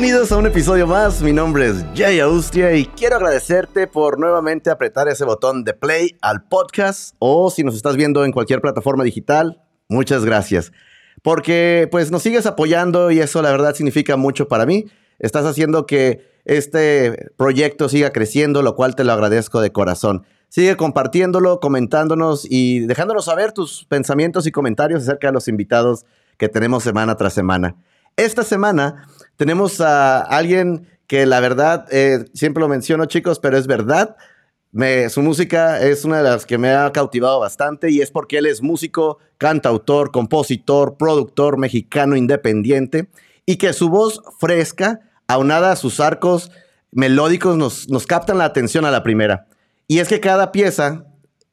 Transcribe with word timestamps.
Bienvenidos 0.00 0.32
a 0.32 0.38
un 0.38 0.46
episodio 0.46 0.86
más, 0.86 1.20
mi 1.20 1.34
nombre 1.34 1.66
es 1.66 1.84
Jay 1.94 2.20
Austria 2.20 2.74
y 2.74 2.86
quiero 2.86 3.16
agradecerte 3.16 3.86
por 3.86 4.18
nuevamente 4.18 4.70
apretar 4.70 5.08
ese 5.08 5.26
botón 5.26 5.62
de 5.62 5.74
play 5.74 6.16
al 6.22 6.44
podcast 6.44 7.14
o 7.18 7.50
si 7.50 7.64
nos 7.64 7.76
estás 7.76 7.96
viendo 7.96 8.24
en 8.24 8.32
cualquier 8.32 8.62
plataforma 8.62 9.04
digital, 9.04 9.60
muchas 9.90 10.24
gracias. 10.24 10.72
Porque 11.20 11.86
pues 11.90 12.10
nos 12.10 12.22
sigues 12.22 12.46
apoyando 12.46 13.10
y 13.10 13.20
eso 13.20 13.42
la 13.42 13.50
verdad 13.50 13.74
significa 13.74 14.16
mucho 14.16 14.48
para 14.48 14.64
mí. 14.64 14.86
Estás 15.18 15.44
haciendo 15.44 15.84
que 15.84 16.26
este 16.46 17.30
proyecto 17.36 17.90
siga 17.90 18.10
creciendo, 18.10 18.62
lo 18.62 18.76
cual 18.76 18.96
te 18.96 19.04
lo 19.04 19.12
agradezco 19.12 19.60
de 19.60 19.70
corazón. 19.70 20.24
Sigue 20.48 20.78
compartiéndolo, 20.78 21.60
comentándonos 21.60 22.46
y 22.48 22.86
dejándonos 22.86 23.26
saber 23.26 23.52
tus 23.52 23.84
pensamientos 23.84 24.46
y 24.46 24.50
comentarios 24.50 25.02
acerca 25.02 25.26
de 25.26 25.34
los 25.34 25.46
invitados 25.46 26.06
que 26.38 26.48
tenemos 26.48 26.84
semana 26.84 27.16
tras 27.18 27.34
semana. 27.34 27.76
Esta 28.16 28.44
semana 28.44 29.06
tenemos 29.40 29.80
a 29.80 30.20
alguien 30.20 30.86
que 31.06 31.24
la 31.24 31.40
verdad, 31.40 31.86
eh, 31.90 32.26
siempre 32.34 32.60
lo 32.60 32.68
menciono 32.68 33.06
chicos, 33.06 33.38
pero 33.38 33.56
es 33.56 33.66
verdad. 33.66 34.14
su 35.08 35.22
música 35.22 35.80
es 35.80 36.04
una 36.04 36.18
de 36.18 36.24
las 36.24 36.44
que 36.44 36.58
me 36.58 36.68
ha 36.72 36.92
cautivado 36.92 37.40
bastante 37.40 37.90
y 37.90 38.02
es 38.02 38.10
porque 38.10 38.36
él 38.36 38.44
es 38.44 38.60
músico, 38.60 39.16
cantautor, 39.38 40.10
compositor, 40.10 40.98
productor 40.98 41.56
mexicano 41.56 42.16
independiente 42.16 43.08
y 43.46 43.56
que 43.56 43.72
su 43.72 43.88
voz 43.88 44.20
fresca, 44.38 45.00
aunada 45.26 45.72
a 45.72 45.76
sus 45.76 46.00
arcos 46.00 46.52
melódicos, 46.90 47.56
nos, 47.56 47.88
nos 47.88 48.06
captan 48.06 48.36
la 48.36 48.44
atención 48.44 48.84
a 48.84 48.90
la 48.90 49.02
primera. 49.02 49.46
Y 49.88 50.00
es 50.00 50.08
que 50.08 50.20
cada 50.20 50.52
pieza 50.52 51.06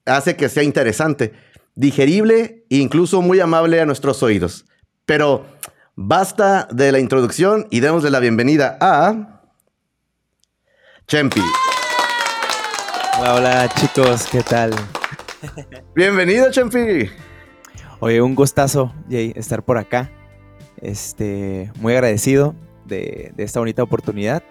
hace 0.05 0.35
que 0.35 0.49
sea 0.49 0.63
interesante, 0.63 1.31
digerible 1.75 2.65
e 2.69 2.75
incluso 2.79 3.21
muy 3.21 3.39
amable 3.39 3.79
a 3.79 3.85
nuestros 3.85 4.21
oídos. 4.23 4.65
Pero 5.05 5.45
basta 5.99 6.67
de 6.71 6.91
la 6.91 6.99
introducción 6.99 7.65
y 7.71 7.79
démosle 7.79 8.11
la 8.11 8.19
bienvenida 8.19 8.77
a 8.79 9.41
Chempi. 11.07 11.41
Hola, 13.19 13.33
hola 13.33 13.69
chicos, 13.75 14.27
¿qué 14.31 14.43
tal? 14.43 14.75
Bienvenido, 15.95 16.51
Chempi. 16.51 17.09
Oye, 17.99 18.21
un 18.21 18.35
gustazo, 18.35 18.93
Jay, 19.09 19.33
estar 19.35 19.63
por 19.63 19.79
acá. 19.79 20.11
Este, 20.79 21.71
muy 21.79 21.93
agradecido 21.93 22.53
de, 22.85 23.31
de 23.35 23.43
esta 23.43 23.59
bonita 23.59 23.81
oportunidad 23.81 24.43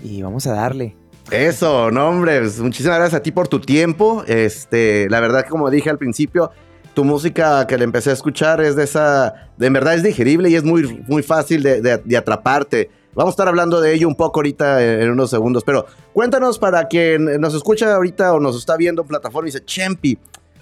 y 0.00 0.22
vamos 0.22 0.46
a 0.46 0.52
darle. 0.52 0.96
Eso, 1.32 1.90
no, 1.90 2.08
hombre, 2.08 2.38
pues, 2.38 2.60
muchísimas 2.60 2.98
gracias 2.98 3.20
a 3.20 3.22
ti 3.24 3.32
por 3.32 3.48
tu 3.48 3.60
tiempo. 3.60 4.22
Este, 4.28 5.10
la 5.10 5.18
verdad 5.18 5.44
como 5.48 5.70
dije 5.70 5.90
al 5.90 5.98
principio, 5.98 6.52
tu 6.98 7.04
música 7.04 7.64
que 7.68 7.78
le 7.78 7.84
empecé 7.84 8.10
a 8.10 8.12
escuchar 8.12 8.60
es 8.60 8.74
de 8.74 8.82
esa, 8.82 9.52
de 9.56 9.70
verdad 9.70 9.94
es 9.94 10.02
digerible 10.02 10.50
y 10.50 10.56
es 10.56 10.64
muy, 10.64 11.04
muy 11.06 11.22
fácil 11.22 11.62
de, 11.62 12.16
atraparte. 12.16 12.90
Vamos 13.14 13.30
a 13.30 13.34
estar 13.34 13.46
hablando 13.46 13.80
de 13.80 13.94
ello 13.94 14.08
un 14.08 14.16
poco 14.16 14.40
ahorita 14.40 14.84
en, 14.84 15.08
unos 15.08 15.30
segundos, 15.30 15.62
pero 15.62 15.86
cuéntanos 16.12 16.58
para 16.58 16.88
quien 16.88 17.40
nos 17.40 17.54
escucha 17.54 17.94
ahorita 17.94 18.34
o 18.34 18.40
nos 18.40 18.56
está 18.56 18.76
viendo 18.76 19.02
en 19.02 19.06
plataforma 19.06 19.48
y 19.48 19.52
dice, 19.52 19.64
Chempi. 19.64 20.18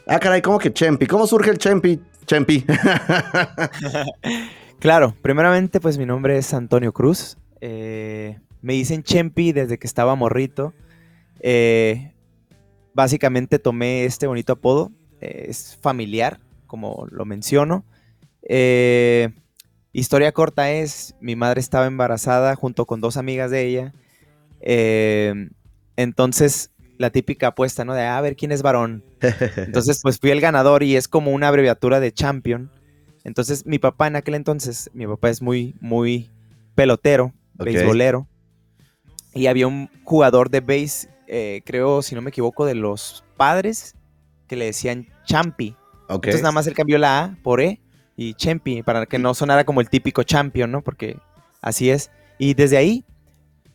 Ah, 0.06 0.18
caray, 0.18 0.42
¿cómo 0.42 0.58
que 0.58 0.70
Chempi? 0.70 1.06
¿Cómo 1.06 1.26
surge 1.26 1.48
el 1.48 1.56
Chempi? 1.56 2.02
Chempi. 2.26 2.66
claro, 4.78 5.14
primeramente 5.22 5.80
pues 5.80 5.96
mi 5.96 6.04
nombre 6.04 6.36
es 6.36 6.52
Antonio 6.52 6.92
Cruz. 6.92 7.38
Eh, 7.62 8.38
me 8.60 8.74
dicen 8.74 9.02
Chempi 9.02 9.52
desde 9.52 9.78
que 9.78 9.86
estaba 9.86 10.14
morrito. 10.16 10.74
Eh, 11.40 12.12
básicamente 12.92 13.58
tomé 13.58 14.04
este 14.04 14.26
bonito 14.26 14.52
apodo. 14.52 14.92
Eh, 15.26 15.46
es 15.48 15.76
familiar, 15.80 16.40
como 16.66 17.06
lo 17.10 17.24
menciono. 17.24 17.84
Eh, 18.42 19.30
historia 19.92 20.32
corta 20.32 20.70
es, 20.70 21.14
mi 21.20 21.36
madre 21.36 21.60
estaba 21.60 21.86
embarazada 21.86 22.54
junto 22.54 22.86
con 22.86 23.00
dos 23.00 23.16
amigas 23.16 23.50
de 23.50 23.66
ella. 23.66 23.92
entonces, 25.96 26.70
la 26.98 27.10
típica 27.10 27.48
apuesta, 27.48 27.84
¿no? 27.84 27.94
De 27.94 28.02
a 28.02 28.20
ver 28.20 28.36
quién 28.36 28.52
es 28.52 28.62
varón. 28.62 29.04
Entonces, 29.56 30.00
pues 30.02 30.18
fui 30.18 30.30
el 30.30 30.40
ganador 30.40 30.82
y 30.82 30.96
es 30.96 31.08
como 31.08 31.30
una 31.30 31.48
abreviatura 31.48 32.00
de 32.00 32.12
champion. 32.12 32.70
Entonces, 33.24 33.66
mi 33.66 33.78
papá 33.78 34.06
en 34.06 34.16
aquel 34.16 34.34
entonces, 34.34 34.90
mi 34.94 35.06
papá 35.06 35.28
es 35.30 35.42
muy, 35.42 35.74
muy 35.80 36.30
pelotero, 36.74 37.34
beisbolero. 37.54 38.28
Y 39.34 39.48
había 39.48 39.66
un 39.66 39.90
jugador 40.04 40.48
de 40.48 40.60
base, 40.60 41.08
eh, 41.26 41.62
creo, 41.66 42.00
si 42.02 42.14
no 42.14 42.22
me 42.22 42.30
equivoco, 42.30 42.64
de 42.64 42.74
los 42.74 43.24
padres, 43.36 43.94
que 44.46 44.56
le 44.56 44.66
decían 44.66 45.08
Champi. 45.26 45.76
Entonces 46.08 46.40
nada 46.40 46.52
más 46.52 46.66
él 46.66 46.74
cambió 46.74 46.98
la 46.98 47.24
A 47.24 47.36
por 47.42 47.60
E 47.60 47.80
y 48.16 48.34
Champi, 48.34 48.82
para 48.82 49.04
que 49.06 49.18
no 49.18 49.34
sonara 49.34 49.64
como 49.64 49.80
el 49.80 49.90
típico 49.90 50.22
champion, 50.22 50.70
¿no? 50.70 50.82
Porque 50.82 51.18
así 51.60 51.90
es. 51.90 52.10
Y 52.38 52.54
desde 52.54 52.78
ahí, 52.78 53.04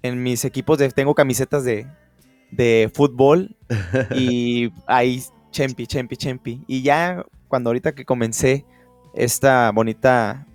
en 0.02 0.24
mis 0.24 0.46
equipos 0.46 0.78
de, 0.80 0.90
tengo 0.90 1.14
camisetas 1.14 1.64
de, 1.64 1.86
de 2.50 2.90
fútbol 2.94 3.56
y 4.16 4.72
ahí 4.88 5.22
Champi, 5.52 5.86
Champi, 5.86 6.18
Champi. 6.18 6.64
Y 6.68 6.82
ya 6.82 7.24
cuando 7.48 7.70
ahorita 7.70 7.94
que 7.94 8.06
comencé 8.06 8.66
esta 9.14 9.72
bonita 9.72 10.48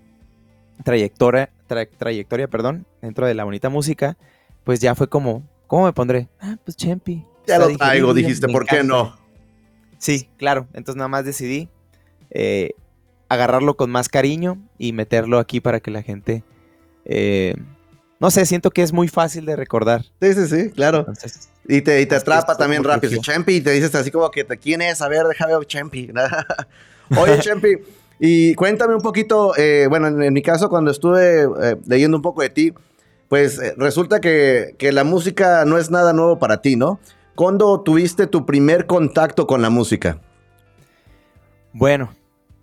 trayectoria, 0.83 1.51
trayectoria, 1.99 2.49
perdón, 2.49 2.87
dentro 3.03 3.27
de 3.27 3.35
la 3.35 3.45
bonita 3.45 3.69
música, 3.69 4.17
pues 4.65 4.81
ya 4.81 4.95
fue 4.95 5.09
como, 5.09 5.45
¿cómo 5.67 5.85
me 5.85 5.93
pondré? 5.93 6.29
Ah, 6.41 6.57
pues 6.65 6.77
Chempi. 6.77 7.25
Ya 7.47 7.59
lo 7.59 7.69
traigo, 7.77 8.13
dijiste, 8.13 8.49
¿por 8.49 8.67
qué 8.67 8.83
no? 8.83 9.26
Sí, 9.99 10.29
claro. 10.37 10.67
Entonces 10.73 10.97
nada 10.97 11.09
más 11.09 11.25
decidí 11.25 11.69
eh, 12.31 12.71
agarrarlo 13.29 13.77
con 13.77 13.91
más 13.91 14.09
cariño 14.09 14.59
y 14.79 14.93
meterlo 14.93 15.39
aquí 15.39 15.61
para 15.61 15.81
que 15.81 15.91
la 15.91 16.03
gente... 16.03 16.45
Eh, 17.05 17.55
no 18.19 18.31
sé, 18.31 18.47
siento 18.47 18.71
que 18.71 18.83
es 18.83 18.95
muy 18.95 19.09
fácil 19.09 19.45
de 19.45 19.57
recordar. 19.57 20.03
Sí, 20.23 20.33
sí, 20.33 20.47
sí, 20.49 20.71
claro. 20.71 21.07
y 21.69 21.83
te, 21.83 22.01
y 22.01 22.07
te 22.07 22.17
atrapa 22.17 22.57
también 22.57 22.83
rápido. 22.83 23.21
Chempi, 23.21 23.57
y 23.57 23.61
te 23.61 23.73
dices 23.73 23.95
así 23.95 24.11
como 24.11 24.31
que, 24.31 24.45
¿quién 24.45 24.81
es? 24.81 25.03
A 25.03 25.09
ver, 25.09 25.27
déjame 25.27 25.55
ver 25.55 25.67
Chempi. 25.67 26.11
Oye, 27.17 27.39
Chempi, 27.41 27.77
y 28.19 28.55
cuéntame 28.55 28.95
un 28.95 29.03
poquito, 29.03 29.55
eh, 29.59 29.87
bueno, 29.91 30.09
en, 30.09 30.33
mi 30.33 30.41
caso, 30.41 30.71
cuando 30.71 30.91
estuve 30.91 31.47
leyendo 31.87 32.17
un 32.17 32.23
poco 32.23 32.41
de 32.41 32.49
ti, 32.49 32.73
pues 33.29 33.59
eh, 33.59 33.75
resulta 33.77 34.21
que, 34.21 34.75
la 34.81 35.05
música 35.05 35.65
no 35.65 35.79
es 35.79 35.91
nada 35.91 36.13
nuevo 36.13 36.39
para 36.39 36.63
ti, 36.63 36.77
¿no? 36.77 37.01
¿Cuándo 37.37 37.83
tuviste 37.83 38.27
tu 38.27 38.47
primer 38.47 38.87
contacto 38.87 39.47
con 39.47 39.61
la 39.61 39.69
música? 39.69 40.23
Bueno, 41.75 42.15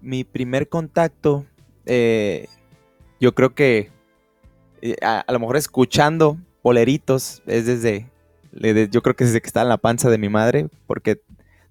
mi 0.02 0.24
primer 0.24 0.68
contacto, 0.68 1.46
eh, 1.86 2.48
yo 3.20 3.36
creo 3.36 3.54
que 3.54 3.92
eh, 4.82 4.96
a, 5.04 5.32
lo 5.32 5.40
mejor 5.40 5.58
escuchando 5.58 6.40
boleritos 6.64 7.44
es 7.46 7.68
desde, 7.68 8.10
yo 8.90 9.04
creo 9.04 9.16
que 9.16 9.26
desde 9.26 9.42
que 9.42 9.48
estaba 9.48 9.62
en 9.62 9.70
la 9.70 9.78
panza 9.78 10.10
de 10.10 10.18
mi 10.18 10.30
madre, 10.30 10.68
porque 10.88 11.22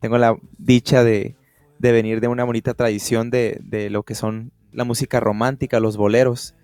tengo 0.00 0.16
la 0.16 0.36
dicha 0.56 1.02
de, 1.02 1.34
venir 1.80 2.20
de 2.20 2.28
una 2.28 2.44
bonita 2.44 2.72
tradición 2.72 3.30
de, 3.30 3.88
lo 3.90 4.04
que 4.04 4.14
son 4.14 4.52
la 4.70 4.84
música 4.84 5.18
romántica, 5.18 5.80
los 5.80 5.96
boleros. 5.96 6.54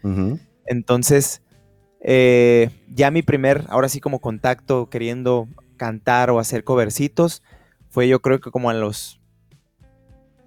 Entonces, 0.66 1.43
eh, 2.00 2.70
ya 2.94 3.10
mi 3.10 3.22
primer, 3.22 3.65
ahora 3.70 3.88
sí 3.88 3.99
como 3.99 4.20
contacto 4.20 4.88
queriendo 4.88 5.49
cantar 5.78 6.28
o 6.28 6.38
hacer 6.38 6.64
covercitos, 6.64 7.42
fue 7.88 8.06
yo 8.06 8.20
creo 8.20 8.40
que 8.40 8.50
como 8.50 8.68
a 8.68 8.74
los 8.74 9.18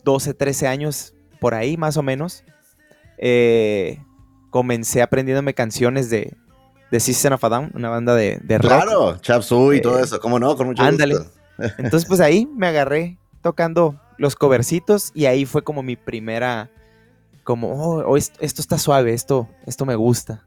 12, 0.03 0.35
13 0.35 0.67
años, 0.67 1.15
por 1.39 1.55
ahí 1.55 1.77
más 1.77 1.97
o 1.97 2.03
menos. 2.03 2.43
Eh, 3.17 3.99
comencé 4.49 5.01
aprendiéndome 5.01 5.53
canciones 5.53 6.09
de, 6.09 6.35
de 6.91 6.99
System 6.99 7.33
of 7.33 7.43
a 7.43 7.49
Down, 7.49 7.71
una 7.73 7.89
banda 7.89 8.15
de, 8.15 8.39
de 8.43 8.57
rock. 8.57 8.67
Claro, 8.67 9.17
Chap 9.17 9.41
Suey 9.41 9.79
y 9.79 9.81
todo 9.81 9.99
eh, 9.99 10.03
eso, 10.03 10.19
¿cómo 10.19 10.39
no? 10.39 10.55
Con 10.55 10.67
mucho 10.67 10.83
ándale. 10.83 11.15
Entonces, 11.77 12.07
pues 12.07 12.19
ahí 12.19 12.47
me 12.55 12.67
agarré 12.67 13.17
tocando 13.41 13.99
los 14.17 14.35
covercitos 14.35 15.11
y 15.13 15.25
ahí 15.25 15.45
fue 15.45 15.63
como 15.63 15.83
mi 15.83 15.95
primera, 15.95 16.69
como, 17.43 17.72
oh, 17.72 18.03
oh 18.05 18.17
esto, 18.17 18.39
está 18.39 18.77
suave, 18.77 19.13
esto, 19.13 19.47
esto 19.66 19.85
me 19.85 19.95
gusta. 19.95 20.45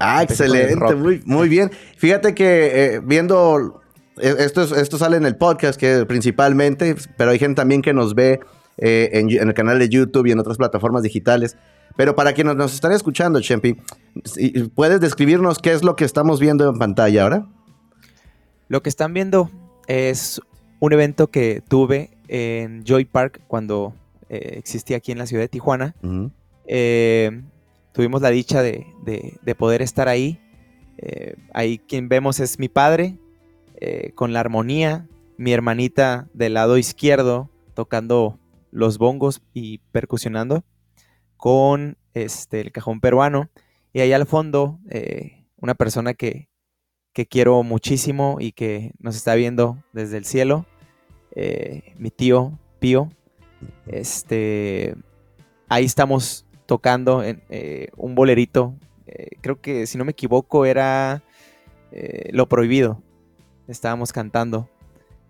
Ah, 0.00 0.22
excelente, 0.22 0.94
muy, 0.94 1.22
muy 1.24 1.48
bien. 1.48 1.70
Fíjate 1.96 2.34
que 2.34 2.94
eh, 2.94 3.00
viendo, 3.02 3.80
e, 4.18 4.34
esto, 4.38 4.62
esto 4.62 4.98
sale 4.98 5.16
en 5.16 5.26
el 5.26 5.36
podcast 5.36 5.78
que 5.78 6.06
principalmente, 6.06 6.96
pero 7.16 7.30
hay 7.30 7.38
gente 7.38 7.56
también 7.56 7.82
que 7.82 7.92
nos 7.92 8.14
ve 8.14 8.40
eh, 8.78 9.10
en, 9.12 9.30
el 9.30 9.54
canal 9.54 9.78
de 9.78 9.88
YouTube 9.88 10.26
y 10.26 10.32
en 10.32 10.38
otras 10.38 10.56
plataformas 10.56 11.02
digitales. 11.02 11.56
Pero 11.96 12.16
para 12.16 12.32
quienes 12.32 12.56
nos 12.56 12.74
están 12.74 12.92
escuchando, 12.92 13.40
Chempi, 13.40 13.76
¿puedes 14.74 15.00
describirnos 15.00 15.58
qué 15.58 15.72
es 15.72 15.84
lo 15.84 15.94
que 15.94 16.04
estamos 16.04 16.40
viendo 16.40 16.68
en 16.68 16.78
pantalla 16.78 17.22
ahora? 17.22 17.46
Lo 18.68 18.82
que 18.82 18.88
están 18.88 19.14
viendo 19.14 19.50
es 19.86 20.40
un 20.80 20.92
evento 20.92 21.28
que 21.28 21.62
tuve 21.68 22.16
en 22.26 22.82
Joy 22.84 23.04
Park 23.04 23.42
cuando 23.46 23.94
eh, 24.28 24.54
existía 24.58 24.96
aquí 24.96 25.12
en 25.12 25.18
la 25.18 25.26
ciudad 25.26 25.44
de 25.44 25.48
Tijuana 25.48 25.94
tuvimos 27.94 28.20
la 28.20 28.30
dicha 28.30 28.60
de, 28.60 28.84
poder 29.56 29.80
estar 29.80 30.08
ahí. 30.08 30.38
Eh, 30.98 31.36
ahí 31.54 31.78
quien 31.78 32.08
vemos 32.08 32.40
es 32.40 32.58
mi 32.58 32.68
padre, 32.68 33.16
eh, 33.76 34.12
con 34.14 34.32
la 34.32 34.40
armonía, 34.40 35.08
mi 35.36 35.52
hermanita 35.52 36.28
del 36.32 36.54
lado 36.54 36.78
izquierdo 36.78 37.50
tocando 37.74 38.38
los 38.70 38.98
bongos 38.98 39.42
y 39.52 39.78
percusionando 39.90 40.64
con 41.36 41.98
este, 42.14 42.60
el 42.60 42.70
cajón 42.70 43.00
peruano. 43.00 43.50
Y 43.92 44.00
ahí 44.00 44.12
al 44.12 44.26
fondo, 44.26 44.78
eh, 44.90 45.46
una 45.56 45.74
persona 45.74 46.14
que, 46.14 46.48
que 47.12 47.26
quiero 47.26 47.62
muchísimo 47.64 48.36
y 48.38 48.52
que 48.52 48.92
nos 48.98 49.16
está 49.16 49.34
viendo 49.34 49.82
desde 49.92 50.18
el 50.18 50.24
cielo, 50.24 50.66
eh, 51.32 51.94
mi 51.98 52.10
tío 52.10 52.58
Pío. 52.78 53.10
Este, 53.86 54.94
ahí 55.68 55.84
estamos 55.84 56.46
tocando 56.66 57.24
en, 57.24 57.42
un 57.96 58.14
bolerito. 58.14 58.76
Creo 59.40 59.60
que 59.60 59.86
si 59.86 59.98
no 59.98 60.04
me 60.04 60.12
equivoco 60.12 60.64
era 60.64 61.22
Lo 62.30 62.48
Prohibido. 62.48 63.03
Estábamos 63.68 64.12
cantando 64.12 64.68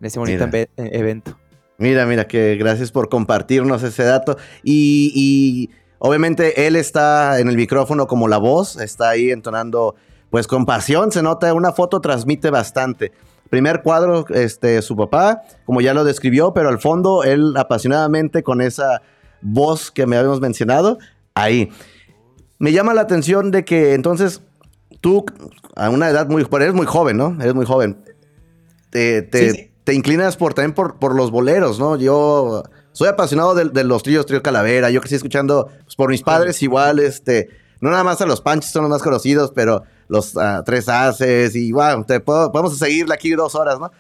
en 0.01 0.07
ese 0.07 0.19
bonito 0.19 0.49
evento. 0.77 1.39
Mira, 1.79 2.07
mira, 2.07 2.27
que 2.27 2.57
gracias 2.57 2.93
por 2.93 3.09
compartirnos 3.09 3.83
ese 3.83 4.05
dato. 4.05 4.37
Y, 4.63 5.13
y, 5.15 5.71
obviamente 5.99 6.67
él 6.67 6.77
está 6.77 7.41
en 7.41 7.49
el 7.49 7.57
micrófono 7.57 8.07
como 8.07 8.29
la 8.29 8.39
voz, 8.39 8.77
está 8.77 9.11
ahí 9.11 9.31
entonando 9.31 9.95
pues 10.31 10.47
con 10.47 10.67
pasión, 10.67 11.13
se 11.13 11.23
nota, 11.23 11.53
una 11.55 11.73
foto 11.73 12.01
transmite 12.01 12.51
bastante. 12.51 13.13
Primer 13.51 13.83
cuadro, 13.83 14.25
este, 14.31 14.83
su 14.83 14.97
papá, 14.97 15.43
como 15.65 15.81
ya 15.81 15.95
lo 15.95 16.03
describió, 16.03 16.53
pero 16.53 16.71
al 16.71 16.81
fondo 16.81 17.23
él 17.23 17.55
apasionadamente 17.57 18.43
con 18.43 18.61
esa 18.61 19.03
voz 19.43 19.91
que 19.93 20.07
me 20.07 20.17
habíamos 20.17 20.41
mencionado, 20.41 20.99
ahí. 21.35 21.71
Me 22.59 22.73
llama 22.73 22.95
la 22.95 23.03
atención 23.03 23.51
de 23.51 23.65
que 23.65 23.95
entonces 23.95 24.43
tú, 25.01 25.25
a 25.77 25.91
una 25.91 26.09
edad 26.09 26.29
muy, 26.29 26.47
eres 26.53 26.75
muy 26.75 26.87
joven, 26.87 27.17
¿no? 27.17 27.37
Eres 27.41 27.55
muy 27.55 27.67
joven. 27.67 28.03
Te, 28.95 29.23
te, 29.23 29.73
te 29.83 29.93
inclinas 29.93 30.37
por, 30.37 30.55
también 30.55 30.73
por, 30.73 31.01
por, 31.01 31.17
los 31.17 31.33
boleros, 31.33 31.81
¿no? 31.81 31.97
Yo 31.97 32.63
soy 32.93 33.09
apasionado 33.09 33.57
de, 33.57 33.83
los 33.83 34.05
tríos, 34.05 34.25
trío 34.25 34.41
Calavera. 34.41 34.89
Yo 34.91 35.01
crecí 35.01 35.17
escuchando 35.17 35.69
pues, 35.83 35.97
por 35.97 36.11
mis 36.11 36.23
padres 36.23 36.63
igual, 36.63 37.01
este, 37.01 37.49
no 37.81 37.91
nada 37.91 38.05
más 38.05 38.21
a 38.21 38.27
los 38.27 38.41
Panchos 38.41 38.71
son 38.71 38.83
los 38.83 38.91
más 38.91 39.03
conocidos, 39.03 39.51
pero 39.53 39.83
los 40.07 40.37
ah, 40.37 40.63
tres 40.65 40.89
haces 40.89 41.57
y 41.57 41.73
wow, 41.73 42.05
te 42.05 42.21
podemos 42.21 42.79
seguirle 42.79 43.15
aquí 43.15 43.33
dos 43.33 43.57
horas, 43.57 43.81
¿no? 43.81 43.91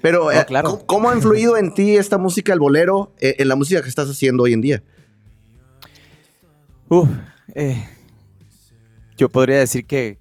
Pero, 0.00 0.32
eh, 0.32 0.46
¿cómo, 0.86 1.10
ha 1.10 1.14
influido 1.14 1.58
en 1.58 1.74
ti 1.74 1.96
esta 1.96 2.16
música, 2.16 2.54
el 2.54 2.58
bolero, 2.58 3.12
eh, 3.20 3.36
en 3.38 3.48
la 3.48 3.56
música 3.56 3.82
que 3.82 3.90
estás 3.90 4.08
haciendo 4.08 4.44
hoy 4.44 4.54
en 4.54 4.62
día? 4.62 4.82
Eh, 7.54 7.86
yo 9.18 9.28
podría 9.28 9.58
decir 9.58 9.84
que 9.84 10.18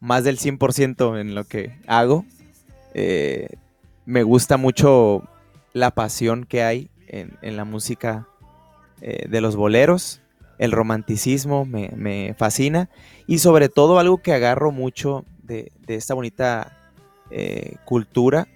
más 0.00 0.24
del 0.24 0.40
100% 0.40 1.20
en 1.20 1.36
lo 1.36 1.44
que 1.44 1.78
hago. 1.86 2.24
Me 2.94 4.22
gusta 4.22 4.56
mucho 4.56 5.22
la 5.72 5.90
pasión 5.90 6.44
que 6.44 6.62
hay 6.62 6.90
en, 7.08 7.56
la 7.56 7.64
música 7.64 8.28
de 9.00 9.40
los 9.40 9.56
boleros 9.56 10.22
el 10.58 10.72
romanticismo 10.72 11.64
me, 11.64 12.34
fascina 12.36 12.88
y 13.26 13.38
sobre 13.38 13.68
todo 13.68 13.98
algo 13.98 14.18
que 14.18 14.32
agarro 14.32 14.72
mucho 14.72 15.24
de, 15.42 15.72
esta 15.88 16.14
bonita 16.14 16.78
eh, 17.30 17.76
cultura 17.84 18.48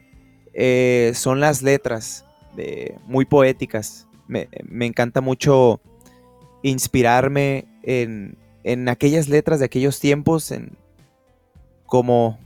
eh, 0.54 1.12
son 1.14 1.40
las 1.40 1.62
letras 1.62 2.24
muy 3.06 3.24
poéticas. 3.24 4.08
Me, 4.26 4.48
encanta 4.80 5.20
mucho 5.20 5.80
inspirarme 6.62 7.66
en, 7.84 8.36
en, 8.64 8.88
aquellas 8.88 9.28
letras 9.28 9.60
de 9.60 9.66
aquellos 9.66 10.00
tiempos, 10.00 10.50
en 10.50 10.76
cómo, 11.86 12.40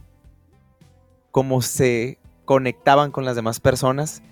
cómo 1.32 1.62
se 1.62 2.19
conectaban 2.44 3.11
con 3.11 3.25
las 3.25 3.34
demás 3.34 3.58
personas. 3.58 4.23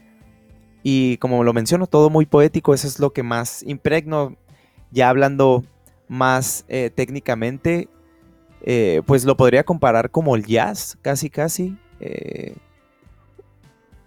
Y 0.83 1.17
como 1.17 1.43
lo 1.43 1.53
menciono, 1.53 1.87
todo 1.87 2.09
muy 2.09 2.27
poético, 2.27 2.73
eso 2.73 2.87
es 2.87 3.01
lo 3.01 3.13
que 3.13 3.23
más 3.23 3.63
impregno 3.65 4.37
ya 4.93 5.09
hablando 5.09 5.65
más 6.09 6.65
eh, 6.69 6.91
técnicamente, 6.95 7.89
eh, 8.63 9.03
pues 9.07 9.25
lo 9.25 9.37
podría 9.37 9.65
comparar 9.65 10.11
como 10.11 10.37
el 10.37 10.45
jazz, 10.45 10.99
casi, 11.03 11.31
casi. 11.31 11.79
Eh, 12.01 12.57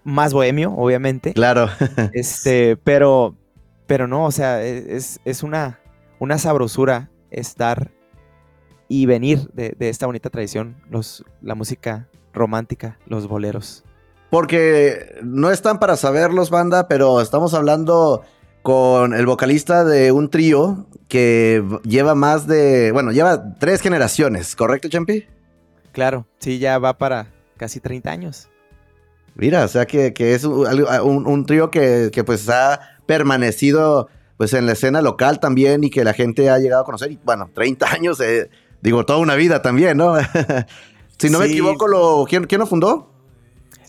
más 0.04 0.34
bohemio, 0.34 0.74
obviamente. 0.74 1.34
Claro. 1.34 1.70
este, 2.14 2.76
pero, 2.78 3.36
pero 3.88 4.08
no, 4.08 4.26
o 4.26 4.32
sea, 4.32 4.64
e, 4.64 4.96
es, 4.96 5.44
una, 5.44 5.80
una 6.20 6.38
sabrosura 6.38 7.10
estar 7.32 7.92
y 8.90 9.06
venir 9.06 9.50
de, 9.54 9.76
esta 9.80 10.06
bonita 10.06 10.30
tradición, 10.30 10.76
los, 10.90 11.24
la 11.42 11.56
música 11.56 12.10
romántica, 12.34 12.98
los 13.06 13.28
boleros. 13.28 13.84
Porque 14.30 15.20
no 15.22 15.52
están 15.52 15.80
para 15.80 15.96
saberlos, 15.96 16.50
banda, 16.50 16.88
pero 16.88 17.22
estamos 17.22 17.54
hablando 17.54 18.24
con 18.64 19.14
el 19.14 19.26
vocalista 19.26 19.84
de 19.84 20.12
un 20.12 20.30
trío 20.30 20.88
que 21.08 21.64
lleva 21.84 22.16
más 22.16 22.48
de, 22.48 22.92
bueno, 22.92 23.12
lleva 23.12 23.56
tres 23.60 23.82
generaciones, 23.82 24.56
¿correcto, 24.56 24.90
Champi? 24.90 25.28
Claro, 25.92 26.26
sí, 26.40 26.58
ya 26.58 26.80
va 26.80 26.98
para 26.98 27.28
casi 27.58 27.80
30 27.80 28.10
años. 28.10 28.50
Mira, 29.36 29.66
o 29.66 29.68
sea 29.68 29.86
que, 29.86 30.14
es 30.18 30.44
un, 30.44 31.46
trío 31.46 31.70
que, 31.72 32.24
pues 32.26 32.50
ha 32.50 32.80
permanecido 33.06 34.10
pues 34.38 34.54
en 34.54 34.66
la 34.66 34.74
escena 34.74 35.02
local 35.02 35.40
también 35.40 35.84
y 35.84 35.90
que 35.90 36.04
la 36.04 36.14
gente 36.14 36.50
ha 36.50 36.58
llegado 36.58 36.82
a 36.82 36.86
conocer. 36.86 37.12
Y 37.12 37.20
bueno, 37.24 37.50
30 37.54 37.92
años, 37.92 38.20
eh, 38.20 38.50
digo, 38.82 39.06
toda 39.06 39.20
una 39.20 39.36
vida 39.36 39.62
también, 39.62 39.98
¿no? 39.98 40.16
si 41.18 41.30
no 41.30 41.40
me 41.40 41.46
equivoco, 41.46 41.88
lo, 41.88 42.26
¿quién, 42.28 42.48
lo 42.50 42.66
fundó? 42.66 43.14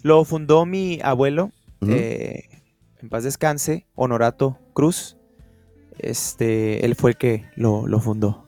Lo 0.03 0.25
fundó 0.25 0.67
mi 0.67 1.01
abuelo, 1.03 1.51
en 1.81 3.11
paz 3.11 3.25
descanse, 3.25 3.87
Honorato 3.95 4.59
Cruz. 4.73 5.17
Este, 5.99 6.85
él 6.85 6.95
fue 6.95 7.13
el 7.13 7.17
que 7.17 7.45
lo, 7.57 7.87
fundó. 8.01 8.45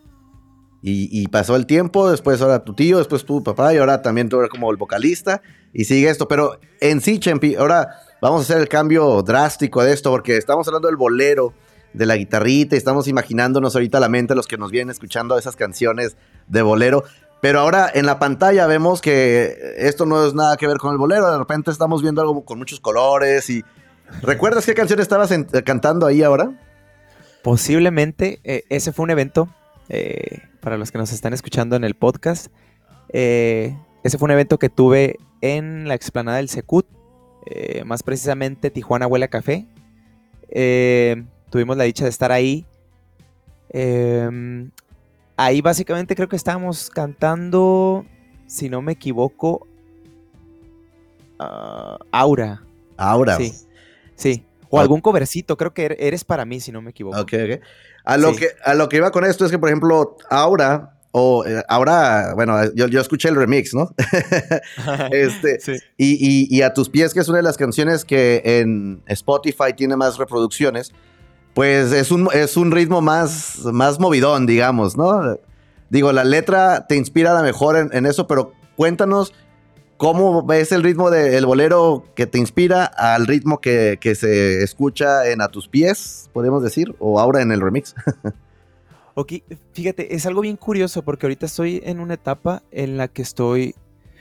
Y, 0.83 1.27
pasó 1.29 1.57
el 1.57 1.67
tiempo, 1.67 2.09
después 2.11 2.41
ahora 2.41 2.65
tu 2.65 2.75
tío, 2.75 2.99
después 2.99 3.25
tu 3.25 3.43
papá 3.43 3.75
y 3.75 3.79
ahora 3.79 4.03
también 4.03 4.29
tú 4.29 4.39
eres 4.39 4.51
como 4.51 4.71
el 4.71 4.77
vocalista 4.77 5.43
y 5.73 5.85
sigue 5.85 6.09
esto. 6.09 6.29
Pero 6.29 6.61
en 6.81 7.01
sí, 7.01 7.19
Chempi, 7.19 7.57
ahora 7.57 7.89
vamos 8.23 8.41
a 8.41 8.43
hacer 8.45 8.59
el 8.59 8.69
cambio 8.69 9.23
drástico 9.23 9.83
de 9.83 9.93
esto 9.93 10.11
porque 10.11 10.37
estamos 10.37 10.67
hablando 10.69 10.87
del 10.87 10.97
bolero, 10.97 11.55
de 11.93 12.07
la 12.07 12.17
guitarrita 12.17 12.77
y 12.77 12.79
estamos 12.79 13.09
imaginándonos 13.09 13.75
ahorita 13.75 13.99
la 13.99 14.09
mente 14.09 14.35
los 14.35 14.47
que 14.47 14.59
nos 14.59 14.71
vienen 14.71 14.91
escuchando 14.91 15.37
esas 15.37 15.57
canciones 15.57 16.17
de 16.47 16.63
bolero. 16.63 17.05
Pero 17.41 17.61
ahora 17.61 17.91
en 17.93 18.07
la 18.07 18.19
pantalla 18.19 18.67
vemos 18.67 19.01
que 19.01 19.75
esto 19.77 20.07
no 20.07 20.27
es 20.27 20.35
nada 20.35 20.57
que 20.57 20.67
ver 20.67 20.79
con 20.79 20.93
el 20.93 20.99
bolero. 20.99 21.31
De 21.31 21.39
repente 21.39 21.71
estamos 21.71 22.03
viendo 22.03 22.21
algo 22.21 22.45
con 22.45 22.59
muchos 22.59 22.81
colores 22.81 23.49
y 23.51 23.63
¿Recuerdas 24.23 24.65
qué 24.67 24.75
canción 24.75 25.01
estabas 25.01 25.33
cantando 25.65 26.07
ahí 26.07 26.23
ahora? 26.23 26.53
Posiblemente, 27.43 28.41
eh, 28.45 28.65
ese 28.69 28.93
fue 28.93 29.05
un 29.05 29.11
evento, 29.11 29.49
eh, 29.89 30.43
para 30.61 30.79
los 30.79 30.91
que 30.91 30.99
nos 30.99 31.13
están 31.13 31.33
escuchando 31.33 31.77
en 31.77 31.85
el 31.85 31.95
podcast, 31.95 32.49
eh, 33.11 33.77
ese 34.03 34.19
fue 34.19 34.27
un 34.27 34.33
evento 34.33 34.59
que 34.59 34.69
tuve 34.69 35.19
en 35.41 35.87
la 35.89 35.95
explanada 35.95 36.39
del 36.39 36.49
Secut, 36.49 36.87
más 37.85 38.03
precisamente 38.03 38.71
Tijuana 38.71 39.07
Huele 39.07 39.27
a 39.27 39.29
Café. 39.29 39.67
tuvimos 41.51 41.77
la 41.77 41.85
dicha 41.85 42.05
de 42.05 42.11
estar 42.11 42.33
ahí. 42.33 42.67
Ahí 45.37 45.61
básicamente 45.61 46.15
creo 46.15 46.29
que 46.29 46.37
estábamos 46.37 46.91
cantando, 46.91 48.05
si 48.47 48.69
no 48.69 48.83
me 48.83 48.93
equivoco, 48.93 49.67
ah, 51.39 51.99
Aura. 52.11 52.63
Aura. 52.97 53.37
Sí. 53.37 53.53
Sí. 54.15 54.45
O 54.69 54.81
algún 54.81 55.01
covercito, 55.01 55.57
creo 55.57 55.73
que 55.73 55.85
er-, 55.87 55.97
eres 55.99 56.25
para 56.25 56.45
mí, 56.45 56.61
si 56.61 56.73
no 56.73 56.83
me 56.83 56.91
equivoco. 56.91 57.21
Ok, 57.21 57.33
ok. 57.33 57.63
A 58.05 58.17
lo, 58.17 58.35
que, 58.35 58.51
a 58.65 58.75
lo 58.75 58.89
que 58.89 58.99
iba 58.99 59.11
con 59.11 59.25
esto 59.25 59.45
es 59.45 59.51
que, 59.51 59.59
por 59.59 59.69
ejemplo, 59.69 60.17
ahora, 60.31 60.97
o 61.11 61.45
eh, 61.47 61.63
ahora, 61.69 62.35
bueno, 62.35 62.73
yo, 62.75 62.87
yo, 62.87 63.01
escuché 63.01 63.29
el 63.29 63.37
remix, 63.37 63.75
¿no? 63.75 63.95
este, 65.11 65.61
sí. 65.61 65.73
y, 65.97 66.57
y, 66.57 66.63
a 66.63 66.73
tus 66.73 66.89
pies, 66.89 67.15
que 67.15 67.21
es 67.21 67.29
una 67.29 67.39
de 67.39 67.43
las 67.43 67.57
canciones 67.57 68.05
que 68.05 68.43
en 68.45 69.03
Spotify 69.07 69.73
tiene 69.75 69.97
más 69.97 70.19
reproducciones, 70.19 70.93
pues 71.57 71.91
es 71.93 72.11
un, 72.11 72.29
es 72.35 72.59
un 72.59 72.71
ritmo 72.71 73.01
más, 73.01 73.61
más 73.65 73.99
movidón, 73.99 74.45
digamos, 74.45 74.95
¿no? 74.99 75.39
Digo, 75.89 76.13
la 76.13 76.23
letra 76.23 76.87
te 76.87 76.97
inspira 76.97 77.31
a 77.31 77.35
la 77.35 77.41
mejor 77.41 77.89
en, 77.91 78.05
eso, 78.05 78.27
pero 78.27 78.53
cuéntanos 78.77 79.33
¿Cómo 79.97 80.45
ves 80.45 80.71
el 80.73 80.83
ritmo 80.83 81.11
del 81.11 81.47
bolero 81.47 82.05
que 82.15 82.27
te 82.27 82.37
inspira 82.37 82.85
al 82.85 83.27
ritmo 83.27 83.63
que, 83.63 83.99
se 84.15 84.63
escucha 84.63 85.31
en 85.31 85.41
A 85.41 85.49
tus 85.49 85.67
pies, 85.67 86.29
podemos 86.35 86.63
decir, 86.63 86.95
o 86.99 87.19
ahora 87.19 87.41
en 87.41 87.51
el 87.51 87.63
remix? 87.63 87.95
ok, 89.15 89.33
fíjate, 89.73 90.15
es 90.15 90.27
algo 90.27 90.43
bien 90.43 90.59
curioso 90.59 91.03
porque 91.03 91.25
ahorita 91.25 91.47
estoy 91.47 91.81
en 91.87 92.01
una 92.01 92.15
etapa 92.15 92.65
en 92.71 92.99
la 92.99 93.09
que 93.09 93.23
estoy... 93.23 93.75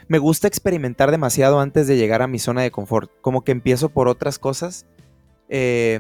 Me 0.07 0.19
gusta 0.19 0.47
experimentar 0.47 1.11
demasiado 1.11 1.59
antes 1.59 1.85
de 1.85 1.97
llegar 1.97 2.21
a 2.21 2.27
mi 2.27 2.39
zona 2.39 2.61
de 2.61 2.71
confort, 2.71 3.11
como 3.19 3.43
que 3.43 3.51
empiezo 3.51 3.89
por 3.89 4.07
otras 4.07 4.39
cosas, 4.39 4.85
eh, 5.49 5.99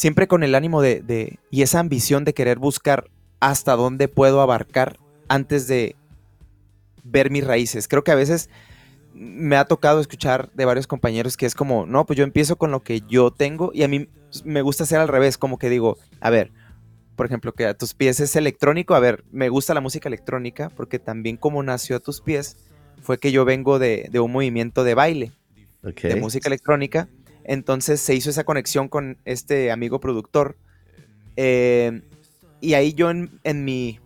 siempre 0.00 0.28
con 0.28 0.42
el 0.42 0.54
ánimo 0.54 0.80
de, 0.80 1.02
de, 1.02 1.38
y 1.50 1.60
esa 1.60 1.78
ambición 1.78 2.24
de 2.24 2.32
querer 2.32 2.58
buscar 2.58 3.10
hasta 3.38 3.76
dónde 3.76 4.08
puedo 4.08 4.40
abarcar 4.40 4.98
antes 5.28 5.66
de 5.66 5.94
ver 7.04 7.30
mis 7.30 7.46
raíces. 7.46 7.86
Creo 7.86 8.02
que 8.02 8.10
a 8.10 8.14
veces 8.14 8.48
me 9.12 9.56
ha 9.56 9.66
tocado 9.66 10.00
escuchar 10.00 10.50
de 10.54 10.64
varios 10.64 10.86
compañeros 10.86 11.36
que 11.36 11.44
es 11.44 11.54
como, 11.54 11.84
no, 11.84 12.06
pues 12.06 12.16
yo 12.16 12.24
empiezo 12.24 12.56
con 12.56 12.70
lo 12.70 12.82
que 12.82 13.02
yo 13.02 13.30
tengo 13.30 13.72
y 13.74 13.82
a 13.82 13.88
mí 13.88 14.08
me 14.42 14.62
gusta 14.62 14.84
hacer 14.84 15.00
al 15.00 15.08
revés, 15.08 15.36
como 15.36 15.58
que 15.58 15.68
digo, 15.68 15.98
a 16.22 16.30
ver, 16.30 16.50
por 17.14 17.26
ejemplo, 17.26 17.52
que 17.52 17.66
a 17.66 17.74
tus 17.74 17.92
pies 17.92 18.20
es 18.20 18.36
electrónico. 18.36 18.94
A 18.94 19.00
ver, 19.00 19.22
me 19.30 19.50
gusta 19.50 19.74
la 19.74 19.82
música 19.82 20.08
electrónica 20.08 20.70
porque 20.70 20.98
también 20.98 21.36
como 21.36 21.62
nació 21.62 21.96
a 21.96 22.00
tus 22.00 22.22
pies 22.22 22.56
fue 23.02 23.18
que 23.18 23.32
yo 23.32 23.44
vengo 23.44 23.78
de, 23.78 24.08
un 24.18 24.32
movimiento 24.32 24.82
de 24.82 24.94
baile, 24.94 25.32
de 25.82 26.16
música 26.16 26.48
electrónica. 26.48 27.10
Entonces 27.44 28.00
se 28.00 28.14
hizo 28.14 28.30
esa 28.30 28.44
conexión 28.44 28.88
con 28.88 29.18
este 29.24 29.70
amigo 29.70 30.00
productor. 30.00 30.56
Eh, 31.36 32.02
y 32.60 32.74
ahí 32.74 32.92
yo 32.92 33.10
en, 33.10 33.64
mi 33.64 33.98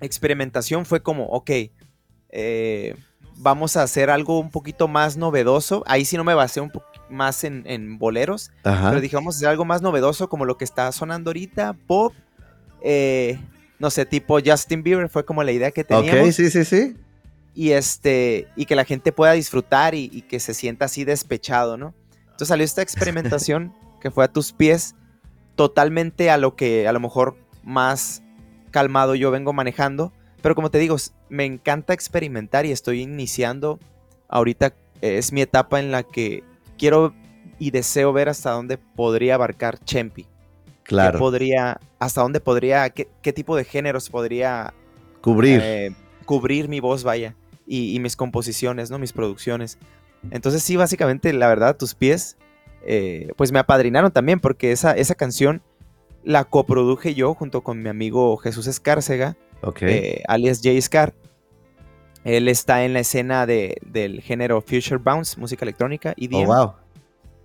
experimentación 0.00 0.84
fue 0.84 1.02
como, 1.02 1.26
ok, 1.26 1.50
eh, 2.30 2.94
vamos 3.36 3.76
a 3.76 3.82
hacer 3.82 4.10
algo 4.10 4.38
un 4.38 4.50
poquito 4.50 4.88
más 4.88 5.16
novedoso. 5.16 5.82
Ahí 5.86 6.04
sí 6.04 6.16
no 6.16 6.24
me 6.24 6.34
basé 6.34 6.60
un 6.60 6.70
poco 6.70 6.86
más 7.08 7.44
en, 7.44 7.98
boleros, 7.98 8.50
pero 8.62 9.00
dije, 9.00 9.16
vamos 9.16 9.34
a 9.34 9.38
hacer 9.38 9.48
algo 9.48 9.64
más 9.64 9.82
novedoso 9.82 10.28
como 10.28 10.44
lo 10.44 10.56
que 10.56 10.64
está 10.64 10.90
sonando 10.92 11.30
ahorita, 11.30 11.74
pop, 11.86 12.14
eh, 12.82 13.38
no 13.78 13.90
sé, 13.90 14.06
tipo 14.06 14.38
Justin 14.44 14.82
Bieber, 14.82 15.08
fue 15.08 15.24
como 15.24 15.42
la 15.42 15.52
idea 15.52 15.70
que 15.70 15.84
teníamos. 15.84 16.28
Ok, 16.28 16.32
sí, 16.32 16.50
sí, 16.50 16.64
sí. 16.64 16.96
Y, 17.54 17.72
este, 17.72 18.48
y 18.56 18.64
que 18.64 18.76
la 18.76 18.84
gente 18.84 19.12
pueda 19.12 19.32
disfrutar 19.32 19.94
y, 19.94 20.22
que 20.22 20.40
se 20.40 20.54
sienta 20.54 20.86
así 20.86 21.04
despechado, 21.04 21.76
¿no? 21.76 21.94
Entonces 22.42 22.54
salió 22.54 22.64
esta 22.64 22.82
experimentación 22.82 23.72
que 24.00 24.10
fue 24.10 24.24
a 24.24 24.32
tus 24.32 24.52
pies, 24.52 24.96
totalmente 25.54 26.28
a 26.28 26.38
lo 26.38 26.56
que 26.56 26.88
a 26.88 26.92
lo 26.92 26.98
mejor 26.98 27.36
más 27.62 28.24
calmado 28.72 29.14
yo 29.14 29.30
vengo 29.30 29.52
manejando. 29.52 30.12
Pero 30.40 30.56
como 30.56 30.68
te 30.68 30.78
digo, 30.78 30.96
me 31.28 31.44
encanta 31.44 31.92
experimentar 31.92 32.66
y 32.66 32.72
estoy 32.72 33.02
iniciando. 33.02 33.78
Ahorita 34.26 34.74
es 35.02 35.32
mi 35.32 35.40
etapa 35.40 35.78
en 35.78 35.92
la 35.92 36.02
que 36.02 36.42
quiero 36.78 37.14
y 37.60 37.70
deseo 37.70 38.12
ver 38.12 38.28
hasta 38.28 38.50
dónde 38.50 38.76
podría 38.76 39.36
abarcar 39.36 39.78
Chempi. 39.84 40.26
Claro. 40.82 41.20
podría, 41.20 41.78
hasta 42.00 42.22
dónde 42.22 42.40
podría, 42.40 42.90
qué, 42.90 43.32
tipo 43.32 43.54
de 43.54 43.62
géneros 43.62 44.10
podría 44.10 44.74
cubrir. 45.20 45.60
Eh, 45.62 45.94
cubrir 46.24 46.68
mi 46.68 46.80
voz, 46.80 47.04
vaya, 47.04 47.36
y, 47.68 48.00
mis 48.00 48.16
composiciones, 48.16 48.90
¿no? 48.90 48.98
Mis 48.98 49.12
producciones. 49.12 49.78
Entonces 50.30 50.62
sí, 50.62 50.76
básicamente, 50.76 51.32
la 51.32 51.48
verdad, 51.48 51.76
tus 51.76 51.94
pies, 51.94 52.36
eh, 52.84 53.28
pues 53.36 53.52
me 53.52 53.58
apadrinaron 53.58 54.12
también, 54.12 54.40
porque 54.40 54.72
esa, 54.72 54.92
esa 54.92 55.14
canción 55.14 55.62
la 56.24 56.44
coproduje 56.44 57.14
yo 57.14 57.34
junto 57.34 57.62
con 57.62 57.82
mi 57.82 57.88
amigo 57.88 58.36
Jesús 58.36 58.66
Escárcega, 58.66 59.36
eh, 59.80 60.22
alias 60.28 60.60
Jay 60.62 60.80
Scar. 60.80 61.14
Él 62.24 62.46
está 62.48 62.84
en 62.84 62.92
la 62.92 63.00
escena 63.00 63.46
del 63.46 64.20
género 64.22 64.60
Future 64.60 64.98
Bounce, 64.98 65.40
música 65.40 65.64
electrónica, 65.64 66.14
y 66.16 66.32
oh, 66.34 66.46
wow. 66.46 66.72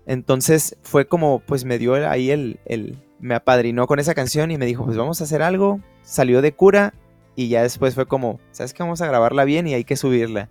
Entonces 0.06 0.78
fue 0.84 1.08
como, 1.08 1.40
pues 1.40 1.66
me 1.66 1.80
dio 1.80 1.96
ahí 2.08 2.30
el, 2.30 2.60
el, 2.66 2.98
me 3.20 3.36
apadrinó 3.36 3.88
con 3.88 4.00
esa 4.00 4.14
canción 4.14 4.52
y 4.52 4.58
me 4.58 4.66
dijo, 4.66 4.86
pues 4.86 4.98
vamos 4.98 5.20
a 5.20 5.24
hacer 5.24 5.42
algo. 5.42 5.80
Salió 6.04 6.42
de 6.42 6.54
cura 6.54 6.94
y 7.36 7.50
ya 7.50 7.62
después 7.64 7.96
fue 7.96 8.06
como, 8.06 8.40
¿sabes 8.52 8.74
qué? 8.74 8.84
Vamos 8.84 9.02
a 9.02 9.08
grabarla 9.08 9.44
bien 9.44 9.68
y 9.68 9.74
hay 9.74 9.84
que 9.84 9.96
subirla. 9.96 10.50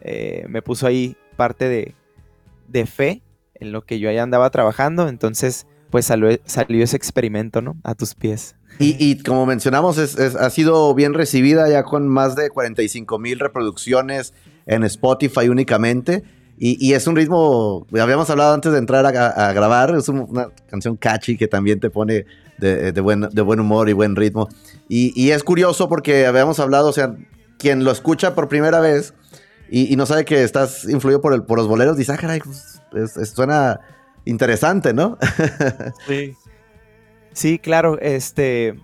Eh, 0.00 0.44
me 0.48 0.60
puso 0.60 0.86
ahí 0.86 1.16
parte 1.34 1.68
de, 1.68 1.94
de 2.68 2.86
fe 2.86 3.22
en 3.54 3.72
lo 3.72 3.82
que 3.82 3.98
yo 3.98 4.08
ahí 4.08 4.18
andaba 4.18 4.50
trabajando, 4.50 5.08
entonces 5.08 5.66
pues 5.94 6.06
salió, 6.06 6.28
ese 6.28 6.96
experimento, 6.96 7.62
¿no? 7.62 7.76
A 7.84 7.94
tus 7.94 8.16
pies. 8.16 8.56
Y, 8.80 9.22
como 9.22 9.46
mencionamos, 9.46 9.96
ha 9.96 10.50
sido 10.50 10.92
bien 10.92 11.14
recibida 11.14 11.68
ya 11.68 11.84
con 11.84 12.08
más 12.08 12.34
de 12.34 12.50
45 12.50 13.16
mil 13.20 13.38
reproducciones 13.38 14.34
en 14.66 14.82
Spotify 14.82 15.48
únicamente. 15.48 16.24
Y, 16.58 16.94
es 16.94 17.06
un 17.06 17.14
ritmo, 17.14 17.86
habíamos 17.92 18.28
hablado 18.28 18.54
antes 18.54 18.72
de 18.72 18.78
entrar 18.78 19.06
a, 19.06 19.52
grabar, 19.52 19.94
es 19.94 20.08
una 20.08 20.48
canción 20.66 20.96
catchy 20.96 21.36
que 21.36 21.46
también 21.46 21.78
te 21.78 21.90
pone 21.90 22.26
de, 22.58 23.00
buen, 23.00 23.28
de 23.30 23.42
buen 23.42 23.60
humor 23.60 23.88
y 23.88 23.92
buen 23.92 24.16
ritmo. 24.16 24.48
Y, 24.88 25.30
es 25.30 25.44
curioso 25.44 25.88
porque 25.88 26.26
habíamos 26.26 26.58
hablado, 26.58 26.88
o 26.88 26.92
sea, 26.92 27.14
quien 27.56 27.84
lo 27.84 27.92
escucha 27.92 28.34
por 28.34 28.48
primera 28.48 28.80
vez 28.80 29.14
y, 29.70 29.96
no 29.96 30.06
sabe 30.06 30.24
que 30.24 30.42
estás 30.42 30.84
influido 30.84 31.20
por, 31.20 31.32
el, 31.32 31.42
por 31.44 31.58
los 31.58 31.68
boleros, 31.68 31.96
dice, 31.96 32.12
ah, 32.12 32.16
caray, 32.16 32.40
pues, 32.40 32.80
suena 33.34 33.80
interesante, 34.24 34.92
¿no? 34.92 35.18
sí. 36.06 36.34
Sí, 37.32 37.58
claro, 37.58 37.98
este, 38.00 38.76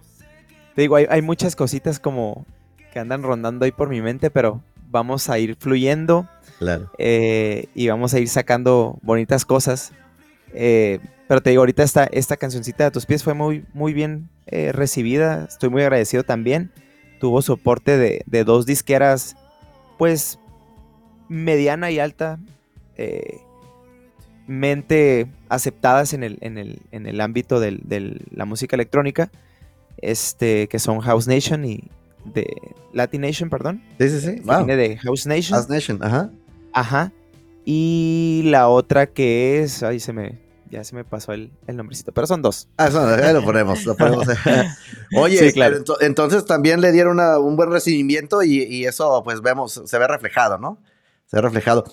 te 0.75 0.83
digo, 0.83 0.97
hay, 0.97 1.23
muchas 1.23 1.55
cositas 1.55 2.01
como 2.01 2.47
que 2.93 2.99
andan 2.99 3.23
rondando 3.23 3.65
ahí 3.65 3.71
por 3.71 3.89
mi 3.89 4.03
mente, 4.03 4.29
pero 4.31 4.61
vamos 4.91 5.31
a 5.31 5.39
ir 5.39 5.57
fluyendo. 5.57 6.29
Claro. 6.59 6.91
Eh, 6.99 7.67
y 7.75 7.89
vamos 7.89 8.13
a 8.13 8.19
ir 8.19 8.29
sacando 8.29 8.99
bonitas 9.03 9.45
cosas. 9.45 9.93
Eh, 10.53 10.99
pero 11.29 11.41
te 11.41 11.51
digo, 11.51 11.63
ahorita 11.63 11.85
esta, 11.85 12.05
esta 12.07 12.37
cancioncita 12.37 12.85
de 12.85 12.91
tus 12.91 13.07
pies 13.07 13.23
fue 13.23 13.35
muy, 13.35 13.65
muy 13.73 13.93
bien 13.93 14.29
eh, 14.47 14.73
recibida. 14.73 15.45
Estoy 15.49 15.71
muy 15.71 15.83
agradecido 15.83 16.25
también. 16.25 16.73
Tuvo 17.21 17.43
soporte 17.43 17.97
de, 17.97 18.25
de 18.27 18.43
dos 18.43 18.67
disqueras, 18.67 19.37
pues, 19.97 20.40
mediana 21.31 21.91
y 21.91 21.99
alta 21.99 22.39
mente 24.51 25.29
aceptadas 25.49 26.13
en 26.13 26.25
el, 26.25 26.39
en 26.41 26.59
el, 26.59 26.83
en 26.91 27.07
el 27.07 27.21
ámbito 27.21 27.61
de 27.61 28.21
la 28.31 28.45
música 28.45 28.75
electrónica, 28.77 29.31
este, 29.99 30.67
que 30.69 30.79
son 30.79 31.01
House 31.01 31.29
Nation 31.29 31.65
y 31.65 31.89
de 32.25 32.47
Latin 32.93 33.23
Nation, 33.23 33.49
perdón. 33.49 33.83
Sí, 33.99 34.09
sí, 34.09 34.21
sí. 34.21 34.43
Viene 34.45 34.77
de 34.77 34.99
House 34.99 35.27
Nation. 35.27 35.57
House 35.57 35.69
Nation, 35.71 36.03
ajá. 36.03 36.31
Ajá. 36.73 37.13
Y 37.65 38.43
la 38.47 38.69
otra 38.69 39.07
que 39.07 39.63
es, 39.63 39.85
ahí 39.85 40.01
se 40.01 40.13
me, 40.13 40.41
ya 40.69 40.83
se 40.83 40.97
me 40.97 41.05
pasó 41.05 41.33
el, 41.33 41.53
el 41.69 41.77
nombrecito, 41.77 42.11
pero 42.11 42.27
son 42.27 42.43
dos. 42.43 42.69
Ah, 42.77 42.89
eso, 42.89 43.33
lo 43.33 43.45
ponemos, 43.45 43.85
lo 43.85 43.97
ponemos. 43.97 44.27
Oye, 45.17 45.53
claro. 45.53 45.79
entonces 46.01 46.45
también 46.45 46.81
le 46.81 46.91
dieron 46.91 47.21
un 47.21 47.57
buen 47.57 47.71
recibimiento 47.71 48.43
y, 48.43 48.65
y, 48.65 48.87
eso, 48.87 49.23
pues 49.23 49.43
vemos, 49.43 49.81
se 49.85 49.99
ve 49.99 50.09
reflejado, 50.09 50.59
¿no? 50.59 50.79
Se 51.31 51.37
ve 51.37 51.43
reflejado. 51.43 51.85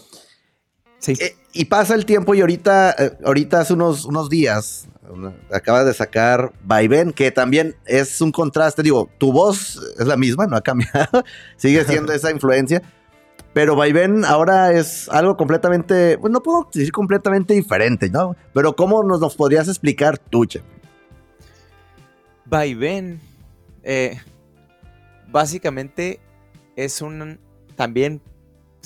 Sí. 1.00 1.13
Eh, 1.20 1.36
y 1.53 1.65
pasa 1.65 1.94
el 1.94 2.06
tiempo 2.06 2.34
y 2.34 2.41
ahorita, 2.41 2.96
eh, 2.98 3.17
ahorita 3.24 3.60
hace 3.62 3.74
unos, 3.74 4.06
unos 4.06 4.29
días 4.29 4.88
acaba 5.51 5.84
de 5.84 5.94
sacar 5.94 6.51
Vaivén, 6.63 7.13
que 7.13 7.32
también 7.32 7.75
es 7.86 8.20
un 8.20 8.32
contraste. 8.32 8.84
Digo, 8.84 9.10
tu 9.17 9.32
voz 9.32 9.79
es 9.98 10.08
la 10.08 10.17
misma, 10.17 10.48
no 10.48 10.58
ha 10.58 10.62
cambiado, 10.62 11.24
sigue 11.58 11.84
siendo 11.86 12.13
esa 12.13 12.32
influencia. 12.32 12.82
Pero 13.53 13.75
Vaivén 13.75 14.25
ahora 14.25 14.74
es 14.74 15.10
algo 15.10 15.38
completamente, 15.38 16.17
pues 16.17 16.32
no 16.32 16.44
puedo 16.44 16.67
decir 16.72 16.91
completamente 16.91 17.53
diferente, 17.53 18.10
¿no? 18.10 18.36
Pero 18.53 18.75
¿cómo 18.75 19.03
nos, 19.03 19.20
nos 19.20 19.36
podrías 19.36 19.67
explicar 19.67 20.17
tú, 20.17 20.46
Che? 20.46 20.62
Vaivén, 22.46 23.20
eh, 23.84 24.20
básicamente 25.27 26.20
es 26.75 27.01
un, 27.01 27.39
también 27.75 28.22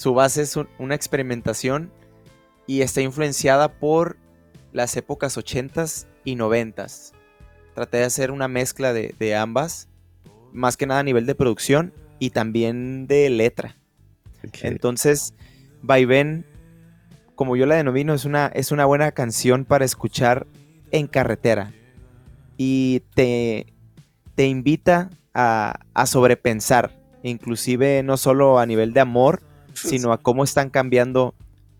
su 0.01 0.15
base 0.15 0.41
es 0.41 0.57
una 0.79 0.95
experimentación 0.95 1.91
y 2.65 2.81
está 2.81 3.01
influenciada 3.01 3.71
por 3.77 4.17
las 4.73 4.97
épocas 4.97 5.37
80s 5.37 6.07
y 6.23 6.35
90s. 6.35 7.11
Traté 7.75 7.97
de 7.97 8.05
hacer 8.05 8.31
una 8.31 8.47
mezcla 8.47 8.93
de, 8.93 9.35
ambas, 9.35 9.89
más 10.53 10.75
que 10.75 10.87
nada 10.87 11.01
a 11.01 11.03
nivel 11.03 11.27
de 11.27 11.35
producción 11.35 11.93
y 12.17 12.31
también 12.31 13.05
de 13.05 13.29
letra. 13.29 13.77
Entonces, 14.63 15.35
Vaivén, 15.83 16.47
como 17.35 17.55
yo 17.55 17.67
la 17.67 17.75
denomino, 17.75 18.15
es 18.15 18.25
una, 18.25 18.47
es 18.47 18.71
una 18.71 18.85
buena 18.85 19.11
canción 19.11 19.65
para 19.65 19.85
escuchar 19.85 20.47
en 20.89 21.05
carretera 21.05 21.73
y 22.57 23.03
te, 23.13 23.67
te 24.33 24.47
invita 24.47 25.11
a, 25.35 25.79
a 25.93 26.05
sobrepensar, 26.07 26.89
inclusive 27.21 28.01
no 28.01 28.17
solo 28.17 28.57
a 28.57 28.65
nivel 28.65 28.93
de 28.93 29.01
amor, 29.01 29.43
sino 29.73 30.13
a 30.13 30.17
cómo 30.17 30.43
están 30.43 30.69
cambiando 30.69 31.33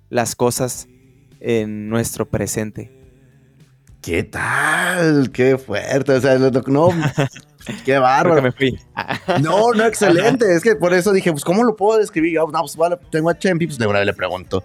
las 0.09 0.35
cosas 0.35 0.87
en 1.39 1.89
nuestro 1.89 2.27
presente. 2.27 2.91
¿Qué 4.01 4.23
tal? 4.23 5.31
Qué 5.31 5.57
fuerte. 5.57 6.13
O 6.13 6.21
sea, 6.21 6.37
no, 6.37 6.89
qué 7.85 7.99
bárbaro. 7.99 8.41
me 8.41 8.51
fui. 8.51 8.77
no, 9.41 9.73
no, 9.73 9.85
excelente. 9.85 10.55
Es 10.55 10.63
que 10.63 10.75
por 10.75 10.93
eso 10.93 11.13
dije, 11.13 11.31
pues, 11.31 11.43
¿cómo 11.43 11.63
lo 11.63 11.75
puedo 11.75 11.99
describir? 11.99 12.33
Yo, 12.33 12.47
no, 12.47 12.61
pues, 12.61 12.75
vale, 12.75 12.97
tengo 13.11 13.29
a 13.29 13.37
Chempi, 13.37 13.67
pues 13.67 13.77
de 13.77 13.85
una 13.85 13.99
vez 13.99 14.07
le 14.07 14.13
pregunto. 14.13 14.63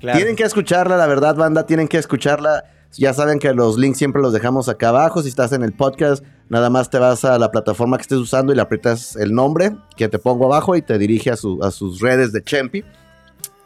Tienen 0.00 0.36
que 0.36 0.42
escucharla, 0.42 0.96
la 0.96 1.06
verdad, 1.06 1.36
banda, 1.36 1.64
tienen 1.64 1.88
que 1.88 1.98
escucharla. 1.98 2.64
Ya 2.92 3.12
saben 3.12 3.38
que 3.38 3.52
los 3.52 3.76
links 3.78 3.98
siempre 3.98 4.22
los 4.22 4.32
dejamos 4.32 4.68
acá 4.68 4.88
abajo. 4.88 5.22
Si 5.22 5.28
estás 5.28 5.52
en 5.52 5.62
el 5.62 5.72
podcast, 5.72 6.24
nada 6.48 6.70
más 6.70 6.88
te 6.88 6.98
vas 6.98 7.24
a 7.24 7.38
la 7.38 7.50
plataforma 7.50 7.98
que 7.98 8.02
estés 8.02 8.18
usando 8.18 8.52
y 8.52 8.56
le 8.56 8.62
aprietas 8.62 9.16
el 9.16 9.34
nombre 9.34 9.76
que 9.96 10.08
te 10.08 10.18
pongo 10.18 10.46
abajo 10.46 10.76
y 10.76 10.82
te 10.82 10.96
dirige 10.98 11.30
a, 11.30 11.36
sus 11.36 12.00
redes 12.00 12.32
de 12.32 12.42
Chempi. 12.42 12.84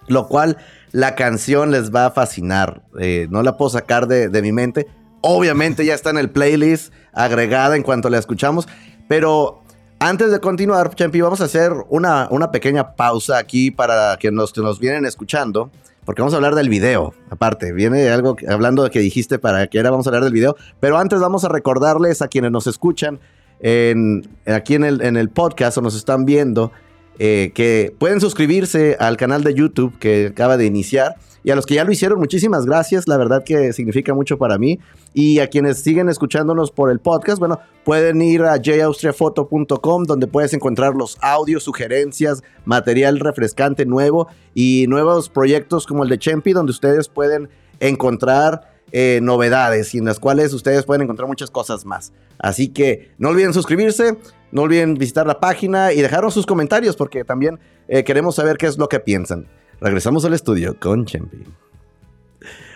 Lo 0.08 0.26
cual 0.26 0.56
la 0.90 1.14
canción 1.14 1.70
les 1.70 1.94
va 1.94 2.06
a 2.06 2.10
fascinar. 2.10 2.82
Eh, 2.98 3.28
no 3.30 3.42
la 3.42 3.56
puedo 3.56 3.70
sacar 3.70 4.08
de, 4.08 4.42
mi 4.42 4.50
mente. 4.50 4.88
Obviamente 5.20 5.84
ya 5.84 5.94
está 5.94 6.10
en 6.10 6.18
el 6.18 6.30
playlist 6.30 6.92
agregada 7.12 7.76
en 7.76 7.84
cuanto 7.84 8.10
la 8.10 8.18
escuchamos. 8.18 8.66
Pero 9.06 9.62
antes 10.00 10.32
de 10.32 10.40
continuar, 10.40 10.92
Champi, 10.94 11.20
vamos 11.20 11.40
a 11.40 11.44
hacer 11.44 11.72
una, 11.88 12.26
una 12.30 12.50
pequeña 12.50 12.96
pausa 12.96 13.38
aquí 13.38 13.70
para 13.70 14.16
que 14.18 14.32
nos, 14.32 14.56
nos 14.56 14.80
vienen 14.80 15.06
escuchando. 15.06 15.70
Porque 16.10 16.22
vamos 16.22 16.34
a 16.34 16.38
hablar 16.38 16.56
del 16.56 16.68
video. 16.68 17.14
Aparte, 17.30 17.72
viene 17.72 18.08
algo 18.08 18.34
hablando 18.48 18.82
de 18.82 18.90
que 18.90 18.98
dijiste 18.98 19.38
para 19.38 19.68
que 19.68 19.78
era 19.78 19.92
vamos 19.92 20.08
a 20.08 20.10
hablar 20.10 20.24
del 20.24 20.32
video. 20.32 20.56
Pero 20.80 20.98
antes 20.98 21.20
vamos 21.20 21.44
a 21.44 21.48
recordarles 21.48 22.20
a 22.20 22.26
quienes 22.26 22.50
nos 22.50 22.66
escuchan 22.66 23.20
en, 23.60 24.28
aquí 24.44 24.74
en 24.74 24.82
el, 24.82 25.02
en 25.02 25.16
el 25.16 25.28
podcast 25.28 25.78
o 25.78 25.82
nos 25.82 25.94
están 25.94 26.24
viendo 26.24 26.72
eh, 27.20 27.52
que 27.54 27.94
pueden 27.96 28.20
suscribirse 28.20 28.96
al 28.98 29.16
canal 29.16 29.44
de 29.44 29.54
YouTube 29.54 29.96
que 30.00 30.26
acaba 30.32 30.56
de 30.56 30.66
iniciar. 30.66 31.14
Y 31.42 31.50
a 31.50 31.56
los 31.56 31.66
que 31.66 31.74
ya 31.74 31.84
lo 31.84 31.92
hicieron, 31.92 32.18
muchísimas 32.18 32.66
gracias. 32.66 33.08
La 33.08 33.16
verdad 33.16 33.42
que 33.44 33.72
significa 33.72 34.14
mucho 34.14 34.38
para 34.38 34.58
mí. 34.58 34.78
Y 35.14 35.38
a 35.40 35.48
quienes 35.48 35.78
siguen 35.78 36.08
escuchándonos 36.08 36.70
por 36.70 36.90
el 36.90 37.00
podcast, 37.00 37.38
bueno, 37.38 37.60
pueden 37.84 38.20
ir 38.22 38.42
a 38.42 38.60
jaustriafoto.com 38.62 40.04
donde 40.04 40.26
puedes 40.26 40.52
encontrar 40.52 40.94
los 40.94 41.18
audios, 41.20 41.62
sugerencias, 41.62 42.42
material 42.64 43.20
refrescante 43.20 43.86
nuevo 43.86 44.28
y 44.54 44.86
nuevos 44.88 45.28
proyectos 45.28 45.86
como 45.86 46.04
el 46.04 46.10
de 46.10 46.18
Chempi, 46.18 46.52
donde 46.52 46.70
ustedes 46.70 47.08
pueden 47.08 47.48
encontrar 47.80 48.70
eh, 48.92 49.20
novedades 49.22 49.94
y 49.94 49.98
en 49.98 50.04
las 50.04 50.18
cuales 50.18 50.52
ustedes 50.52 50.84
pueden 50.84 51.02
encontrar 51.02 51.28
muchas 51.28 51.50
cosas 51.50 51.86
más. 51.86 52.12
Así 52.38 52.68
que 52.68 53.12
no 53.18 53.28
olviden 53.28 53.54
suscribirse, 53.54 54.18
no 54.50 54.62
olviden 54.62 54.94
visitar 54.94 55.26
la 55.26 55.38
página 55.38 55.92
y 55.92 56.02
dejarnos 56.02 56.34
sus 56.34 56.44
comentarios 56.44 56.96
porque 56.96 57.24
también 57.24 57.60
eh, 57.88 58.02
queremos 58.02 58.34
saber 58.34 58.56
qué 58.56 58.66
es 58.66 58.78
lo 58.78 58.88
que 58.88 58.98
piensan. 58.98 59.46
Regresamos 59.80 60.24
al 60.24 60.34
estudio 60.34 60.78
con 60.78 61.06
Chempi. 61.06 61.44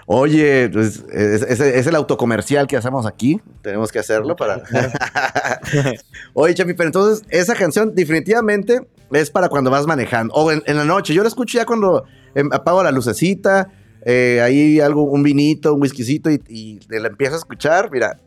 Oye, 0.07 0.69
pues, 0.71 1.03
es, 1.11 1.87
el 1.87 1.95
autocomercial 1.95 2.67
que 2.67 2.77
hacemos 2.77 3.07
aquí. 3.07 3.41
Tenemos 3.63 3.91
que 3.91 3.99
hacerlo 3.99 4.37
para. 4.37 4.63
Oye, 6.35 6.55
Chempi, 6.55 6.75
pero 6.75 6.89
entonces 6.89 7.27
esa 7.31 7.55
canción 7.55 7.95
definitivamente 7.95 8.87
es 9.13 9.31
para 9.31 9.49
cuando 9.49 9.71
vas 9.71 9.87
manejando 9.87 10.35
o 10.35 10.51
en, 10.51 10.63
la 10.67 10.85
noche. 10.85 11.15
Yo 11.15 11.23
la 11.23 11.29
escucho 11.29 11.59
ya 11.59 11.65
cuando 11.65 12.05
em, 12.35 12.51
apago 12.53 12.83
la 12.83 12.91
lucecita 12.91 13.71
eh, 14.05 14.41
ahí 14.43 14.81
algo, 14.81 15.05
un 15.05 15.23
vinito, 15.23 15.73
un 15.75 15.81
whiskycito 15.81 16.31
y, 16.31 16.43
y 16.49 16.81
la 16.89 17.09
empiezo 17.09 17.35
a 17.35 17.39
escuchar, 17.39 17.91
mira. 17.91 18.21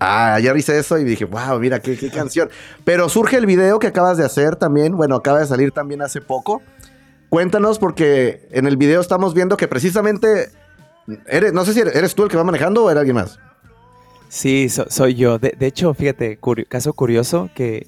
Ah, 0.00 0.34
ayer 0.34 0.56
hice 0.56 0.78
eso 0.78 0.96
y 0.98 1.04
dije, 1.04 1.24
wow, 1.24 1.58
mira, 1.58 1.80
qué, 1.80 1.96
qué 1.96 2.08
canción. 2.08 2.48
Pero 2.84 3.08
surge 3.08 3.36
el 3.36 3.46
video 3.46 3.80
que 3.80 3.88
acabas 3.88 4.16
de 4.16 4.24
hacer 4.24 4.54
también, 4.54 4.96
bueno, 4.96 5.16
acaba 5.16 5.40
de 5.40 5.46
salir 5.46 5.72
también 5.72 6.02
hace 6.02 6.20
poco. 6.20 6.62
Cuéntanos 7.28 7.78
porque 7.78 8.48
en 8.50 8.66
el 8.66 8.76
video 8.76 9.00
estamos 9.00 9.34
viendo 9.34 9.56
que 9.56 9.68
precisamente, 9.68 10.50
eres, 11.26 11.52
no 11.52 11.64
sé 11.64 11.74
si 11.74 11.80
eres 11.80 12.14
tú 12.14 12.24
el 12.24 12.30
que 12.30 12.36
va 12.36 12.44
manejando 12.44 12.84
o 12.84 12.90
era 12.90 13.00
alguien 13.00 13.16
más. 13.16 13.38
Sí, 14.28 14.68
soy 14.68 15.14
yo. 15.14 15.38
De, 15.38 15.54
hecho, 15.60 15.92
fíjate, 15.94 16.38
caso 16.68 16.92
curioso 16.92 17.50
que 17.54 17.86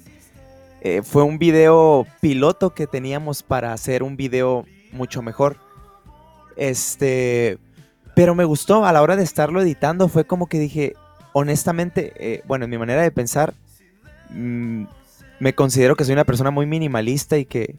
eh, 0.81 1.01
fue 1.03 1.23
un 1.23 1.37
video 1.37 2.05
piloto 2.19 2.73
que 2.73 2.87
teníamos 2.87 3.43
para 3.43 3.73
hacer 3.73 4.03
un 4.03 4.17
video 4.17 4.65
mucho 4.91 5.21
mejor. 5.21 5.57
Este, 6.55 7.57
pero 8.15 8.35
me 8.35 8.45
gustó 8.45 8.85
a 8.85 8.91
la 8.91 9.01
hora 9.01 9.15
de 9.15 9.23
estarlo 9.23 9.61
editando, 9.61 10.07
fue 10.07 10.25
como 10.25 10.47
que 10.47 10.59
dije, 10.59 10.93
honestamente, 11.33 12.13
eh, 12.17 12.43
bueno, 12.47 12.65
en 12.65 12.71
mi 12.71 12.77
manera 12.77 13.01
de 13.01 13.11
pensar, 13.11 13.53
mm, 14.29 14.83
me 15.39 15.53
considero 15.55 15.95
que 15.95 16.03
soy 16.03 16.13
una 16.13 16.25
persona 16.25 16.51
muy 16.51 16.65
minimalista 16.65 17.37
y 17.37 17.45
que, 17.45 17.75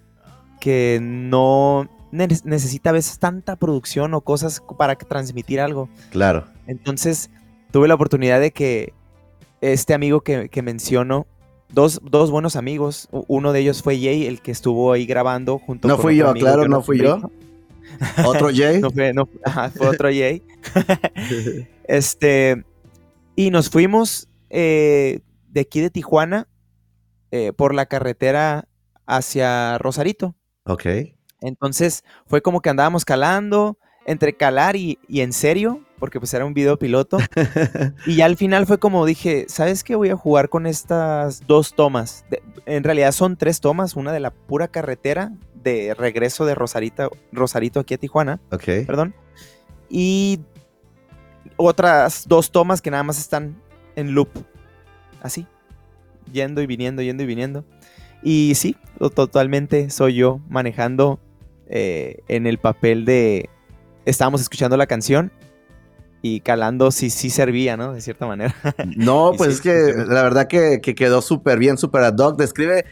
que 0.63 1.01
no 1.03 1.89
necesita 2.13 2.91
a 2.91 2.93
veces 2.93 3.19
tanta 3.19 3.57
producción 3.57 4.15
o 4.15 4.21
cosas 4.21 4.63
para 4.79 4.95
transmitir 4.95 5.61
algo. 5.61 5.89
Claro. 6.11 6.45
Entonces, 6.69 7.31
tuve 7.73 7.89
la 7.89 7.95
oportunidad 7.95 8.39
de 8.39 8.53
que 8.53 8.93
este 9.61 9.93
amigo 9.93 10.21
que, 10.21 10.63
menciono, 10.63 11.27
dos, 11.69 12.01
dos, 12.05 12.31
buenos 12.31 12.55
amigos, 12.55 13.09
uno 13.11 13.53
de 13.53 13.59
ellos 13.59 13.83
fue 13.83 13.97
Jay, 13.97 14.25
el 14.27 14.41
que 14.41 14.53
estuvo 14.53 14.93
ahí 14.93 15.05
grabando 15.05 15.59
junto 15.59 15.89
no 15.89 15.99
fui 15.99 16.15
yo, 16.15 16.33
claro, 16.35 16.69
no 16.69 16.81
fui 16.81 17.01
yo. 17.01 17.19
¿Otro 18.25 18.51
Jay? 18.55 18.81
no 18.81 18.93
fue, 18.93 19.13
fue 19.77 19.89
otro 19.89 20.09
Jay. 20.11 20.45
este, 21.89 22.65
y 23.35 23.51
nos 23.51 23.69
fuimos 23.69 24.29
eh, 24.49 25.23
de 25.49 25.61
aquí 25.63 25.81
de 25.81 25.91
Tijuana 25.91 26.47
eh, 27.33 27.53
por 27.53 27.75
la 27.75 27.87
carretera 27.87 28.69
hacia 29.07 29.77
Rosarito. 29.79 30.37
Ok. 30.65 30.87
Entonces 31.41 32.05
fue 32.27 32.41
como 32.41 32.61
que 32.61 32.71
andábamos 32.71 33.05
calando, 33.05 33.79
entre 34.07 34.35
calar 34.35 34.77
y, 34.77 34.99
en 35.09 35.33
serio, 35.33 35.85
porque 35.99 36.19
pues 36.19 36.33
era 36.35 36.45
un 36.45 36.55
video 36.55 36.79
piloto. 36.79 37.19
y 38.07 38.17
ya 38.17 38.27
al 38.27 38.37
final 38.37 38.67
fue 38.67 38.79
como 38.79 39.07
dije, 39.07 39.47
¿sabes 39.49 39.85
qué? 39.85 39.95
Voy 39.97 40.11
a 40.11 40.17
jugar 40.17 40.49
con 40.49 40.67
estas 40.67 41.47
dos 41.47 41.75
tomas. 41.75 42.25
en 42.67 42.85
realidad 42.85 43.13
son 43.13 43.37
tres 43.37 43.61
tomas, 43.61 43.97
una 43.97 44.13
de 44.13 44.21
la 44.21 44.31
pura 44.31 44.69
carretera 44.69 45.33
de 45.55 45.95
regreso 45.95 46.45
de 46.45 46.55
Rosarito, 46.55 47.11
Rosarito 47.31 47.81
aquí 47.81 47.95
a 47.95 47.99
Tijuana. 47.99 48.41
Ok. 48.51 48.65
Perdón. 48.87 49.15
Y 49.89 50.41
otras 51.57 52.27
dos 52.27 52.51
tomas 52.51 52.81
que 52.83 52.91
nada 52.91 53.03
más 53.03 53.19
están 53.19 53.61
en 53.97 54.15
loop. 54.15 54.31
Así. 55.23 55.47
Yendo 56.33 56.63
y 56.63 56.67
viniendo, 56.67 57.03
yendo 57.03 57.23
y 57.23 57.27
viniendo. 57.27 57.65
Y 58.23 58.55
sí, 58.55 58.77
totalmente 59.15 59.91
soy 59.91 60.15
yo 60.15 60.41
manejando 60.49 61.21
eh, 61.67 62.21
en 62.29 62.47
el 62.47 62.59
papel 62.59 63.05
de... 63.05 63.49
Estábamos 64.05 64.41
escuchando 64.41 64.77
la 64.77 64.87
canción 64.87 65.33
y 66.23 66.41
calando 66.41 66.91
si 66.91 67.11
sí, 67.11 67.31
servía, 67.31 67.77
¿no? 67.77 67.93
De 67.93 68.01
cierta 68.01 68.27
manera. 68.27 68.55
No, 68.97 69.33
pues 69.37 69.55
es 69.55 69.61
que 69.61 69.93
la 70.07 70.23
verdad 70.23 70.47
que, 70.47 70.81
que 70.81 70.95
quedó 70.95 71.21
súper 71.23 71.59
bien, 71.59 71.79
súper 71.79 72.03
ad 72.03 72.17
hoc. 72.19 72.37
Describe 72.37 72.85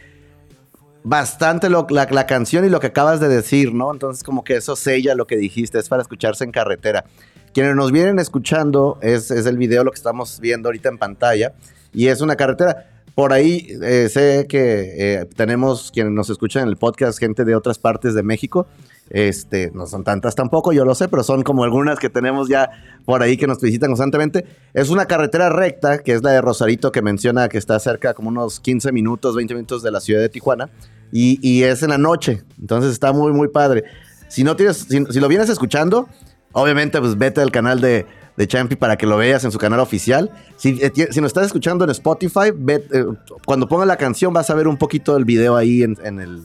bastante 1.03 1.69
la, 1.69 2.25
canción 2.27 2.65
y 2.65 2.69
lo 2.69 2.79
que 2.79 2.87
acabas 2.87 3.19
de 3.19 3.27
decir, 3.27 3.73
¿no? 3.73 3.91
Entonces 3.91 4.23
como 4.23 4.43
que 4.43 4.57
eso 4.57 4.75
sella 4.75 5.15
lo 5.15 5.25
que 5.25 5.37
dijiste, 5.37 5.79
es 5.79 5.89
para 5.89 6.01
escucharse 6.01 6.43
en 6.43 6.51
carretera. 6.51 7.05
Quienes 7.53 7.75
nos 7.75 7.91
vienen 7.91 8.19
escuchando 8.19 8.97
es, 9.01 9.31
el 9.31 9.57
video, 9.57 9.83
lo 9.83 9.91
que 9.91 9.97
estamos 9.97 10.39
viendo 10.39 10.69
ahorita 10.69 10.89
en 10.89 10.97
pantalla, 10.97 11.53
y 11.93 12.07
es 12.07 12.21
una 12.21 12.35
carretera. 12.35 12.90
Por 13.15 13.33
ahí 13.33 13.67
eh, 13.81 14.07
sé 14.09 14.45
que 14.47 14.93
eh, 14.97 15.25
tenemos 15.35 15.91
quienes 15.91 16.13
nos 16.13 16.29
escuchan 16.29 16.63
en 16.63 16.69
el 16.69 16.77
podcast, 16.77 17.19
gente 17.19 17.43
de 17.43 17.55
otras 17.55 17.77
partes 17.77 18.13
de 18.13 18.23
México. 18.23 18.67
Este, 19.09 19.71
no 19.73 19.87
son 19.87 20.05
tantas 20.05 20.35
tampoco, 20.35 20.71
yo 20.71 20.85
lo 20.85 20.95
sé, 20.95 21.09
pero 21.09 21.21
son 21.21 21.43
como 21.43 21.65
algunas 21.65 21.99
que 21.99 22.09
tenemos 22.09 22.47
ya 22.47 22.69
por 23.03 23.21
ahí 23.21 23.35
que 23.35 23.45
nos 23.45 23.59
visitan 23.59 23.89
constantemente. 23.89 24.45
Es 24.73 24.89
una 24.89 25.05
carretera 25.05 25.49
recta, 25.49 25.97
que 25.97 26.13
es 26.13 26.23
la 26.23 26.31
de 26.31 26.39
Rosarito, 26.39 26.93
que 26.93 27.01
menciona 27.01 27.49
que 27.49 27.57
está 27.57 27.77
cerca 27.79 28.13
como 28.13 28.29
unos 28.29 28.61
15 28.61 28.93
minutos, 28.93 29.35
20 29.35 29.53
minutos 29.55 29.83
de 29.83 29.91
la 29.91 29.99
ciudad 29.99 30.21
de 30.21 30.29
Tijuana, 30.29 30.69
y, 31.11 31.63
es 31.63 31.83
en 31.83 31.89
la 31.89 31.97
noche, 31.97 32.41
entonces 32.57 32.93
está 32.93 33.11
muy, 33.11 33.33
muy 33.33 33.49
padre. 33.49 33.83
Si 34.29 34.45
no 34.45 34.55
tienes, 34.55 34.87
si, 34.89 35.19
lo 35.19 35.27
vienes 35.27 35.49
escuchando, 35.49 36.07
obviamente 36.53 37.01
pues 37.01 37.17
vete 37.17 37.41
al 37.41 37.51
canal 37.51 37.81
de, 37.81 38.05
de 38.37 38.47
Champi 38.47 38.75
para 38.75 38.97
que 38.97 39.05
lo 39.05 39.17
veas 39.17 39.43
en 39.43 39.51
su 39.51 39.57
canal 39.57 39.79
oficial. 39.79 40.31
Si, 40.57 40.79
eh, 40.81 40.91
si 40.93 41.21
nos 41.21 41.29
estás 41.29 41.47
escuchando 41.47 41.83
en 41.83 41.91
Spotify, 41.91 42.51
eh, 42.67 43.05
cuando 43.45 43.67
ponga 43.67 43.85
la 43.85 43.97
canción 43.97 44.33
vas 44.33 44.49
a 44.49 44.55
ver 44.55 44.67
un 44.67 44.77
poquito 44.77 45.13
del 45.13 45.25
video 45.25 45.55
ahí 45.55 45.83
en, 45.83 45.97
el, 46.19 46.43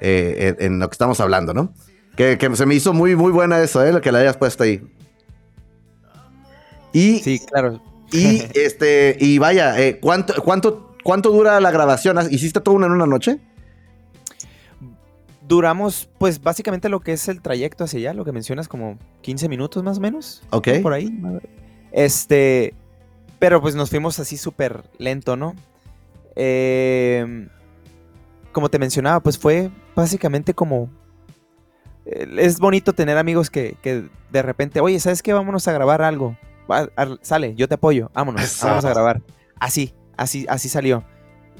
eh, 0.00 0.56
en 0.58 0.78
lo 0.78 0.88
que 0.88 0.94
estamos 0.94 1.20
hablando, 1.20 1.54
¿no? 1.54 1.72
Que, 2.18 2.36
se 2.54 2.66
me 2.66 2.74
hizo 2.74 2.92
muy, 2.92 3.14
muy 3.14 3.30
buena 3.30 3.62
eso, 3.62 3.84
¿eh? 3.84 3.92
Lo 3.92 4.00
que 4.00 4.10
la 4.10 4.18
hayas 4.18 4.36
puesto 4.36 4.64
ahí. 4.64 4.82
Y, 6.92 7.20
sí, 7.20 7.38
claro. 7.38 7.80
Y, 8.10 8.42
este, 8.54 9.16
y 9.20 9.38
vaya, 9.38 9.80
eh, 9.80 10.00
¿cuánto, 10.00 10.42
cuánto, 10.42 10.96
¿cuánto 11.04 11.30
dura 11.30 11.60
la 11.60 11.70
grabación? 11.70 12.18
¿Hiciste 12.28 12.60
todo 12.60 12.76
en 12.84 12.90
una 12.90 13.06
noche? 13.06 13.38
Duramos, 15.48 16.10
pues, 16.18 16.42
básicamente 16.42 16.88
lo 16.88 17.00
que 17.00 17.12
es 17.12 17.26
el 17.28 17.40
trayecto 17.40 17.84
hacia 17.84 17.98
allá, 17.98 18.14
lo 18.14 18.24
que 18.24 18.32
mencionas, 18.32 18.68
como 18.68 18.98
15 19.22 19.48
minutos 19.48 19.82
más 19.82 19.98
o 19.98 20.00
menos. 20.00 20.42
Ok. 20.50 20.68
Por 20.82 20.92
ahí. 20.92 21.10
Este, 21.90 22.74
pero 23.38 23.60
pues 23.60 23.74
nos 23.74 23.90
fuimos 23.90 24.20
así 24.20 24.36
súper 24.36 24.84
lento, 24.98 25.36
¿no? 25.36 25.54
Eh, 26.36 27.48
como 28.52 28.68
te 28.68 28.78
mencionaba, 28.78 29.20
pues 29.20 29.38
fue 29.38 29.70
básicamente 29.96 30.54
como 30.54 30.90
es 32.08 32.58
bonito 32.58 32.94
tener 32.94 33.18
amigos 33.18 33.50
que, 33.50 33.76
de 34.30 34.42
repente, 34.42 34.80
oye, 34.80 34.98
¿sabes 35.00 35.22
qué? 35.22 35.32
Vámonos 35.32 35.68
a 35.68 35.72
grabar 35.72 36.02
algo. 36.02 36.36
sale, 37.22 37.54
yo 37.54 37.68
te 37.68 37.74
apoyo, 37.74 38.10
vámonos, 38.14 38.58
vamos 38.62 38.84
a 38.84 38.90
grabar. 38.90 39.22
Así, 39.60 39.94
así, 40.16 40.46
así 40.48 40.68
salió. 40.68 41.04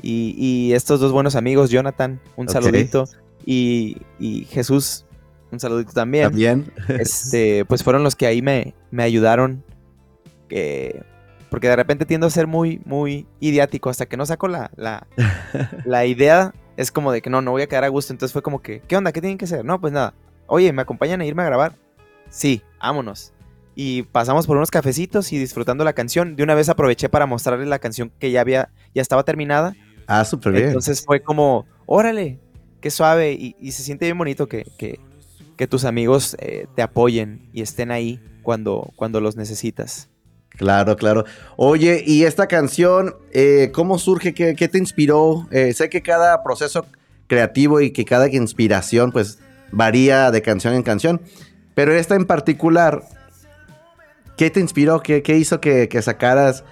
Y, 0.00 0.72
estos 0.72 1.00
dos 1.00 1.12
buenos 1.12 1.34
amigos, 1.36 1.70
Jonathan, 1.70 2.20
un 2.36 2.48
saludito, 2.48 3.08
y, 3.44 3.96
Jesús, 4.50 5.06
un 5.50 5.60
saludito 5.60 5.92
también. 5.92 6.24
También. 6.24 6.72
este, 6.88 7.64
pues 7.64 7.82
fueron 7.82 8.02
los 8.02 8.16
que 8.16 8.26
ahí 8.26 8.42
me, 8.42 8.74
me 8.90 9.02
ayudaron. 9.02 9.64
porque 11.50 11.68
de 11.68 11.76
repente 11.76 12.06
tiendo 12.06 12.26
a 12.26 12.30
ser 12.30 12.46
muy, 12.46 12.80
muy 12.84 13.26
idiático. 13.40 13.90
Hasta 13.90 14.06
que 14.06 14.16
no 14.16 14.26
saco 14.26 14.48
la, 14.48 14.70
la, 14.76 15.06
la 15.84 16.06
idea, 16.06 16.54
es 16.76 16.92
como 16.92 17.12
de 17.12 17.22
que 17.22 17.30
no, 17.30 17.42
no 17.42 17.50
voy 17.50 17.62
a 17.62 17.66
quedar 17.66 17.84
a 17.84 17.88
gusto. 17.88 18.12
Entonces 18.12 18.32
fue 18.32 18.42
como 18.42 18.62
que, 18.62 18.80
¿qué 18.80 18.96
onda? 18.96 19.12
¿Qué 19.12 19.20
tienen 19.20 19.38
que 19.38 19.46
hacer? 19.46 19.64
No, 19.64 19.80
pues 19.80 19.92
nada, 19.92 20.14
oye, 20.46 20.72
¿me 20.72 20.82
acompañan 20.82 21.20
a 21.20 21.26
irme 21.26 21.42
a 21.42 21.46
grabar? 21.46 21.76
Sí, 22.30 22.62
vámonos. 22.80 23.32
Y 23.74 24.02
pasamos 24.02 24.46
por 24.46 24.56
unos 24.56 24.70
cafecitos 24.70 25.32
y 25.32 25.38
disfrutando 25.38 25.84
la 25.84 25.92
canción. 25.92 26.34
De 26.34 26.42
una 26.42 26.54
vez 26.54 26.68
aproveché 26.68 27.08
para 27.08 27.26
mostrarles 27.26 27.68
la 27.68 27.78
canción 27.78 28.10
que 28.18 28.32
ya 28.32 28.40
había, 28.40 28.70
ya 28.94 29.02
estaba 29.02 29.22
terminada. 29.22 29.74
Ah, 30.08 30.24
súper 30.24 30.52
bien. 30.52 30.66
Entonces 30.66 31.04
fue 31.04 31.22
como, 31.22 31.66
órale, 31.86 32.40
qué 32.80 32.90
suave. 32.90 33.32
Y, 33.32 33.72
se 33.72 33.82
siente 33.82 34.06
bien 34.06 34.18
bonito 34.18 34.46
que, 34.46 34.64
que 35.58 35.66
tus 35.66 35.84
amigos 35.84 36.36
eh, 36.38 36.66
te 36.76 36.82
apoyen 36.82 37.48
y 37.52 37.62
estén 37.62 37.90
ahí 37.90 38.22
cuando, 38.42 38.92
cuando 38.94 39.20
los 39.20 39.36
necesitas. 39.36 40.08
Claro, 40.50 40.96
claro. 40.96 41.24
Oye, 41.56 42.02
y 42.06 42.24
esta 42.24 42.46
canción, 42.46 43.16
eh, 43.32 43.70
¿cómo 43.74 43.98
surge? 43.98 44.34
¿Qué, 44.34 44.68
te 44.68 44.78
inspiró? 44.78 45.48
Eh, 45.50 45.74
sé 45.74 45.90
que 45.90 46.00
cada 46.00 46.42
proceso 46.44 46.86
creativo 47.26 47.80
y 47.80 47.90
que 47.90 48.04
cada 48.04 48.28
inspiración, 48.28 49.10
pues, 49.10 49.40
varía 49.72 50.30
de 50.30 50.40
canción 50.42 50.74
en 50.74 50.84
canción. 50.84 51.20
Pero 51.74 51.92
esta 51.92 52.14
en 52.14 52.24
particular, 52.24 53.02
¿qué 54.36 54.50
te 54.50 54.60
inspiró? 54.60 55.02
¿Qué, 55.02 55.22
hizo 55.36 55.60
que, 55.60 55.88
sacaras? 56.00 56.64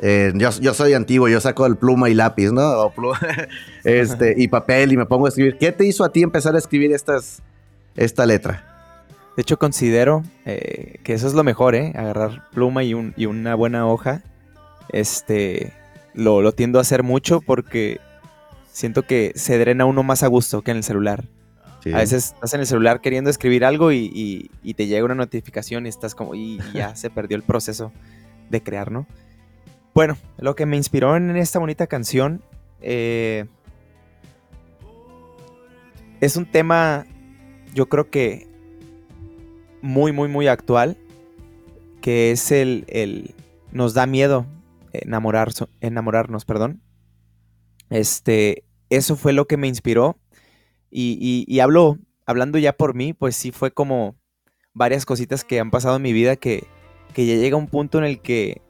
Yo, 0.00 0.50
yo, 0.60 0.74
soy 0.74 0.94
antiguo, 0.94 1.28
yo 1.28 1.40
saco 1.40 1.66
el 1.66 1.76
pluma 1.76 2.08
y 2.08 2.14
lápiz, 2.14 2.50
¿no? 2.50 2.92
este, 3.84 4.34
y 4.36 4.48
papel 4.48 4.92
y 4.92 4.96
me 4.96 5.06
pongo 5.06 5.26
a 5.26 5.28
escribir. 5.28 5.58
¿Qué 5.58 5.72
te 5.72 5.86
hizo 5.86 6.04
a 6.04 6.12
ti 6.12 6.22
empezar 6.22 6.54
a 6.54 6.58
escribir 6.58 6.92
estas, 6.92 7.42
esta 7.94 8.26
letra? 8.26 8.68
De 9.36 9.42
hecho, 9.42 9.58
considero 9.58 10.22
eh, 10.44 10.98
que 11.04 11.14
eso 11.14 11.26
es 11.26 11.34
lo 11.34 11.44
mejor, 11.44 11.74
¿eh? 11.74 11.92
Agarrar 11.94 12.48
pluma 12.50 12.84
y, 12.84 12.94
un, 12.94 13.14
y 13.16 13.26
una 13.26 13.54
buena 13.54 13.86
hoja. 13.86 14.22
Este, 14.90 15.72
lo, 16.14 16.42
lo, 16.42 16.52
tiendo 16.52 16.78
a 16.78 16.82
hacer 16.82 17.02
mucho 17.02 17.40
porque 17.40 17.98
siento 18.70 19.02
que 19.02 19.32
se 19.34 19.58
drena 19.58 19.84
uno 19.86 20.02
más 20.02 20.22
a 20.22 20.26
gusto 20.26 20.62
que 20.62 20.70
en 20.70 20.78
el 20.78 20.84
celular. 20.84 21.24
A 21.86 21.98
veces 21.98 22.32
estás 22.34 22.54
en 22.54 22.60
el 22.60 22.66
celular 22.66 23.00
queriendo 23.00 23.28
escribir 23.28 23.64
algo 23.64 23.90
y, 23.90 24.50
y, 24.62 24.74
te 24.74 24.86
llega 24.86 25.04
una 25.04 25.16
notificación 25.16 25.86
y 25.86 25.88
estás 25.88 26.14
como, 26.14 26.36
y 26.36 26.60
ya 26.72 26.94
se 26.94 27.10
perdió 27.10 27.36
el 27.36 27.42
proceso 27.42 27.92
de 28.50 28.62
crear, 28.62 28.92
¿no? 28.92 29.08
Bueno, 29.94 30.16
lo 30.38 30.56
que 30.56 30.64
me 30.64 30.76
inspiró 30.76 31.16
en 31.16 31.36
esta 31.36 31.58
bonita 31.58 31.86
canción 31.86 32.42
eh, 32.80 33.46
es 36.20 36.36
un 36.36 36.46
tema, 36.46 37.06
yo 37.74 37.88
creo 37.88 38.08
que 38.08 38.46
muy, 39.82 40.12
muy, 40.12 40.28
muy 40.28 40.48
actual, 40.48 40.96
que 42.00 42.30
es 42.30 42.52
el, 42.52 42.84
el 42.88 43.34
nos 43.70 43.92
da 43.92 44.06
miedo 44.06 44.46
enamorar, 44.92 45.50
enamorarnos, 45.80 46.44
perdón. 46.44 46.80
Este, 47.90 48.64
eso 48.88 49.16
fue 49.16 49.32
lo 49.32 49.46
que 49.46 49.56
me 49.56 49.68
inspiró. 49.68 50.18
Y, 50.90 51.44
y, 51.46 51.60
hablo, 51.60 51.98
hablando 52.26 52.58
ya 52.58 52.74
por 52.74 52.94
mí, 52.94 53.14
pues 53.14 53.34
sí 53.34 53.50
fue 53.50 53.70
como 53.70 54.14
varias 54.74 55.06
cositas 55.06 55.42
que 55.44 55.58
han 55.58 55.70
pasado 55.70 55.96
en 55.96 56.02
mi 56.02 56.12
vida 56.12 56.36
que, 56.36 56.66
que 57.14 57.26
ya 57.26 57.34
llega 57.36 57.56
un 57.56 57.66
punto 57.66 57.98
en 57.98 58.04
el 58.04 58.20
que 58.20 58.60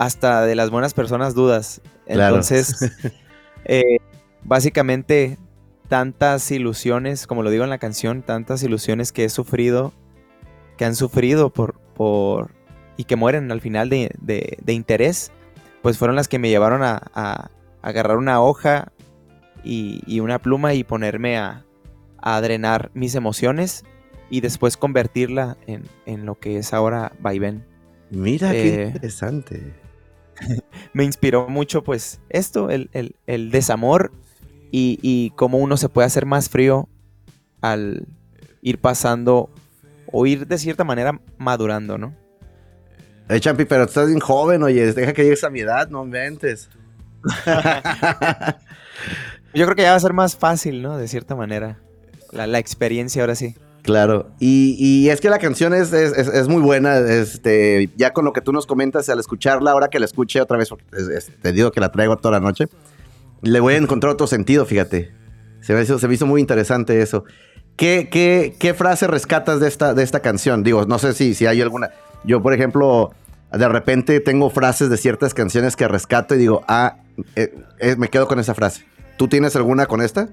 hasta 0.00 0.46
de 0.46 0.54
las 0.54 0.70
buenas 0.70 0.94
personas 0.94 1.34
dudas. 1.34 1.82
Entonces, 2.06 2.90
eh, 3.66 3.98
básicamente 4.42 5.36
tantas 5.88 6.50
ilusiones, 6.50 7.26
como 7.26 7.42
lo 7.42 7.50
digo 7.50 7.64
en 7.64 7.70
la 7.70 7.76
canción, 7.76 8.22
tantas 8.22 8.62
ilusiones 8.62 9.12
que 9.12 9.26
he 9.26 9.28
sufrido, 9.28 9.92
que 10.78 10.86
han 10.86 10.96
sufrido 10.96 11.50
por, 11.50 11.74
por 11.94 12.50
y 12.96 13.04
que 13.04 13.16
mueren 13.16 13.52
al 13.52 13.60
final 13.60 13.90
de, 13.90 14.58
interés, 14.68 15.32
pues 15.82 15.98
fueron 15.98 16.16
las 16.16 16.28
que 16.28 16.38
me 16.38 16.48
llevaron 16.48 16.82
a, 16.82 17.50
agarrar 17.82 18.16
una 18.16 18.40
hoja 18.40 18.92
y, 19.62 20.18
una 20.20 20.38
pluma 20.38 20.72
y 20.72 20.82
ponerme 20.82 21.36
a, 21.36 21.62
drenar 22.40 22.90
mis 22.94 23.14
emociones 23.16 23.84
y 24.30 24.40
después 24.40 24.78
convertirla 24.78 25.58
en, 25.66 26.24
lo 26.24 26.36
que 26.36 26.56
es 26.56 26.72
ahora 26.72 27.12
Vaivén. 27.20 27.66
Mira 28.08 28.52
qué 28.52 28.82
eh, 28.82 28.86
interesante. 28.86 29.79
me 30.92 31.04
inspiró 31.04 31.48
mucho 31.48 31.82
pues 31.82 32.20
esto, 32.28 32.70
el, 32.70 32.88
el 33.26 33.50
desamor 33.50 34.12
y, 34.70 34.98
y 35.02 35.30
cómo 35.36 35.58
uno 35.58 35.76
se 35.76 35.88
puede 35.88 36.06
hacer 36.06 36.26
más 36.26 36.48
frío 36.48 36.88
al 37.60 38.06
ir 38.62 38.78
pasando 38.78 39.50
o 40.12 40.26
ir 40.26 40.46
de 40.46 40.58
cierta 40.58 40.84
manera 40.84 41.20
madurando, 41.38 41.98
¿no? 41.98 42.14
Eh, 43.28 43.38
Champi, 43.38 43.64
pero 43.64 43.84
estás 43.84 44.08
bien 44.08 44.18
joven, 44.18 44.62
oye, 44.64 44.92
deja 44.92 45.12
que 45.12 45.22
llegues 45.22 45.44
a 45.44 45.50
mi 45.50 45.60
edad, 45.60 45.88
no 45.88 46.04
inventes. 46.04 46.68
Yo 49.54 49.64
creo 49.66 49.76
que 49.76 49.82
ya 49.82 49.90
va 49.90 49.96
a 49.96 50.00
ser 50.00 50.14
más 50.14 50.36
fácil, 50.36 50.82
¿no? 50.82 50.98
De 50.98 51.06
cierta 51.06 51.36
manera. 51.36 51.78
La, 52.32 52.58
experiencia 52.58 53.22
ahora 53.22 53.36
sí. 53.36 53.54
Claro, 53.82 54.30
y, 54.38 55.08
es 55.08 55.20
que 55.20 55.30
la 55.30 55.38
canción 55.38 55.72
es, 55.72 55.92
es, 55.92 56.48
muy 56.48 56.60
buena, 56.60 56.98
este, 56.98 57.88
ya 57.96 58.12
con 58.12 58.24
lo 58.24 58.32
que 58.32 58.42
tú 58.42 58.52
nos 58.52 58.66
comentas 58.66 59.08
al 59.08 59.18
escucharla, 59.18 59.70
ahora 59.70 59.88
que 59.88 59.98
la 59.98 60.04
escuché 60.04 60.40
otra 60.40 60.58
vez, 60.58 60.68
te 61.40 61.52
digo 61.52 61.70
que 61.70 61.80
la 61.80 61.90
traigo 61.90 62.16
toda 62.18 62.32
la 62.32 62.40
noche, 62.40 62.66
le 63.42 63.58
voy 63.60 63.74
a 63.74 63.76
encontrar 63.78 64.12
otro 64.12 64.26
sentido, 64.26 64.66
fíjate. 64.66 65.12
Se 65.60 65.74
me 65.74 65.82
hizo, 65.82 65.98
se 65.98 66.24
muy 66.24 66.40
interesante 66.40 67.00
eso. 67.00 67.24
¿Qué, 67.76 68.08
qué, 68.10 68.56
qué 68.58 68.74
frase 68.74 69.06
rescatas 69.06 69.60
de 69.60 69.68
esta, 69.68 69.94
de 69.94 70.02
esta 70.02 70.20
canción? 70.20 70.62
Digo, 70.62 70.84
no 70.84 70.98
sé 70.98 71.14
si, 71.14 71.34
si 71.34 71.46
hay 71.46 71.62
alguna. 71.62 71.90
Yo, 72.24 72.42
por 72.42 72.52
ejemplo, 72.52 73.12
de 73.52 73.68
repente 73.68 74.20
tengo 74.20 74.50
frases 74.50 74.90
de 74.90 74.96
ciertas 74.96 75.34
canciones 75.34 75.76
que 75.76 75.88
rescato 75.88 76.34
y 76.34 76.38
digo, 76.38 76.62
ah, 76.68 76.96
eh, 77.36 77.54
eh, 77.78 77.96
me 77.96 78.08
quedo 78.08 78.28
con 78.28 78.38
esa 78.38 78.54
frase. 78.54 78.84
¿Tú 79.16 79.28
tienes 79.28 79.56
alguna 79.56 79.86
con 79.86 80.02
esta? 80.02 80.28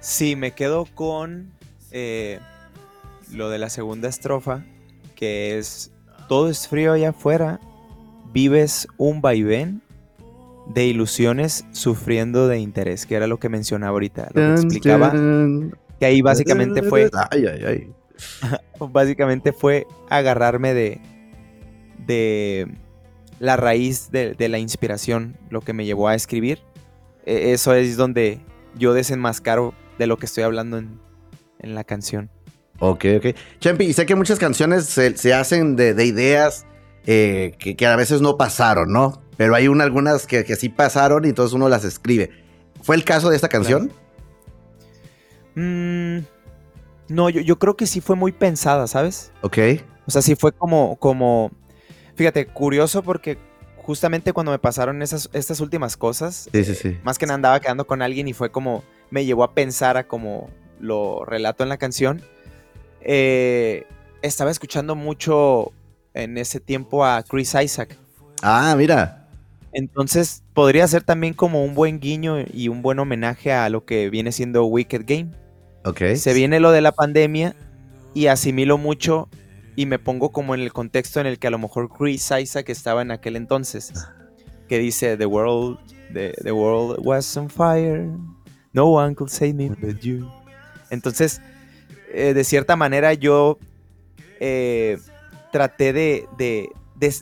Sí, 0.00 0.34
me 0.34 0.52
quedo 0.52 0.86
con 0.94 1.52
eh, 1.92 2.40
lo 3.30 3.50
de 3.50 3.58
la 3.58 3.70
segunda 3.70 4.08
estrofa, 4.08 4.64
que 5.14 5.58
es, 5.58 5.92
todo 6.28 6.48
es 6.48 6.68
frío 6.68 6.92
allá 6.92 7.10
afuera, 7.10 7.60
vives 8.32 8.88
un 8.96 9.20
vaivén 9.20 9.82
de 10.66 10.86
ilusiones 10.86 11.64
sufriendo 11.72 12.48
de 12.48 12.58
interés, 12.58 13.06
que 13.06 13.14
era 13.14 13.26
lo 13.26 13.38
que 13.38 13.48
mencionaba 13.48 13.92
ahorita, 13.92 14.28
lo 14.32 14.40
que 14.40 14.54
explicaba. 14.54 15.12
Que 15.98 16.06
ahí 16.06 16.22
básicamente 16.22 16.82
fue. 16.82 17.10
Ay, 17.30 17.46
ay, 17.46 17.64
ay. 17.64 17.92
básicamente 18.92 19.52
fue 19.52 19.86
agarrarme 20.08 20.74
de. 20.74 21.00
de 22.06 22.68
la 23.38 23.56
raíz 23.56 24.10
de, 24.12 24.48
la 24.48 24.58
inspiración, 24.58 25.36
lo 25.50 25.62
que 25.62 25.72
me 25.72 25.84
llevó 25.84 26.08
a 26.08 26.14
escribir. 26.14 26.60
E, 27.26 27.52
eso 27.52 27.74
es 27.74 27.96
donde 27.96 28.40
yo 28.76 28.94
desenmascaro 28.94 29.74
de 29.98 30.06
lo 30.06 30.16
que 30.16 30.26
estoy 30.26 30.44
hablando 30.44 30.78
en, 30.78 31.00
la 31.62 31.84
canción. 31.84 32.30
Ok, 32.78 33.04
ok. 33.16 33.26
Champi, 33.60 33.84
y 33.84 33.92
sé 33.92 34.06
que 34.06 34.14
muchas 34.14 34.38
canciones 34.38 34.86
se, 34.86 35.34
hacen 35.34 35.76
de, 35.76 36.04
ideas 36.04 36.66
eh, 37.06 37.54
que, 37.58 37.76
que, 37.76 37.86
a 37.86 37.96
veces 37.96 38.20
no 38.20 38.36
pasaron, 38.36 38.92
¿no? 38.92 39.22
Pero 39.36 39.54
hay 39.54 39.66
algunas 39.66 40.26
que, 40.26 40.44
sí 40.56 40.68
pasaron 40.68 41.24
y 41.24 41.28
entonces 41.28 41.54
uno 41.54 41.68
las 41.68 41.84
escribe. 41.84 42.30
¿Fue 42.82 42.96
el 42.96 43.04
caso 43.04 43.30
de 43.30 43.36
esta 43.36 43.48
canción? 43.48 43.92
Mm, 45.54 46.18
no, 47.08 47.30
yo, 47.30 47.58
creo 47.58 47.76
que 47.76 47.86
sí 47.86 48.00
fue 48.00 48.16
muy 48.16 48.32
pensada, 48.32 48.86
¿sabes? 48.86 49.32
Ok. 49.42 49.58
O 50.06 50.10
sea, 50.10 50.22
sí 50.22 50.34
fue 50.34 50.52
como, 50.52 50.96
como, 50.96 51.50
fíjate, 52.14 52.46
curioso 52.46 53.02
porque 53.02 53.38
justamente 53.76 54.32
cuando 54.32 54.52
me 54.52 54.58
pasaron 54.58 55.02
esas, 55.02 55.28
estas 55.32 55.60
últimas 55.60 55.96
cosas, 55.96 56.48
sí, 56.52 56.64
sí, 56.64 56.74
sí. 56.74 56.98
más 57.02 57.18
que 57.18 57.26
nada 57.26 57.34
andaba 57.34 57.60
quedando 57.60 57.86
con 57.86 58.02
alguien 58.02 58.28
y 58.28 58.32
fue 58.32 58.50
como, 58.50 58.84
me 59.10 59.24
llevó 59.24 59.44
a 59.44 59.54
pensar 59.54 59.96
a 59.96 60.06
como 60.06 60.50
lo 60.82 61.24
relato 61.24 61.62
en 61.62 61.70
la 61.70 61.78
canción. 61.78 62.20
Eh, 63.00 63.86
estaba 64.20 64.50
escuchando 64.50 64.94
mucho 64.94 65.72
en 66.12 66.36
ese 66.36 66.60
tiempo 66.60 67.04
a 67.04 67.22
Chris 67.22 67.54
Isaac. 67.54 67.96
Ah, 68.42 68.74
mira. 68.76 69.28
Entonces 69.72 70.42
podría 70.52 70.86
ser 70.86 71.02
también 71.02 71.32
como 71.32 71.64
un 71.64 71.74
buen 71.74 71.98
guiño 71.98 72.44
y 72.52 72.68
un 72.68 72.82
buen 72.82 72.98
homenaje 72.98 73.52
a 73.52 73.70
lo 73.70 73.86
que 73.86 74.10
viene 74.10 74.30
siendo 74.32 74.66
Wicked 74.66 75.04
Game. 75.06 75.30
Ok. 75.84 76.02
Se 76.16 76.34
viene 76.34 76.60
lo 76.60 76.72
de 76.72 76.82
la 76.82 76.92
pandemia 76.92 77.56
y 78.12 78.26
asimilo 78.26 78.76
mucho 78.76 79.28
y 79.74 79.86
me 79.86 79.98
pongo 79.98 80.30
como 80.30 80.54
en 80.54 80.60
el 80.60 80.72
contexto 80.72 81.20
en 81.20 81.26
el 81.26 81.38
que 81.38 81.46
a 81.46 81.50
lo 81.50 81.58
mejor 81.58 81.88
Chris 81.88 82.30
Isaac 82.38 82.68
estaba 82.68 83.00
en 83.02 83.10
aquel 83.10 83.36
entonces. 83.36 83.92
Que 84.68 84.78
dice, 84.78 85.16
The 85.16 85.26
world, 85.26 85.78
the, 86.12 86.52
world 86.52 86.98
was 87.04 87.36
on 87.36 87.48
fire. 87.48 88.10
No 88.74 88.86
one 88.88 89.14
could 89.14 89.30
save 89.30 89.54
me 89.54 89.68
but 89.68 90.00
you. 90.00 90.30
Entonces, 90.92 91.40
eh, 92.12 92.34
de 92.34 92.44
cierta 92.44 92.76
manera 92.76 93.14
yo 93.14 93.58
eh, 94.44 94.98
traté 95.52 95.92
de, 95.92 96.68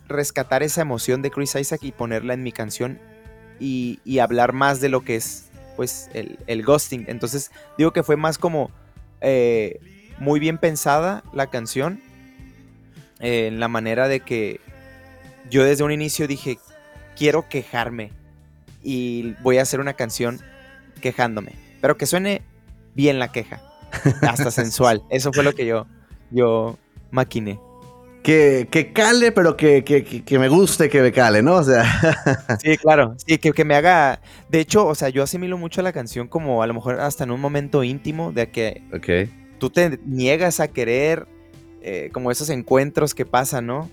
rescatar 0.09 0.63
esa 0.63 0.81
emoción 0.81 1.21
de 1.23 1.31
Chris 1.31 1.55
Isaac 1.55 1.81
y 1.83 1.93
ponerla 1.93 2.35
en 2.35 2.43
mi 2.43 2.51
canción 2.53 2.99
y, 3.59 3.99
hablar 4.19 4.53
más 4.53 4.81
de 4.81 4.89
lo 4.89 5.03
que 5.03 5.17
es 5.17 5.51
pues 5.77 6.11
el, 6.15 6.63
ghosting. 6.63 7.05
Entonces 7.09 7.51
digo 7.79 7.93
que 7.93 8.03
fue 8.03 8.17
más 8.17 8.39
como 8.39 8.71
eh, 9.21 9.81
muy 10.19 10.41
bien 10.41 10.57
pensada 10.57 11.23
la 11.35 11.49
canción 11.49 12.01
eh, 13.21 13.49
en 13.49 13.61
la 13.61 13.69
manera 13.69 14.09
de 14.09 14.21
que 14.21 14.61
yo 15.51 15.65
desde 15.65 15.85
un 15.85 15.93
inicio 15.93 16.27
dije 16.27 16.59
quiero 17.17 17.49
quejarme 17.49 18.13
y 18.83 19.35
voy 19.43 19.59
a 19.59 19.63
hacer 19.63 19.81
una 19.81 19.93
canción 19.93 20.41
quejándome, 21.03 21.53
pero 21.83 21.99
que 21.99 22.07
suene 22.07 22.43
bien 22.95 23.19
la 23.19 23.33
queja, 23.33 23.61
hasta 24.23 24.51
sensual. 24.51 25.03
Eso 25.11 25.33
fue 25.33 25.45
lo 25.45 25.55
que 25.55 25.67
yo, 25.67 25.87
yo 26.31 26.79
maquiné 27.11 27.59
que, 28.23 28.69
que 28.71 28.93
cale, 28.93 29.33
pero 29.33 29.57
que, 29.57 29.83
que, 29.85 30.39
me 30.39 30.49
guste 30.49 30.89
que 30.89 31.01
me 31.01 31.13
cale, 31.13 31.43
¿no? 31.43 31.57
O 31.57 31.65
sea. 31.65 31.85
sí, 32.63 32.77
claro. 32.77 33.15
Sí, 33.27 33.39
que, 33.39 33.53
que 33.53 33.65
me 33.65 33.75
haga. 33.75 34.21
De 34.49 34.61
hecho, 34.61 34.87
o 34.87 34.95
sea, 34.95 35.09
yo 35.09 35.23
asimilo 35.23 35.57
mucho 35.59 35.81
a 35.81 35.85
la 35.85 35.93
canción 35.93 36.29
como 36.29 36.63
a 36.63 36.67
lo 36.67 36.75
mejor 36.75 37.01
hasta 37.01 37.25
en 37.25 37.31
un 37.31 37.41
momento 37.41 37.83
íntimo 37.83 38.33
de 38.33 38.51
que. 38.51 38.83
Ok. 38.95 39.31
tú 39.59 39.71
te 39.71 39.99
niegas 40.05 40.61
a 40.61 40.69
querer, 40.69 41.27
eh, 41.83 42.11
como 42.13 42.31
esos 42.31 42.51
encuentros 42.51 43.15
que 43.15 43.27
pasan, 43.27 43.67
¿no? 43.67 43.91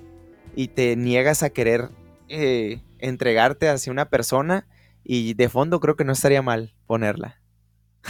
Y 0.56 0.70
te 0.70 0.96
niegas 0.96 1.44
a 1.44 1.50
querer 1.50 1.90
eh, 2.30 2.82
entregarte 3.00 3.70
hacia 3.70 3.92
una 3.92 4.10
persona 4.10 4.68
y 5.04 5.36
de 5.36 5.50
fondo 5.50 5.80
creo 5.80 5.96
que 5.96 6.04
no 6.04 6.14
estaría 6.14 6.42
mal 6.42 6.74
ponerla. 6.86 7.40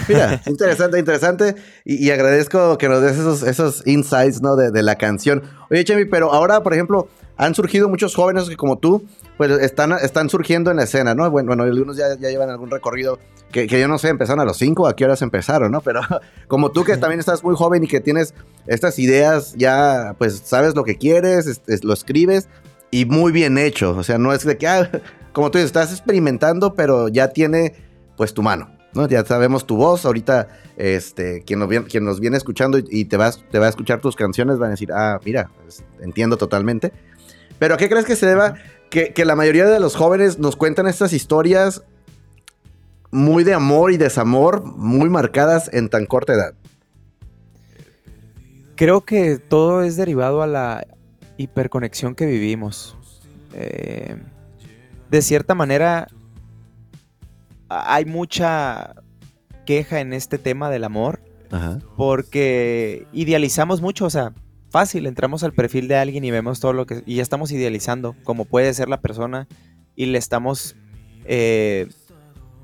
Mira, 0.08 0.42
interesante, 0.48 1.00
interesante. 1.00 1.56
Y, 1.86 2.10
agradezco 2.12 2.78
que 2.78 2.90
nos 2.90 3.02
des 3.02 3.18
esos, 3.18 3.44
esos 3.44 3.86
insights, 3.88 4.42
¿no? 4.42 4.56
De, 4.56 4.72
de 4.72 4.84
la 4.84 4.96
canción. 4.96 5.44
Oye, 5.70 5.84
Chemi, 5.84 6.06
pero 6.06 6.34
ahora, 6.34 6.64
por 6.64 6.74
ejemplo, 6.74 7.08
han 7.38 7.56
surgido 7.56 7.88
muchos 7.90 8.16
jóvenes 8.16 8.50
que 8.50 8.58
como 8.58 8.78
tú, 8.78 9.06
pues 9.38 9.52
están, 9.52 9.94
están 9.94 10.30
surgiendo 10.30 10.72
en 10.72 10.78
la 10.78 10.84
escena, 10.84 11.14
¿no? 11.14 11.30
Bueno, 11.30 11.48
bueno 11.48 11.64
algunos 11.64 11.96
ya, 11.96 12.16
ya 12.20 12.30
llevan 12.30 12.50
algún 12.50 12.72
recorrido 12.72 13.20
que, 13.52 13.68
que, 13.68 13.80
yo 13.80 13.88
no 13.88 13.98
sé, 13.98 14.10
empezaron 14.10 14.42
a 14.42 14.46
los 14.46 14.58
cinco, 14.58 14.88
a 14.88 14.96
qué 14.96 15.06
horas 15.06 15.22
empezaron, 15.22 15.72
¿no? 15.72 15.82
Pero 15.82 16.02
como 16.48 16.72
tú 16.72 16.84
que 16.84 16.98
también 16.98 17.20
estás 17.20 17.44
muy 17.44 17.56
joven 17.56 17.84
y 17.84 17.88
que 17.88 18.02
tienes 18.02 18.34
estas 18.66 19.00
ideas, 19.00 19.54
ya 19.56 20.16
pues 20.18 20.42
sabes 20.44 20.76
lo 20.76 20.84
que 20.84 20.98
quieres, 20.98 21.62
lo 21.84 21.94
escribes 21.94 22.50
y 22.92 23.06
muy 23.06 23.32
bien 23.32 23.58
hecho. 23.58 23.96
O 23.96 24.04
sea, 24.04 24.18
no 24.18 24.34
es 24.34 24.44
de 24.44 24.58
que, 24.58 24.68
ah, 24.68 24.90
como 25.34 25.52
tú 25.52 25.60
dices, 25.60 25.68
estás 25.68 25.92
experimentando, 25.92 26.74
pero 26.74 27.08
ya 27.08 27.30
tiene 27.30 27.76
pues 28.18 28.34
tu 28.34 28.42
mano. 28.42 28.77
¿No? 28.94 29.08
Ya 29.08 29.24
sabemos 29.26 29.66
tu 29.66 29.76
voz, 29.76 30.06
ahorita 30.06 30.48
este, 30.78 31.44
quien, 31.44 31.60
nos 31.60 31.70
viene, 31.70 31.86
quien 31.88 32.04
nos 32.04 32.20
viene 32.20 32.38
escuchando 32.38 32.78
y, 32.78 33.06
te, 33.06 33.18
vas, 33.18 33.44
te 33.52 33.60
va 33.60 33.66
a 33.66 33.70
escuchar 33.70 34.02
tus 34.02 34.16
canciones 34.16 34.58
van 34.58 34.70
a 34.70 34.72
decir, 34.72 34.92
ah, 34.94 35.20
mira, 35.26 35.50
entiendo 36.02 36.38
totalmente. 36.38 36.94
Pero 37.60 37.76
¿a 37.76 37.78
qué 37.78 37.90
crees 37.90 38.06
que 38.06 38.16
se 38.16 38.26
deba 38.26 38.56
que, 38.90 39.14
la 39.26 39.36
mayoría 39.36 39.66
de 39.66 39.80
los 39.80 39.96
jóvenes 39.96 40.40
nos 40.40 40.56
cuentan 40.56 40.88
estas 40.88 41.14
historias 41.14 41.84
muy 43.12 43.44
de 43.44 43.54
amor 43.54 43.92
y 43.92 43.98
desamor, 43.98 44.64
muy 44.64 45.10
marcadas 45.10 45.70
en 45.74 45.90
tan 45.90 46.06
corta 46.06 46.34
edad? 46.34 46.54
Creo 48.76 49.02
que 49.02 49.40
todo 49.40 49.82
es 49.82 49.96
derivado 49.96 50.44
a 50.44 50.48
la 50.48 50.86
hiperconexión 51.38 52.14
que 52.14 52.26
vivimos. 52.28 52.96
Eh, 53.54 54.18
de 55.10 55.22
cierta 55.22 55.56
manera, 55.56 56.08
hay 57.70 58.06
mucha 58.06 58.96
queja 59.66 60.00
en 60.00 60.14
este 60.14 60.38
tema 60.38 60.70
del 60.70 60.84
amor. 60.84 61.22
Porque 61.96 63.08
idealizamos 63.14 63.82
mucho, 63.82 64.06
o 64.06 64.10
sea, 64.10 64.34
fácil, 64.70 65.06
entramos 65.06 65.44
al 65.44 65.54
perfil 65.54 65.88
de 65.88 65.96
alguien 65.96 66.26
y 66.26 66.32
vemos 66.32 66.60
todo 66.60 66.74
lo 66.74 66.86
que... 66.86 67.04
Y 67.06 67.16
ya 67.16 67.22
estamos 67.22 67.52
idealizando 67.52 68.16
cómo 68.24 68.44
puede 68.44 68.74
ser 68.74 68.90
la 68.90 69.00
persona 69.00 69.48
y 69.96 70.08
le 70.08 70.18
estamos 70.18 70.76
eh, 71.26 71.88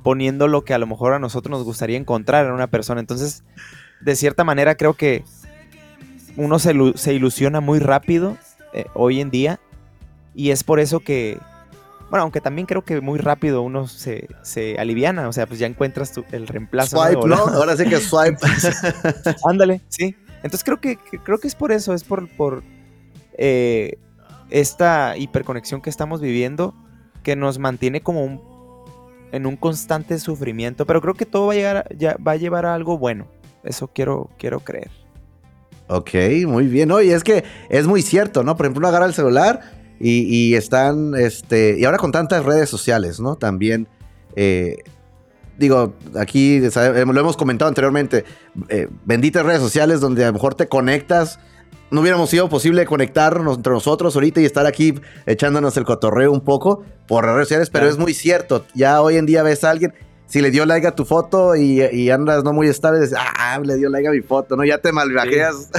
poniendo 0.04 0.50
lo 0.50 0.66
que 0.66 0.74
a 0.74 0.78
lo 0.78 0.88
mejor 0.88 1.14
a 1.14 1.20
nosotros 1.20 1.52
nos 1.52 1.64
gustaría 1.64 1.98
encontrar 1.98 2.46
en 2.46 2.52
una 2.52 2.68
persona. 2.68 3.00
Entonces, 3.00 3.44
de 4.02 4.16
cierta 4.16 4.44
manera 4.44 4.76
creo 4.76 4.96
que 4.96 5.24
uno 6.36 6.60
se, 6.60 6.74
ilusiona 7.14 7.62
muy 7.62 7.80
rápido 7.80 8.38
eh, 8.74 8.86
hoy 8.94 9.22
en 9.22 9.30
día 9.30 9.60
y 10.36 10.50
es 10.52 10.64
por 10.64 10.80
eso 10.80 11.00
que, 11.00 11.38
bueno, 12.14 12.26
aunque 12.26 12.42
también 12.42 12.68
creo 12.68 12.84
que 12.84 13.02
muy 13.02 13.18
rápido 13.18 13.64
uno 13.64 13.88
se, 13.88 14.28
se 14.44 14.78
aliviana, 14.78 15.28
o 15.28 15.34
sea, 15.34 15.48
pues 15.48 15.60
ya 15.60 15.66
encuentras 15.66 16.14
el 16.32 16.46
reemplazo. 16.46 17.04
Swipe, 17.04 17.28
¿no? 17.28 17.38
Ahora 17.56 17.76
sí 17.76 17.86
que 17.86 18.00
swipe. 18.00 18.38
Ándale, 19.50 19.82
sí. 19.90 20.16
Entonces 20.44 20.64
creo 20.64 20.80
que, 20.80 20.98
creo 21.24 21.40
que 21.40 21.48
es 21.48 21.56
por 21.56 21.72
eso, 21.72 21.92
es 21.96 22.04
por, 22.04 22.30
por 22.38 22.62
eh, 23.36 23.98
esta 24.52 25.18
hiperconexión 25.18 25.82
que 25.82 25.90
estamos 25.90 26.22
viviendo 26.22 26.76
que 27.24 27.36
nos 27.36 27.58
mantiene 27.58 28.02
como 28.02 28.24
un, 28.24 28.44
en 29.32 29.48
un 29.48 29.58
constante 29.58 30.20
sufrimiento. 30.20 30.86
Pero 30.86 31.02
creo 31.02 31.16
que 31.16 31.26
todo 31.26 31.48
va 31.48 31.54
a, 31.54 31.56
llegar, 31.56 31.88
ya, 31.98 32.16
va 32.18 32.34
a 32.34 32.38
llevar 32.38 32.68
a 32.68 32.76
algo 32.76 33.00
bueno. 33.00 33.26
Eso 33.64 33.88
quiero, 33.88 34.30
quiero 34.38 34.60
creer. 34.60 34.92
Ok, 35.88 36.12
muy 36.46 36.68
bien. 36.68 36.92
Oye, 36.92 37.16
es 37.16 37.24
que 37.24 37.44
es 37.70 37.88
muy 37.88 38.04
cierto, 38.04 38.44
¿no? 38.44 38.56
Por 38.56 38.68
ejemplo, 38.68 38.82
uno 38.82 38.90
agarra 38.90 39.08
el 39.08 39.16
celular 39.16 39.82
y, 40.00 40.56
están, 40.56 41.16
este, 41.16 41.78
y 41.80 41.86
ahora 41.86 41.98
con 41.98 42.12
tantas 42.12 42.44
redes 42.44 42.70
sociales, 42.70 43.20
¿no? 43.20 43.36
También, 43.36 43.88
eh, 44.36 44.78
digo, 45.58 45.94
aquí 46.20 46.60
lo 46.60 47.20
hemos 47.20 47.38
comentado 47.38 47.70
anteriormente, 47.70 48.26
eh, 48.70 48.88
benditas 49.06 49.46
redes 49.46 49.62
sociales 49.62 50.02
donde 50.02 50.24
a 50.24 50.28
lo 50.28 50.34
mejor 50.34 50.56
te 50.56 50.68
conectas. 50.68 51.40
No 51.90 52.02
hubiéramos 52.02 52.30
sido 52.30 52.50
posible 52.50 52.86
conectarnos 52.86 53.58
entre 53.58 53.72
nosotros 53.72 54.16
ahorita 54.16 54.42
y 54.42 54.46
estar 54.46 54.66
aquí 54.66 54.96
echándonos 55.28 55.78
el 55.78 55.86
cotorreo 55.86 56.32
un 56.32 56.42
poco 56.42 56.84
por 57.08 57.24
redes 57.24 57.48
sociales, 57.48 57.70
pero 57.70 57.88
es 57.88 57.98
muy 57.98 58.14
cierto. 58.16 58.66
Ya 58.74 59.00
hoy 59.02 59.18
en 59.18 59.28
día 59.28 59.44
ves 59.44 59.64
a 59.64 59.70
alguien, 59.70 59.94
si 60.26 60.42
le 60.42 60.50
dio 60.50 60.66
like 60.66 60.88
a 60.88 60.96
tu 60.96 61.06
foto 61.06 61.56
y, 61.56 62.10
andas 62.10 62.44
no 62.44 62.52
muy 62.52 62.68
estable, 62.68 63.00
dices, 63.00 63.18
ah, 63.18 63.60
le 63.64 63.76
dio 63.76 63.90
like 63.90 64.08
a 64.08 64.12
mi 64.12 64.22
foto, 64.22 64.56
¿no? 64.56 64.66
Ya 64.66 64.80
te 64.80 64.92
malviajeas. 64.92 65.70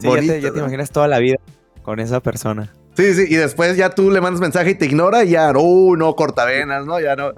Sí. 0.00 0.08
ya, 0.08 0.52
te, 0.52 0.58
imaginas 0.58 0.90
toda 0.90 1.06
la 1.06 1.20
vida 1.20 1.36
con 1.84 2.00
esa 2.00 2.20
persona. 2.20 2.72
Sí, 2.96 3.14
sí, 3.14 3.26
y 3.28 3.36
después 3.36 3.76
ya 3.76 3.90
tú 3.90 4.10
le 4.10 4.20
mandas 4.20 4.40
mensaje 4.40 4.70
y 4.70 4.74
te 4.74 4.86
ignora 4.86 5.24
y 5.24 5.30
ya, 5.30 5.52
uh, 5.52 5.96
no, 5.96 6.16
cortavenas, 6.16 6.86
¿no? 6.86 6.98
Ya 6.98 7.14
no. 7.14 7.32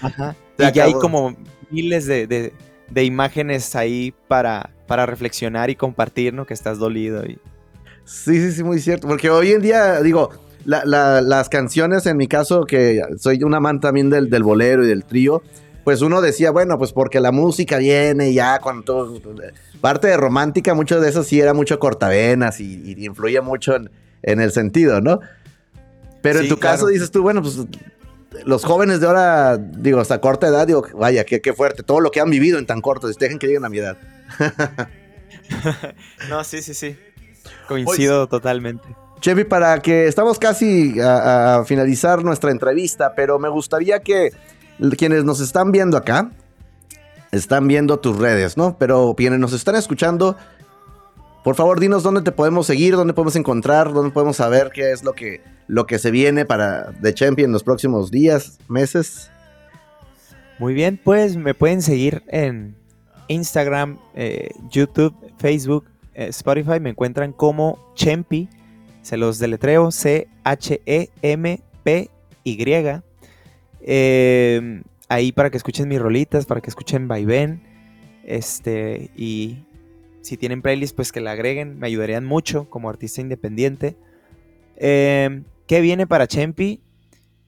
Ajá. 0.00 0.36
y 0.58 0.72
ya 0.72 0.84
hay 0.84 0.94
como 0.94 1.36
miles 1.70 2.06
de, 2.06 2.52
imágenes 2.94 3.74
ahí 3.76 4.14
para, 4.28 4.70
para 4.86 5.04
reflexionar 5.06 5.70
y 5.70 5.76
compartir, 5.76 6.32
¿no? 6.32 6.46
Que 6.46 6.54
estás 6.54 6.78
dolido. 6.78 7.24
Y... 7.24 7.38
Sí, 8.04 8.40
sí, 8.40 8.52
sí, 8.52 8.64
muy 8.64 8.80
cierto. 8.80 9.08
Porque 9.08 9.30
hoy 9.30 9.52
en 9.52 9.62
día, 9.62 10.00
digo, 10.00 10.30
las 10.64 11.48
canciones, 11.48 12.06
en 12.06 12.16
mi 12.16 12.28
caso, 12.28 12.64
que 12.64 13.02
soy 13.18 13.42
un 13.42 13.54
amante 13.54 13.88
también 13.88 14.10
del, 14.10 14.30
del 14.30 14.42
bolero 14.42 14.84
y 14.84 14.88
del 14.88 15.04
trío, 15.04 15.42
pues 15.84 16.00
uno 16.00 16.20
decía, 16.20 16.50
bueno, 16.50 16.78
pues 16.78 16.92
porque 16.92 17.20
la 17.20 17.32
música 17.32 17.78
viene 17.78 18.32
ya 18.32 18.58
con 18.60 18.84
todo. 18.84 19.20
Parte 19.80 20.08
de 20.08 20.16
romántica, 20.16 20.74
mucho 20.74 21.00
de 21.00 21.08
eso 21.08 21.24
sí 21.24 21.40
era 21.40 21.54
mucho 21.54 21.78
cortavenas 21.78 22.60
y, 22.60 22.94
y 22.96 23.06
influye 23.06 23.40
mucho 23.40 23.74
en, 23.74 24.40
el 24.40 24.52
sentido, 24.52 25.00
¿no? 25.00 25.20
Pero 26.20 26.40
en 26.40 26.48
tu 26.48 26.58
caso 26.58 26.86
dices 26.86 27.10
tú, 27.10 27.22
bueno, 27.22 27.42
pues 27.42 27.58
los 28.44 28.64
jóvenes 28.64 29.00
de 29.00 29.06
ahora, 29.06 29.56
digo, 29.56 30.00
hasta 30.00 30.20
corta 30.20 30.48
edad, 30.48 30.66
digo, 30.66 30.86
vaya, 30.94 31.24
qué, 31.24 31.40
qué 31.40 31.52
fuerte, 31.52 31.82
todo 31.82 32.00
lo 32.00 32.10
que 32.10 32.20
han 32.20 32.30
vivido 32.30 32.58
en 32.58 32.66
tan 32.66 32.80
corto, 32.80 33.08
dejen 33.08 33.38
que 33.38 33.46
lleguen 33.46 33.64
a 33.64 33.68
mi 33.68 33.78
edad. 33.78 33.98
no, 36.28 36.44
sí, 36.44 36.62
sí, 36.62 36.74
sí. 36.74 36.96
Coincido 37.66 38.28
totalmente. 38.28 38.84
Chevy, 39.20 39.44
para 39.44 39.80
que 39.80 40.08
estamos 40.08 40.38
casi 40.38 40.96
a, 41.00 41.62
finalizar 41.64 42.24
nuestra 42.24 42.50
entrevista, 42.50 43.14
pero 43.14 43.38
me 43.38 43.48
gustaría 43.48 44.00
que 44.00 44.32
quienes 44.96 45.24
nos 45.24 45.40
están 45.40 45.72
viendo 45.72 45.96
acá, 45.96 46.30
están 47.30 47.66
viendo 47.66 47.98
tus 47.98 48.18
redes, 48.18 48.56
¿no? 48.56 48.76
Pero 48.78 49.14
quienes 49.16 49.38
nos 49.38 49.52
están 49.52 49.74
escuchando, 49.76 50.36
por 51.44 51.54
favor, 51.54 51.80
dinos 51.80 52.02
dónde 52.02 52.22
te 52.22 52.32
podemos 52.32 52.66
seguir, 52.66 52.94
dónde 52.94 53.14
podemos 53.14 53.36
encontrar, 53.36 53.92
dónde 53.92 54.12
podemos 54.12 54.36
saber 54.36 54.70
qué 54.72 54.92
es 54.92 55.02
lo 55.02 55.12
que, 55.12 55.40
lo 55.66 55.86
que 55.86 55.98
se 55.98 56.10
viene 56.10 56.44
para 56.44 56.92
The 57.00 57.14
Champion 57.14 57.48
en 57.48 57.52
los 57.52 57.64
próximos 57.64 58.10
días, 58.10 58.58
meses. 58.68 59.30
Muy 60.58 60.74
bien, 60.74 61.00
pues 61.02 61.36
me 61.36 61.54
pueden 61.54 61.82
seguir 61.82 62.22
en 62.28 62.76
Instagram, 63.28 63.98
eh, 64.14 64.50
YouTube, 64.70 65.14
Facebook, 65.38 65.86
eh, 66.14 66.26
Spotify. 66.28 66.78
Me 66.80 66.90
encuentran 66.90 67.32
como 67.32 67.78
Chempi. 67.94 68.48
Se 69.02 69.16
los 69.16 69.38
deletreo 69.38 69.90
C-H-E-M-P-Y. 69.90 70.32
Em, 73.84 74.84
ahí 75.08 75.32
para 75.32 75.50
que 75.50 75.56
escuchen 75.56 75.88
mis 75.88 76.00
rolitas, 76.00 76.46
para 76.46 76.60
que 76.60 76.70
escuchen 76.70 77.08
Vaivén. 77.08 77.62
Este, 78.24 79.10
y 79.16 79.64
si 80.20 80.36
tienen 80.36 80.62
playlist, 80.62 80.94
pues 80.94 81.12
que 81.12 81.20
la 81.20 81.32
agreguen, 81.32 81.78
me 81.78 81.88
ayudarían 81.88 82.24
mucho 82.24 82.70
como 82.70 82.88
artista 82.88 83.20
independiente. 83.20 83.96
Em, 84.76 85.44
¿Qué 85.66 85.80
viene 85.80 86.06
para 86.06 86.26
Chempi? 86.26 86.80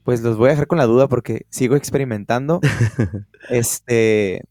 Pues 0.03 0.21
los 0.21 0.37
voy 0.37 0.47
a 0.47 0.51
dejar 0.51 0.67
con 0.67 0.77
la 0.77 0.85
duda 0.85 1.07
porque 1.07 1.45
sigo 1.49 1.75
experimentando. 1.75 2.59
este, 3.49 4.43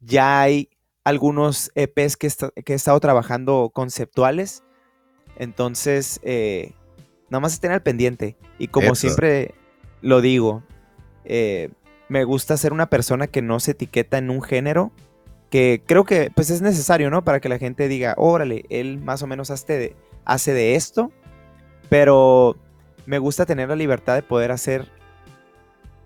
ya 0.00 0.40
hay 0.42 0.70
algunos 1.04 1.70
EPs 1.74 2.16
que, 2.16 2.28
que, 2.64 2.72
he 2.72 2.76
estado 2.76 2.98
trabajando 3.00 3.70
conceptuales. 3.72 4.62
Entonces, 5.36 6.20
eh, 6.22 6.72
nada 7.30 7.40
más 7.40 7.54
estén 7.54 7.72
al 7.72 7.82
pendiente. 7.82 8.36
Y 8.58 8.68
como 8.68 8.94
siempre 8.94 9.54
lo 10.02 10.20
digo, 10.20 10.62
eh, 11.26 11.70
me 12.08 12.24
gusta 12.24 12.56
ser 12.56 12.72
una 12.72 12.88
persona 12.88 13.26
que 13.26 13.42
no 13.42 13.60
se 13.60 13.72
etiqueta 13.72 14.18
en 14.18 14.30
un 14.30 14.42
género, 14.42 14.92
que 15.50 15.82
creo 15.84 16.04
que 16.04 16.30
pues 16.34 16.50
es 16.50 16.62
necesario, 16.62 17.10
¿no? 17.10 17.24
Para 17.24 17.40
que 17.40 17.48
la 17.48 17.58
gente 17.58 17.88
diga, 17.88 18.14
órale, 18.16 18.64
él 18.68 18.98
más 18.98 19.22
o 19.22 19.26
menos 19.26 19.50
hace 19.50 19.78
de, 19.78 19.96
hace 20.24 20.52
de 20.52 20.74
esto, 20.74 21.10
pero 21.88 22.56
me 23.06 23.18
gusta 23.18 23.46
tener 23.46 23.68
la 23.68 23.76
libertad 23.76 24.14
de 24.14 24.22
poder 24.22 24.52
hacer 24.52 24.86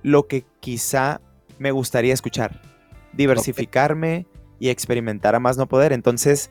lo 0.02 0.26
que 0.26 0.44
quizá 0.60 1.20
me 1.58 1.70
gustaría 1.70 2.14
escuchar, 2.14 2.60
diversificarme 3.12 4.26
y 4.58 4.68
experimentar 4.68 5.34
a 5.34 5.40
más 5.40 5.56
no 5.56 5.66
poder. 5.66 5.92
Entonces, 5.92 6.50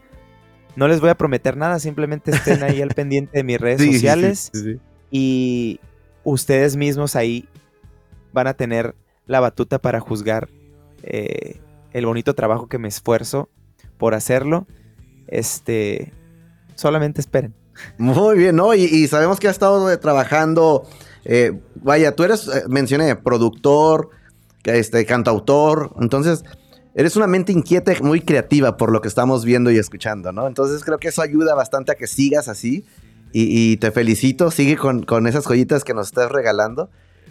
no 0.76 0.88
les 0.88 1.02
voy 1.02 1.10
a 1.10 1.16
prometer 1.16 1.58
nada, 1.58 1.80
simplemente 1.80 2.32
estén 2.32 2.64
ahí 2.64 2.82
al 2.82 2.90
pendiente 2.96 3.38
de 3.38 3.44
mis 3.44 3.60
redes 3.60 3.86
sociales 3.86 4.52
y 5.10 5.80
ustedes 6.24 6.76
mismos 6.76 7.16
ahí 7.16 7.48
van 8.34 8.48
a 8.48 8.54
tener 8.54 8.96
la 9.26 9.40
batuta 9.40 9.80
para 9.80 10.00
juzgar 10.00 10.50
eh, 11.04 11.60
el 11.92 12.06
bonito 12.06 12.36
trabajo 12.36 12.68
que 12.68 12.78
me 12.78 12.88
esfuerzo 12.88 13.50
por 13.98 14.14
hacerlo. 14.14 14.68
Este, 15.28 16.14
solamente 16.76 17.22
esperen. 17.22 17.54
Muy 17.98 18.38
bien, 18.38 18.56
¿no? 18.56 18.74
Y, 18.74 19.08
sabemos 19.08 19.40
que 19.40 19.48
has 19.48 19.56
estado 19.56 19.98
trabajando, 20.00 20.86
eh, 21.24 21.60
vaya, 21.76 22.16
tú 22.16 22.24
eres, 22.24 22.48
eh, 22.48 22.64
mencioné, 22.68 23.16
productor, 23.16 24.10
este, 24.64 25.06
cantautor, 25.06 25.92
entonces 26.02 26.44
eres 26.94 27.16
una 27.16 27.28
mente 27.28 27.52
inquieta, 27.52 27.94
muy 28.02 28.22
creativa 28.22 28.76
por 28.76 28.92
lo 28.92 29.02
que 29.02 29.08
estamos 29.08 29.46
viendo 29.46 29.72
y 29.72 29.78
escuchando, 29.78 30.32
¿no? 30.32 30.48
Entonces 30.48 30.84
creo 30.84 30.98
que 30.98 31.08
eso 31.08 31.22
ayuda 31.22 31.56
bastante 31.56 31.94
a 31.94 31.96
que 31.96 32.08
sigas 32.08 32.50
así 32.50 32.86
y, 33.32 33.78
te 33.78 33.92
felicito, 33.92 34.50
sigue 34.52 34.76
con, 34.76 35.04
con, 35.04 35.28
esas 35.28 35.46
joyitas 35.46 35.84
que 35.84 35.94
nos 35.94 36.08
estás 36.08 36.32
regalando. 36.32 36.90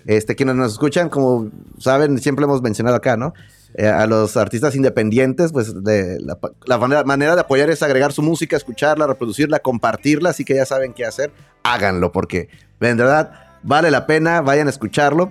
Este, 0.09 0.35
quienes 0.35 0.57
nos 0.57 0.73
escuchan, 0.73 1.11
como 1.11 1.51
saben, 1.79 2.19
siempre 2.19 2.47
hemos 2.47 2.63
mencionado 2.63 2.97
acá, 2.97 3.19
¿no? 3.19 3.35
Eh, 3.75 3.87
a 3.87 4.07
los 4.07 4.39
artistas 4.39 4.75
independientes, 4.75 5.53
pues 5.53 5.85
de 5.85 6.19
la, 6.19 6.79
manera, 7.05 7.35
de 7.35 7.41
apoyar 7.43 7.69
es 7.69 7.83
agregar 7.83 8.15
su 8.15 8.23
música, 8.23 8.57
escucharla, 8.57 9.07
reproducirla, 9.07 9.59
compartirla, 9.59 10.31
así 10.31 10.47
que 10.47 10.55
ya 10.55 10.65
saben 10.65 10.95
qué 10.95 11.05
hacer, 11.05 11.31
háganlo, 11.63 12.11
porque 12.11 12.49
en 12.81 12.97
verdad 12.97 13.33
vale 13.63 13.91
la 13.91 14.07
pena, 14.07 14.41
vayan 14.41 14.67
a 14.69 14.71
escucharlo. 14.71 15.31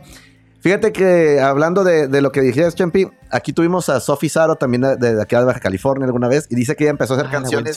Fíjate 0.59 0.91
que 0.91 1.39
hablando 1.39 1.83
de, 1.83 2.21
lo 2.21 2.31
que 2.31 2.41
dijiste, 2.41 2.71
Champi, 2.73 3.07
aquí 3.31 3.53
tuvimos 3.53 3.89
a 3.89 3.99
Sophie 3.99 4.29
Saro 4.29 4.57
también 4.57 4.81
de, 4.81 4.95
de, 4.95 5.19
aquí 5.19 5.35
de 5.35 5.43
Baja 5.43 5.59
California 5.59 6.05
alguna 6.05 6.27
vez 6.27 6.45
y 6.51 6.55
dice 6.55 6.75
que 6.75 6.83
ella 6.83 6.91
empezó 6.91 7.15
a 7.15 7.17
hacer 7.17 7.29
ah, 7.29 7.31
canciones. 7.31 7.75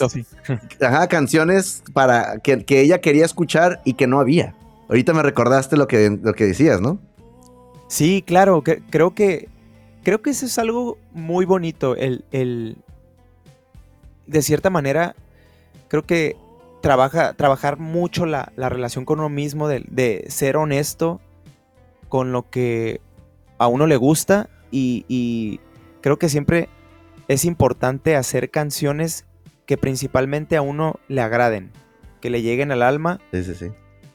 Ajá, 0.79 1.07
canciones 1.07 1.81
para 1.93 2.37
que, 2.37 2.63
que, 2.63 2.81
ella 2.81 3.01
quería 3.01 3.25
escuchar 3.25 3.81
y 3.85 3.95
que 3.95 4.05
no 4.05 4.19
había. 4.19 4.53
Ahorita 4.91 5.13
me 5.13 5.23
recordaste 5.23 5.77
lo 5.77 5.87
que, 5.87 6.19
lo 6.21 6.33
que 6.33 6.45
decías, 6.45 6.81
¿no? 6.81 6.99
Sí, 7.87 8.21
claro, 8.21 8.61
creo 8.61 9.15
que 9.15 9.47
creo 10.03 10.21
que 10.21 10.31
eso 10.31 10.45
es 10.45 10.59
algo 10.59 10.97
muy 11.13 11.45
bonito. 11.45 11.95
El, 11.95 12.25
el 12.31 12.77
de 14.27 14.41
cierta 14.41 14.69
manera, 14.69 15.15
creo 15.87 16.03
que 16.03 16.35
trabaja, 16.81 17.33
trabajar 17.35 17.79
mucho 17.79 18.25
la, 18.25 18.51
relación 18.57 19.05
con 19.05 19.19
uno 19.19 19.29
mismo, 19.29 19.69
de, 19.69 19.85
de 19.87 20.25
ser 20.27 20.57
honesto 20.57 21.21
con 22.09 22.33
lo 22.33 22.49
que 22.49 22.99
a 23.57 23.67
uno 23.67 23.87
le 23.87 23.95
gusta 23.95 24.49
y, 24.71 25.61
creo 26.01 26.19
que 26.19 26.27
siempre 26.27 26.67
es 27.29 27.45
importante 27.45 28.17
hacer 28.17 28.49
canciones 28.49 29.25
que 29.65 29.77
principalmente 29.77 30.57
a 30.57 30.61
uno 30.61 30.99
le 31.07 31.21
agraden, 31.21 31.71
que 32.19 32.29
le 32.29 32.41
lleguen 32.41 32.73
al 32.73 32.81
alma. 32.81 33.21
Sí, 33.31 33.43
sí, 33.45 33.55
sí. 33.55 33.71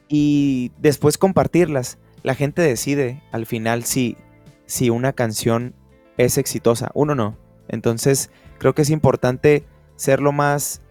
Y 0.09 0.71
después 0.77 1.17
compartirlas. 1.17 1.97
La 2.23 2.35
gente 2.35 2.61
decide 2.61 3.21
al 3.31 3.45
final 3.45 3.83
si, 3.83 4.17
si 4.65 4.89
una 4.89 5.13
canción 5.13 5.75
es 6.17 6.37
exitosa. 6.37 6.91
Uno 6.93 7.15
no. 7.15 7.37
Entonces 7.67 8.31
creo 8.57 8.73
que 8.73 8.81
es 8.81 8.89
importante 8.89 9.65
ser 9.95 10.21
lo 10.21 10.31
más 10.31 10.81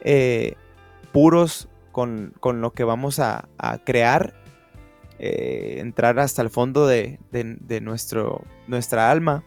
eh, 0.00 0.54
puros 1.12 1.68
con, 1.92 2.34
lo 2.42 2.72
que 2.72 2.84
vamos 2.84 3.20
a, 3.20 3.48
a 3.58 3.78
crear 3.78 4.34
eh, 5.20 5.76
entrar 5.78 6.18
hasta 6.18 6.42
el 6.42 6.50
fondo 6.50 6.88
de, 6.88 7.20
nuestro, 7.80 8.42
nuestra 8.66 9.12
alma 9.12 9.44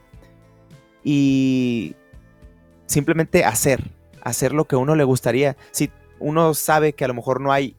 y 1.04 1.96
simplemente 2.86 3.44
hacer, 3.44 3.84
hacer 4.22 4.54
lo 4.54 4.66
que 4.66 4.78
uno 4.78 4.96
le 4.96 5.04
gustaría. 5.04 5.58
Si 5.72 5.92
uno 6.20 6.54
sabe 6.54 6.94
que 6.94 7.04
a 7.04 7.10
lo 7.10 7.14
mejor 7.14 7.42
no 7.42 7.52
hay 7.52 7.76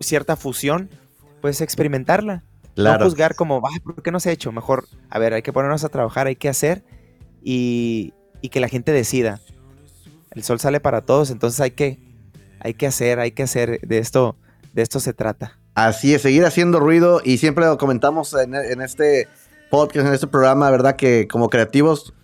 cierta 0.00 0.36
fusión, 0.36 0.90
pues 1.40 1.60
experimentarla. 1.60 2.44
No 2.76 2.98
juzgar 2.98 3.36
como, 3.36 3.62
¿por 3.84 4.02
qué 4.02 4.10
no 4.10 4.18
se 4.18 4.30
ha 4.30 4.32
hecho? 4.32 4.50
Mejor, 4.50 4.86
a 5.08 5.18
ver, 5.18 5.34
hay 5.34 5.42
que 5.42 5.52
ponernos 5.52 5.84
a 5.84 5.88
trabajar, 5.88 6.26
hay 6.26 6.36
que 6.36 6.48
hacer 6.48 6.84
y, 7.42 8.14
y 8.40 8.48
que 8.48 8.60
la 8.60 8.68
gente 8.68 8.92
decida. 8.92 9.40
El 10.32 10.42
sol 10.42 10.58
sale 10.58 10.80
para 10.80 11.02
todos, 11.02 11.30
entonces 11.30 11.60
hay 11.60 11.70
que, 11.70 12.00
hay 12.58 12.74
que 12.74 12.86
hacer, 12.86 13.20
hay 13.20 13.30
que 13.30 13.44
hacer. 13.44 13.80
De 13.82 13.98
esto, 13.98 14.36
de 14.72 14.82
esto 14.82 14.98
se 14.98 15.12
trata. 15.12 15.58
Así 15.74 16.14
es, 16.14 16.22
seguir 16.22 16.44
haciendo 16.44 16.80
ruido 16.80 17.20
y 17.24 17.38
siempre 17.38 17.64
lo 17.64 17.78
comentamos 17.78 18.34
en, 18.34 18.80
este 18.80 19.28
podcast, 19.70 20.06
en 20.06 20.14
este 20.14 20.26
programa, 20.26 20.70
¿verdad? 20.70 20.96
Que 20.96 21.26
como 21.28 21.48
creativos 21.48 22.14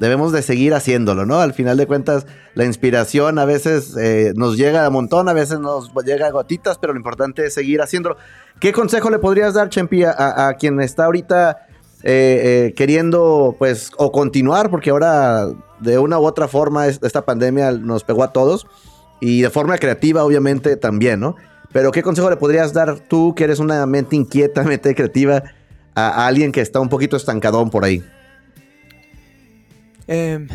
debemos 0.00 0.32
de 0.32 0.40
seguir 0.40 0.72
haciéndolo, 0.72 1.26
¿no? 1.26 1.40
Al 1.40 1.52
final 1.52 1.76
de 1.76 1.86
cuentas, 1.86 2.26
la 2.54 2.64
inspiración 2.64 3.38
a 3.38 3.44
veces 3.44 3.94
eh, 3.98 4.32
nos 4.34 4.56
llega 4.56 4.86
a 4.86 4.90
montón, 4.90 5.28
a 5.28 5.34
veces 5.34 5.60
nos 5.60 5.92
llega 6.04 6.26
a 6.26 6.30
gotitas, 6.30 6.78
pero 6.78 6.94
lo 6.94 6.98
importante 6.98 7.44
es 7.44 7.52
seguir 7.52 7.82
haciéndolo. 7.82 8.16
¿Qué 8.60 8.72
consejo 8.72 9.10
le 9.10 9.18
podrías 9.18 9.52
dar, 9.52 9.68
Chempi, 9.68 10.02
a, 10.04 10.56
quien 10.58 10.80
está 10.80 11.04
ahorita 11.04 11.66
eh, 12.02 12.68
eh, 12.68 12.74
queriendo, 12.74 13.54
pues, 13.58 13.90
o 13.98 14.10
continuar, 14.10 14.70
porque 14.70 14.88
ahora 14.88 15.48
de 15.80 15.98
una 15.98 16.18
u 16.18 16.24
otra 16.24 16.48
forma 16.48 16.86
esta 16.86 17.26
pandemia 17.26 17.72
nos 17.72 18.02
pegó 18.02 18.24
a 18.24 18.32
todos 18.32 18.66
y 19.20 19.42
de 19.42 19.50
forma 19.50 19.76
creativa, 19.76 20.24
obviamente, 20.24 20.76
también, 20.76 21.20
¿no? 21.20 21.36
Pero 21.72 21.92
¿qué 21.92 22.02
consejo 22.02 22.30
le 22.30 22.36
podrías 22.36 22.72
dar 22.72 23.00
tú, 23.00 23.34
que 23.34 23.44
eres 23.44 23.58
una 23.58 23.84
mente 23.84 24.16
inquieta, 24.16 24.62
mente 24.64 24.94
creativa, 24.94 25.42
a, 25.94 26.26
alguien 26.26 26.52
que 26.52 26.62
está 26.62 26.80
un 26.80 26.88
poquito 26.88 27.18
estancadón 27.18 27.68
por 27.68 27.84
ahí? 27.84 28.02
Em, 30.12 30.48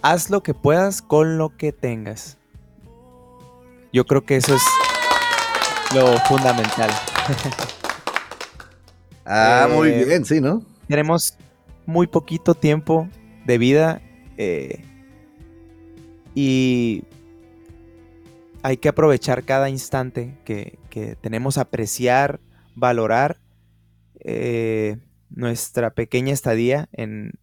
haz 0.00 0.30
lo 0.30 0.42
que 0.42 0.54
puedas 0.54 1.02
con 1.02 1.36
lo 1.36 1.54
que 1.58 1.72
tengas. 1.72 2.38
Yo 3.92 4.06
creo 4.06 4.24
que 4.24 4.36
eso 4.36 4.54
es 4.54 4.62
lo 5.94 6.16
fundamental. 6.20 6.88
ah, 9.26 9.68
muy 9.70 9.90
eh, 9.90 10.04
bien, 10.06 10.24
sí, 10.24 10.40
¿no? 10.40 10.62
Tenemos 10.88 11.36
muy 11.84 12.06
poquito 12.06 12.54
tiempo 12.54 13.10
de 13.44 13.58
vida 13.58 14.00
eh, 14.38 14.82
y 16.34 17.04
hay 18.62 18.78
que 18.78 18.88
aprovechar 18.88 19.44
cada 19.44 19.68
instante 19.68 20.34
que, 20.46 20.78
tenemos, 21.20 21.58
apreciar, 21.58 22.40
valorar 22.74 23.36
eh, 24.20 24.96
nuestra 25.38 25.90
pequeña 25.90 26.32
estadía 26.32 26.88
en, 26.92 27.38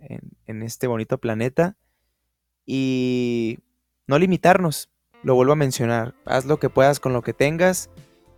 este 0.46 0.88
bonito 0.88 1.18
planeta 1.18 1.78
y 2.66 3.60
no 4.08 4.20
limitarnos. 4.20 4.90
Lo 5.24 5.36
vuelvo 5.36 5.54
a 5.54 5.56
mencionar, 5.56 6.14
haz 6.26 6.46
lo 6.46 6.60
que 6.60 6.70
puedas 6.70 7.00
con 7.00 7.14
lo 7.14 7.22
que 7.22 7.34
tengas. 7.34 7.90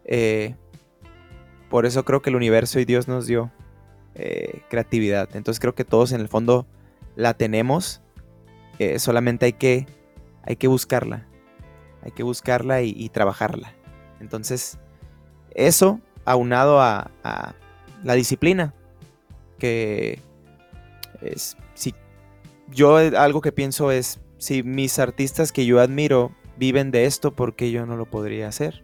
Eh, 0.06 0.56
por 1.70 1.86
eso 1.86 2.06
creo 2.06 2.22
que 2.22 2.30
el 2.30 2.36
universo 2.36 2.80
y 2.80 2.86
Dios 2.86 3.08
nos 3.08 3.28
dio 3.28 3.52
eh, 4.16 4.62
creatividad. 4.70 5.30
Entonces 5.36 5.60
creo 5.60 5.76
que 5.76 5.84
todos 5.84 6.12
en 6.12 6.22
el 6.22 6.28
fondo 6.28 6.68
la 7.16 7.34
tenemos. 7.34 8.02
solamente 8.98 9.48
hay 9.48 9.54
que, 9.54 9.88
hay 10.44 10.56
que 10.56 10.68
buscarla 10.68 11.28
hay 12.08 12.12
que 12.12 12.24
buscarla 12.24 12.82
y, 12.84 13.10
trabajarla. 13.10 13.74
Entonces, 14.22 14.80
eso 15.52 16.00
aunado 16.24 16.82
a, 16.82 17.12
la 18.04 18.14
disciplina, 18.14 18.74
que 19.58 20.20
es, 21.22 21.58
si 21.74 21.94
yo 22.70 22.98
algo 22.98 23.42
que 23.42 23.52
pienso 23.52 23.92
es, 23.92 24.20
si 24.38 24.64
mis 24.64 25.00
artistas 25.00 25.52
que 25.52 25.66
yo 25.66 25.80
admiro 25.80 26.32
viven 26.58 26.92
de 26.92 27.06
esto, 27.06 27.34
¿por 27.34 27.56
qué 27.56 27.72
yo 27.72 27.86
no 27.86 27.96
lo 27.96 28.06
podría 28.06 28.48
hacer? 28.48 28.84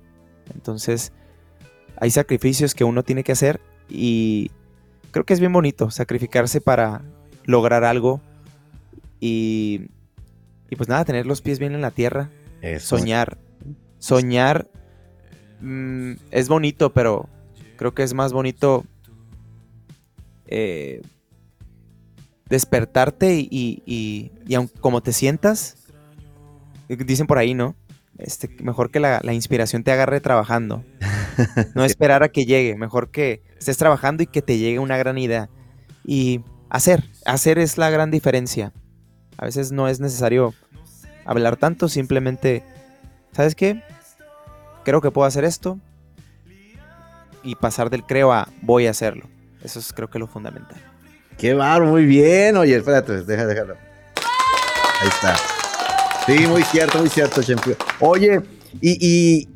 Entonces, 0.54 1.12
hay 1.98 2.12
sacrificios 2.12 2.76
que 2.76 2.84
uno 2.84 3.04
tiene 3.04 3.24
que 3.24 3.32
hacer 3.32 3.62
y 3.90 4.52
creo 5.12 5.26
que 5.26 5.34
es 5.34 5.40
bien 5.40 5.54
bonito 5.54 5.92
sacrificarse 5.92 6.62
para 6.62 7.02
lograr 7.46 7.84
algo 7.84 8.22
y, 9.20 9.88
y 10.70 10.76
pues 10.76 10.90
nada, 10.90 11.06
tener 11.06 11.26
los 11.26 11.42
pies 11.42 11.60
bien 11.60 11.74
en 11.74 11.82
la 11.82 11.92
tierra, 11.92 12.30
Soñar. 12.80 13.38
Soñar 14.00 14.68
mm, 15.62 16.14
es 16.32 16.48
bonito, 16.48 16.94
pero 16.94 17.28
creo 17.76 17.94
que 17.94 18.04
es 18.04 18.14
más 18.14 18.32
bonito 18.32 18.86
eh, 20.48 21.02
despertarte 22.50 23.36
y, 23.36 23.82
y, 23.86 24.32
como 24.80 25.02
te 25.02 25.14
sientas, 25.14 25.76
eh, 26.90 26.98
dicen 26.98 27.28
por 27.28 27.38
ahí, 27.38 27.54
¿no? 27.54 27.76
Este, 28.18 28.48
mejor 28.62 28.91
que 28.91 29.00
la, 29.00 29.34
inspiración 29.34 29.84
te 29.84 29.91
agarre 29.91 30.22
trabajando. 30.22 30.84
No 31.74 31.84
esperar 31.84 32.22
a 32.22 32.30
que 32.30 32.46
llegue, 32.46 32.76
mejor 32.76 33.10
que 33.10 33.41
estés 33.58 33.76
trabajando 33.78 34.22
y 34.22 34.28
que 34.28 34.44
te 34.44 34.60
llegue 34.60 34.78
una 34.78 34.98
gran 34.98 35.18
idea. 35.18 35.50
Y 36.06 36.41
hacer, 36.70 37.04
hacer 37.26 37.58
es 37.58 37.80
la 37.80 37.89
gran 37.89 38.12
diferencia. 38.12 38.72
A 39.38 39.46
veces 39.46 39.72
no 39.72 39.88
es 39.88 40.00
necesario 40.00 40.54
hablar 41.26 41.58
tanto, 41.58 41.89
simplemente, 41.89 42.64
¿sabes 43.32 43.56
qué? 43.56 43.82
Creo 44.84 45.02
que 45.02 45.10
puedo 45.10 45.26
hacer 45.28 45.44
esto 45.44 45.80
y 47.41 47.56
pasar 47.56 47.89
del 47.89 48.04
creo 48.04 48.32
a 48.32 48.48
voy 48.62 48.86
a 48.86 48.91
hacerlo. 48.91 49.28
Eso 49.64 49.80
es 49.80 49.93
creo 49.93 50.09
que 50.09 50.20
lo 50.20 50.28
fundamental. 50.28 50.78
Qué 51.38 51.53
barro, 51.53 51.88
muy 51.88 52.05
bien. 52.05 52.57
Oye, 52.57 52.76
espérate, 52.76 53.24
deja, 53.24 53.45
déjalo. 53.45 53.76
Ahí 55.01 55.07
está. 55.07 55.36
Sí, 56.26 56.47
muy 56.47 56.64
cierto, 56.64 56.99
muy 56.99 57.09
cierto, 57.09 57.41
champion. 57.41 57.76
Oye, 57.99 58.41
y, 58.82 59.49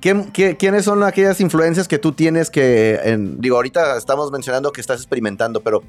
quiénes 0.00 0.84
son 0.84 1.02
aquellas 1.02 1.40
influencias 1.40 1.88
que 1.88 1.98
tú 1.98 2.12
tienes 2.12 2.48
que, 2.50 3.00
en, 3.02 3.40
digo, 3.40 3.56
ahorita 3.56 3.96
estamos 3.96 4.30
mencionando 4.30 4.72
que 4.72 4.80
estás 4.80 4.98
experimentando, 4.98 5.62
pero 5.62 5.82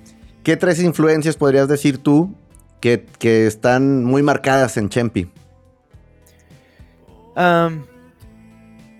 ¿qué 0.43 0.57
tres 0.57 0.81
influencias 0.81 1.35
podrías 1.37 1.67
decir 1.67 1.99
tú 1.99 2.33
que, 2.81 3.05
que 3.19 3.47
están 3.47 4.03
muy 4.03 4.23
marcadas 4.23 4.77
en 4.77 4.89
Chempi? 4.89 5.29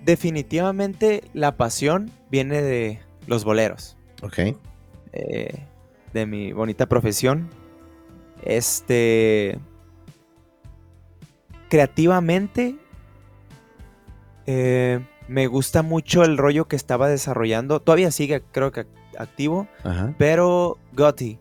definitivamente 0.06 1.24
la 1.34 1.58
pasión 1.58 2.12
viene 2.30 2.62
de 2.62 3.00
los 3.26 3.44
boleros. 3.44 3.97
Ok. 4.22 4.40
Eh, 5.14 5.66
de 6.14 6.26
mi 6.26 6.52
bonita 6.52 6.88
profesión. 6.88 7.50
Este. 8.44 9.60
Creativamente. 11.70 12.76
Eh, 14.46 15.00
me 15.28 15.48
gusta 15.48 15.82
mucho 15.82 16.24
el 16.24 16.38
rollo 16.38 16.68
que 16.68 16.76
estaba 16.76 17.10
desarrollando. 17.10 17.82
Todavía 17.82 18.12
sigue, 18.12 18.42
creo 18.52 18.72
que 18.72 18.86
activo. 19.18 19.68
Pero 20.18 20.78
Gotti. 20.94 21.40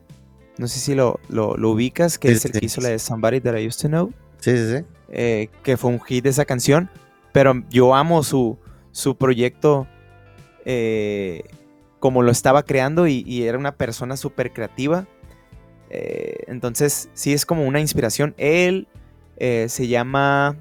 No 0.58 0.68
sé 0.68 0.80
si 0.80 0.94
lo, 0.94 1.20
lo, 1.28 1.54
ubicas, 1.70 2.18
que 2.18 2.28
es 2.32 2.44
el 2.46 2.52
que 2.52 2.64
hizo 2.64 2.80
la 2.80 2.88
de 2.88 2.98
Somebody 2.98 3.40
That 3.42 3.56
I 3.58 3.66
Used 3.66 3.82
to 3.82 3.88
Know. 3.88 4.12
Sí, 4.38 4.56
sí, 4.56 4.78
sí. 4.78 4.84
Eh, 5.10 5.48
que 5.62 5.76
fue 5.76 5.90
un 5.90 6.00
hit 6.00 6.24
de 6.24 6.30
esa 6.30 6.44
canción. 6.44 6.88
Pero 7.32 7.62
yo 7.68 7.94
amo 7.94 8.22
su, 8.22 8.58
su 8.90 9.16
proyecto 9.16 9.86
eh, 10.64 11.44
como 11.98 12.22
lo 12.22 12.30
estaba 12.30 12.62
creando 12.62 13.06
y, 13.06 13.42
era 13.42 13.58
una 13.58 13.76
persona 13.76 14.16
súper 14.16 14.52
creativa. 14.52 15.06
Eh, 15.90 16.44
entonces, 16.46 17.08
sí 17.14 17.32
es 17.32 17.46
como 17.46 17.66
una 17.66 17.80
inspiración. 17.80 18.34
Él 18.38 18.88
se 19.38 19.86
llama, 19.86 20.56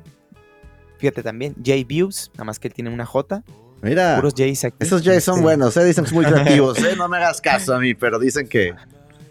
fíjate 0.98 1.24
también, 1.24 1.56
J 1.66 1.86
Views, 1.88 2.32
nada 2.34 2.44
más 2.44 2.60
que 2.60 2.68
él 2.68 2.74
tiene 2.74 2.90
una 2.90 3.06
J. 3.06 3.44
Mira, 3.82 4.16
puros 4.16 4.34
J's 4.34 4.66
aquí. 4.66 4.78
esos 4.80 5.04
J's 5.04 5.24
son 5.24 5.42
buenos, 5.42 5.76
dicen 5.76 6.04
que 6.04 6.10
son 6.10 6.16
muy 6.16 6.26
creativos. 6.26 6.78
No 6.98 7.08
me 7.08 7.18
hagas 7.18 7.40
caso 7.42 7.74
a 7.74 7.80
mí, 7.80 7.94
pero 7.94 8.20
dicen 8.20 8.48
que. 8.48 8.74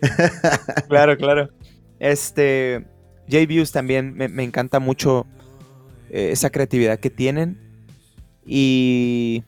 claro, 0.89 1.17
claro. 1.17 1.51
Este, 1.99 2.87
J-Views 3.31 3.73
también 3.73 4.15
me, 4.15 4.43
encanta 4.43 4.79
mucho 4.79 5.27
eh, 6.11 6.31
esa 6.33 6.51
creatividad 6.51 6.99
que 6.99 7.11
tienen. 7.11 7.59
Y 8.45 9.45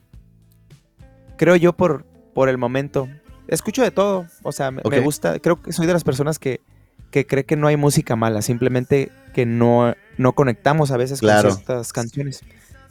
creo 1.37 1.55
yo 1.55 1.73
por, 1.73 2.06
por 2.37 2.49
el 2.49 2.59
momento, 2.59 3.09
escucho 3.47 3.81
de 3.81 3.89
todo. 3.89 4.27
O 4.43 4.51
sea, 4.51 4.69
me, 4.69 4.99
gusta, 4.99 5.39
creo 5.39 5.59
que 5.59 5.73
soy 5.73 5.87
de 5.87 5.93
las 5.93 6.03
personas 6.03 6.37
que, 6.37 6.61
que 7.09 7.25
cree 7.25 7.45
que 7.45 7.55
no 7.55 7.65
hay 7.65 7.77
música 7.77 8.15
mala, 8.15 8.43
simplemente 8.43 9.11
que 9.33 9.47
no, 9.47 9.95
no 10.19 10.33
conectamos 10.33 10.91
a 10.91 10.97
veces 10.97 11.19
con 11.19 11.31
ciertas 11.31 11.91
canciones. 11.91 12.41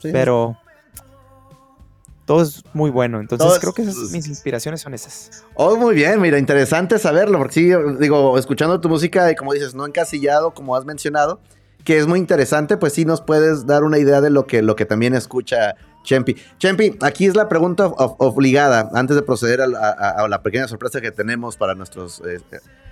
Pero 0.02 0.58
todo 2.24 2.42
es 2.42 2.64
muy 2.72 2.90
bueno. 2.90 3.20
Entonces 3.20 3.60
creo 3.60 3.72
que 3.72 3.84
mis 3.84 4.26
inspiraciones 4.26 4.80
son 4.80 4.94
esas. 4.94 5.44
Oh, 5.54 5.76
muy 5.76 5.94
bien, 5.94 6.20
mira, 6.20 6.40
interesante 6.40 6.98
saberlo, 6.98 7.38
porque 7.38 7.54
sí, 7.54 7.70
digo, 8.00 8.36
escuchando 8.38 8.80
tu 8.80 8.88
música 8.88 9.30
y 9.30 9.36
como 9.36 9.52
dices, 9.52 9.76
no 9.76 9.86
encasillado, 9.86 10.54
como 10.54 10.74
has 10.74 10.84
mencionado, 10.84 11.40
que 11.84 11.98
es 11.98 12.08
muy 12.08 12.18
interesante, 12.18 12.78
pues 12.78 12.94
sí 12.94 13.04
nos 13.04 13.22
puedes 13.22 13.64
dar 13.64 13.84
una 13.84 13.98
idea 13.98 14.20
de 14.20 14.30
lo 14.30 14.48
que, 14.48 14.60
lo 14.60 14.74
que 14.74 14.86
también 14.86 15.14
escucha 15.14 15.76
Chempi. 16.06 16.36
Chempi, 16.58 16.96
aquí 17.02 17.26
es 17.26 17.36
la 17.36 17.48
pregunta 17.48 17.88
obligada, 17.88 18.88
antes 18.94 19.16
de 19.16 19.22
proceder 19.22 19.60
a, 19.60 20.26
la 20.28 20.42
pequeña 20.42 20.68
sorpresa 20.68 21.02
que 21.02 21.10
tenemos 21.10 21.56
para 21.56 21.74
nuestros, 21.74 22.22
eh, 22.26 22.40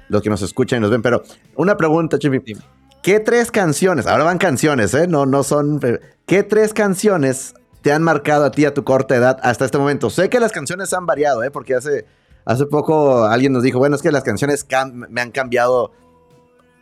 los 0.08 0.20
que 0.20 0.28
nos 0.28 0.42
escuchan 0.42 0.78
y 0.78 0.82
nos 0.82 0.90
ven, 0.90 1.00
pero 1.00 1.22
una 1.56 1.78
pregunta, 1.78 2.18
Chempi. 2.18 2.56
¿Qué 3.02 3.20
tres 3.20 3.50
canciones, 3.50 4.06
ahora 4.06 4.24
van 4.24 4.38
canciones, 4.38 4.92
¿eh? 4.94 5.06
No, 5.06 5.26
no 5.26 5.42
son... 5.42 5.80
¿Qué 6.26 6.42
tres 6.42 6.72
canciones 6.72 7.54
te 7.82 7.92
han 7.92 8.02
marcado 8.02 8.46
a 8.46 8.50
ti 8.50 8.64
a 8.64 8.72
tu 8.72 8.82
corta 8.82 9.14
edad 9.14 9.38
hasta 9.42 9.66
este 9.66 9.78
momento? 9.78 10.08
Sé 10.08 10.30
que 10.30 10.40
las 10.40 10.52
canciones 10.52 10.92
han 10.94 11.04
variado, 11.06 11.44
¿eh? 11.44 11.50
Porque 11.50 11.74
hace, 11.74 12.06
hace 12.44 12.66
poco 12.66 13.24
alguien 13.24 13.52
nos 13.52 13.62
dijo, 13.62 13.78
bueno, 13.78 13.94
es 13.94 14.02
que 14.02 14.10
las 14.10 14.24
canciones 14.24 14.66
me 15.10 15.20
han 15.20 15.30
cambiado, 15.30 15.92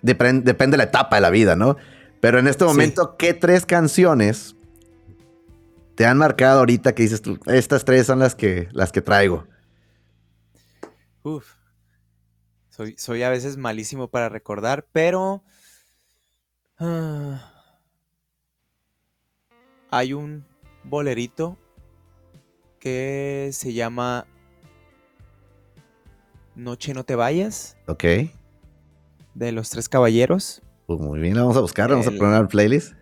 depende 0.00 0.52
de 0.52 0.76
la 0.76 0.84
etapa 0.84 1.16
de 1.16 1.22
la 1.22 1.30
vida, 1.30 1.56
¿no? 1.56 1.76
Pero 2.20 2.38
en 2.38 2.46
este 2.46 2.64
momento, 2.64 3.16
¿qué 3.18 3.34
tres 3.34 3.66
canciones 3.66 4.54
te 5.94 6.06
han 6.06 6.18
marcado 6.18 6.60
ahorita 6.60 6.94
que 6.94 7.02
dices 7.02 7.22
tú, 7.22 7.38
estas 7.46 7.84
tres 7.84 8.06
son 8.06 8.18
las 8.18 8.34
que, 8.34 8.68
las 8.72 8.92
que 8.92 9.02
traigo? 9.02 9.46
Uf. 11.22 11.54
Soy, 12.68 12.94
soy 12.98 13.22
a 13.22 13.30
veces 13.30 13.56
malísimo 13.56 14.08
para 14.08 14.28
recordar, 14.28 14.86
pero... 14.92 15.44
Ah, 16.78 17.52
hay 19.90 20.14
un 20.14 20.44
bolerito 20.84 21.58
que 22.80 23.50
se 23.52 23.74
llama 23.74 24.26
Noche 26.54 26.92
no 26.94 27.04
te 27.04 27.14
vayas. 27.14 27.76
Ok. 27.86 28.04
De 29.34 29.52
los 29.52 29.70
tres 29.70 29.88
caballeros. 29.88 30.62
Pues 30.86 30.98
muy 30.98 31.20
bien, 31.20 31.34
vamos 31.34 31.56
a 31.56 31.60
buscar, 31.60 31.90
vamos 31.90 32.06
a 32.06 32.10
poner 32.10 32.34
al 32.34 32.48
playlist. 32.48 32.94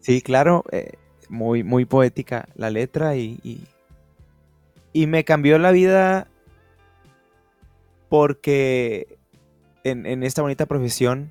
Sí, 0.00 0.20
claro, 0.20 0.64
eh, 0.70 0.98
muy, 1.34 1.62
muy 1.62 1.84
poética 1.84 2.48
la 2.54 2.70
letra 2.70 3.16
y, 3.16 3.38
y, 4.92 5.06
me 5.06 5.24
cambió 5.24 5.58
la 5.58 5.72
vida 5.72 6.28
porque 8.08 9.18
en, 9.82 10.22
esta 10.22 10.40
bonita 10.40 10.66
profesión 10.66 11.30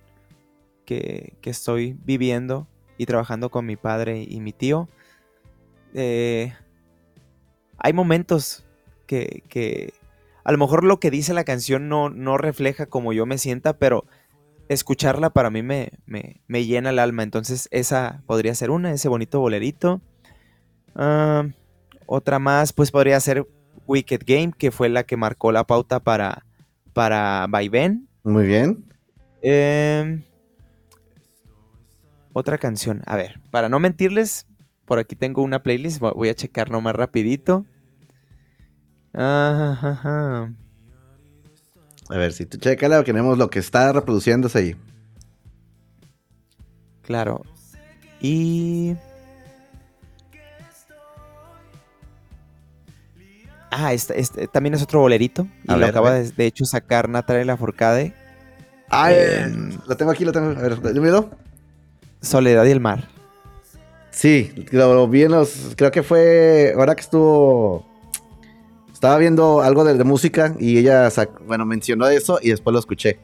que, 0.86 1.34
que 1.41 1.49
estoy 1.49 1.97
viviendo 2.04 2.68
y 2.97 3.06
trabajando 3.06 3.49
con 3.49 3.66
mi 3.66 3.76
padre 3.76 4.26
y 4.28 4.39
mi 4.41 4.54
tío, 4.54 4.89
eh, 5.93 6.54
hay 7.78 7.93
momentos 7.93 8.66
que, 9.08 9.93
a 10.43 10.51
lo 10.51 10.58
mejor 10.58 10.84
lo 10.84 10.99
que 10.99 11.12
dice 11.12 11.34
la 11.34 11.43
canción 11.43 11.88
no, 11.89 12.10
no 12.10 12.38
refleja 12.38 12.86
como 12.86 13.14
yo 13.14 13.26
me 13.26 13.38
sienta, 13.38 13.74
pero 13.78 14.06
escucharla 14.70 15.32
para 15.32 15.49
mí 15.49 15.61
me, 15.61 15.91
me, 16.05 16.66
llena 16.66 16.89
el 16.91 16.99
alma. 16.99 17.24
Entonces 17.24 17.68
esa 17.72 18.24
podría 18.26 18.55
ser 18.55 18.72
una, 18.72 18.91
ese 18.91 19.07
bonito 19.07 19.39
bolerito. 19.39 20.01
Ah, 20.95 21.47
otra 22.05 22.39
más, 22.39 22.74
pues 22.74 22.91
podría 22.91 23.20
ser 23.20 23.47
Wicked 23.88 24.22
Game, 24.26 24.53
que 24.57 24.72
fue 24.72 24.89
la 24.89 25.03
que 25.03 25.18
marcó 25.18 25.51
la 25.51 25.66
pauta 25.66 25.99
para, 25.99 26.45
para 26.93 27.47
Ben 27.72 28.07
Muy 28.24 28.45
bien. 28.45 28.86
Em, 29.41 30.24
otra 32.32 32.57
canción, 32.57 33.01
a 33.05 33.18
ver, 33.18 33.41
para 33.51 33.68
no 33.68 33.80
mentirles, 33.80 34.47
por 34.86 34.99
aquí 34.99 35.16
tengo 35.16 35.41
una 35.41 35.64
playlist, 35.64 35.99
voy 35.99 36.30
a 36.30 36.36
checar 36.36 36.72
nomás 36.72 36.95
rapidito. 36.95 37.66
A 42.14 42.18
ver, 42.18 42.32
si 42.32 42.45
tú 42.45 42.59
checala, 42.59 43.03
tenemos 43.03 43.39
lo 43.39 43.49
que 43.49 43.57
está 43.57 43.91
reproduciéndose 43.91 44.59
ahí. 44.59 44.76
Claro. 47.01 47.41
Y... 48.22 48.95
Ah, 53.72 53.93
este, 53.93 54.20
este, 54.20 54.47
también 54.47 54.76
es 54.76 54.84
otro 54.84 54.99
bolerito. 54.99 55.47
Y 55.64 55.76
lo 55.76 55.88
acaba 55.88 56.11
de, 56.14 56.45
hecho 56.45 56.66
sacar 56.66 57.09
Natalia 57.09 57.45
Lafourcade. 57.45 58.14
Ah, 58.91 59.11
eh, 59.11 59.51
lo 59.88 59.97
tengo 59.97 60.11
aquí, 60.11 60.24
lo 60.24 60.32
tengo. 60.32 60.51
A 60.51 60.61
ver, 60.61 60.93
dímelo. 60.93 61.32
Soledad 62.22 62.66
y 62.66 62.70
el 62.70 62.80
mar. 62.80 63.07
Sí, 64.11 64.68
lo 64.70 65.07
vi 65.07 65.24
en 65.24 65.32
los. 65.32 65.74
Creo 65.76 65.89
que 65.89 66.03
fue. 66.03 66.76
Ahora 66.78 66.93
que 66.93 67.01
estuvo. 67.01 67.91
Estaba 69.04 69.18
viendo 69.18 69.62
algo 69.62 69.84
de, 69.84 70.01
música 70.06 70.56
y 70.58 70.78
ella, 70.78 71.10
bueno, 71.45 71.66
mencionó 71.66 72.08
eso 72.08 72.39
y 72.41 72.51
después 72.51 72.72
lo 72.72 72.80
escuché. 72.80 73.20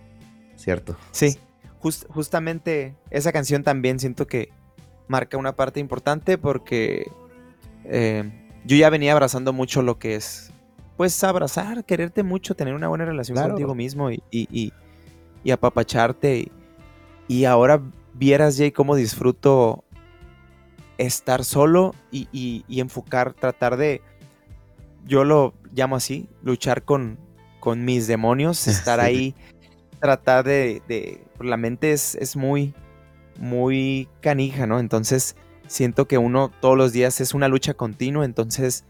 ¿Cierto? 0.58 0.98
Sí, 1.12 1.40
justamente 1.80 2.98
esa 3.12 3.32
canción 3.32 3.64
también 3.64 3.98
siento 3.98 4.28
que 4.28 4.50
marca 5.08 5.38
una 5.38 5.56
parte 5.56 5.80
importante 5.80 6.38
porque 6.38 7.10
eh, 7.86 8.30
yo 8.66 8.76
ya 8.76 8.90
venía 8.90 9.14
abrazando 9.14 9.54
mucho 9.54 9.82
lo 9.82 10.00
que 10.00 10.16
es, 10.16 10.52
pues, 10.98 11.24
abrazar, 11.24 11.86
quererte 11.86 12.24
mucho, 12.24 12.56
tener 12.56 12.74
una 12.74 12.90
buena 12.90 13.06
relación 13.06 13.38
contigo 13.38 13.74
mismo 13.74 14.12
y, 14.12 14.22
y, 14.30 14.74
y, 15.46 15.52
apapacharte. 15.52 16.52
Y, 17.30 17.46
ahora 17.46 17.82
vieras, 18.16 18.58
Jay, 18.58 18.74
cómo 18.74 18.98
disfruto 18.98 19.86
estar 20.98 21.46
solo 21.46 21.96
y, 22.12 22.66
enfocar, 22.68 23.32
tratar 23.32 23.78
de, 23.78 24.02
yo 25.06 25.24
lo 25.24 25.54
llamo 25.74 25.96
así, 25.96 26.30
luchar 26.44 26.84
con, 26.84 27.18
con 27.60 27.86
mis 27.86 28.08
demonios, 28.08 28.68
estar 28.68 29.00
ahí, 29.00 29.36
tratar 30.00 30.46
de, 30.46 31.24
la 31.40 31.58
mente 31.58 31.92
es, 31.92 32.16
es, 32.16 32.36
muy, 32.36 32.74
muy 33.38 34.08
canija, 34.22 34.68
¿no? 34.68 34.80
Entonces 34.80 35.36
siento 35.68 36.08
que 36.08 36.18
uno 36.18 36.52
todos 36.62 36.78
los 36.78 36.92
días 36.94 37.22
es 37.22 37.34
una 37.34 37.48
lucha 37.48 37.74
continua, 37.74 38.26
entonces 38.26 38.86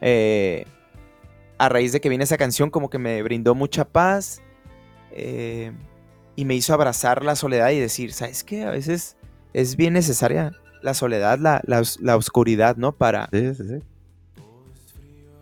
eh, 0.00 0.66
a 1.58 1.68
raíz 1.68 1.92
de 1.92 2.00
que 2.00 2.08
viene 2.08 2.24
esa 2.24 2.36
canción 2.36 2.70
como 2.70 2.90
que 2.90 2.98
me 2.98 3.22
brindó 3.22 3.54
mucha 3.54 3.84
paz 3.84 4.42
eh, 5.12 5.72
y 6.36 6.44
me 6.44 6.54
hizo 6.54 6.74
abrazar 6.74 7.24
la 7.24 7.36
soledad 7.36 7.70
y 7.70 7.78
decir, 7.78 8.12
¿sabes 8.12 8.44
qué? 8.44 8.64
A 8.64 8.70
veces 8.70 9.16
es 9.52 9.76
bien 9.76 9.94
necesaria 9.94 10.52
la 10.82 10.94
soledad, 10.94 11.38
la, 11.38 11.62
la, 11.64 12.16
oscuridad, 12.16 12.76
¿no? 12.76 12.92
Para, 12.92 13.28
sí, 13.32 13.54
sí, 13.54 13.62
sí. 13.66 13.82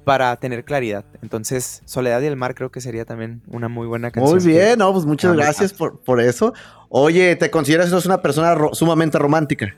Para 0.04 0.34
tener 0.36 0.64
claridad. 0.64 1.04
Entonces, 1.22 1.82
Soledad 1.84 2.20
y 2.22 2.26
el 2.26 2.36
Mar 2.36 2.54
creo 2.54 2.70
que 2.70 2.80
sería 2.80 3.04
también 3.04 3.42
una 3.48 3.68
muy 3.68 3.86
buena 3.86 4.10
canción. 4.10 4.38
Muy 4.38 4.52
bien, 4.52 4.78
no, 4.78 4.92
pues 4.92 5.04
muchas 5.04 5.34
gracias 5.34 5.72
por, 5.72 6.00
por, 6.00 6.20
eso. 6.20 6.52
Oye, 6.88 7.36
¿te 7.36 7.50
consideras 7.50 7.90
que 7.90 8.08
una 8.08 8.20
persona 8.20 8.56
sumamente 8.72 9.18
romántica? 9.18 9.74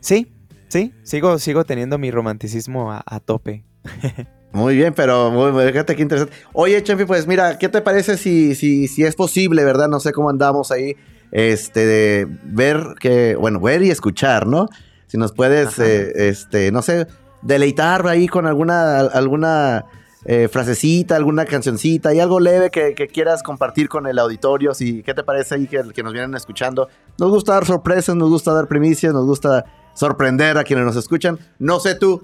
Sí, 0.00 0.32
sí, 0.68 0.94
sigo, 1.02 1.38
sigo 1.38 1.64
teniendo 1.64 1.98
mi 1.98 2.10
romanticismo 2.10 2.92
a, 2.92 3.20
tope. 3.20 3.64
Muy 4.52 4.74
bien, 4.74 4.92
pero 4.94 5.52
fíjate 5.68 5.94
qué 5.94 6.02
interesante. 6.02 6.34
Oye, 6.52 6.82
Champi, 6.82 7.04
pues 7.04 7.26
mira, 7.26 7.56
¿qué 7.56 7.68
te 7.68 7.80
parece 7.80 8.16
si, 8.16 8.54
si, 8.54 8.88
si 8.88 9.04
es 9.04 9.14
posible, 9.14 9.64
verdad? 9.64 9.88
No 9.88 10.00
sé 10.00 10.12
cómo 10.12 10.28
andamos 10.28 10.72
ahí, 10.72 10.96
este, 11.30 11.86
de 11.86 12.26
ver 12.44 12.94
que, 12.98 13.36
bueno, 13.36 13.60
ver 13.60 13.82
y 13.82 13.90
escuchar, 13.90 14.46
¿no? 14.48 14.68
Si 15.06 15.18
nos 15.18 15.32
puedes, 15.32 15.78
eh, 15.78 16.28
este, 16.28 16.72
no 16.72 16.82
sé, 16.82 17.06
deleitar 17.42 18.06
ahí 18.06 18.28
con 18.28 18.46
alguna, 18.46 19.00
alguna 19.00 19.86
eh, 20.26 20.48
frasecita, 20.48 21.16
alguna 21.16 21.46
cancioncita 21.46 22.12
y 22.12 22.20
algo 22.20 22.40
leve 22.40 22.70
que, 22.70 22.94
quieras 23.08 23.42
compartir 23.42 23.88
con 23.88 24.06
el 24.06 24.18
auditorio. 24.18 24.74
Si, 24.74 25.02
¿Qué 25.02 25.14
te 25.14 25.24
parece 25.24 25.54
ahí 25.54 25.66
que, 25.66 26.02
nos 26.02 26.12
vienen 26.12 26.34
escuchando? 26.34 26.88
Nos 27.18 27.30
gusta 27.30 27.54
dar 27.54 27.64
sorpresas, 27.64 28.14
nos 28.16 28.28
gusta 28.28 28.52
dar 28.52 28.68
primicias, 28.68 29.14
nos 29.14 29.24
gusta 29.24 29.64
sorprender 29.94 30.58
a 30.58 30.64
quienes 30.64 30.84
nos 30.84 30.96
escuchan. 30.96 31.38
No 31.58 31.80
sé 31.80 31.94
tú, 31.94 32.22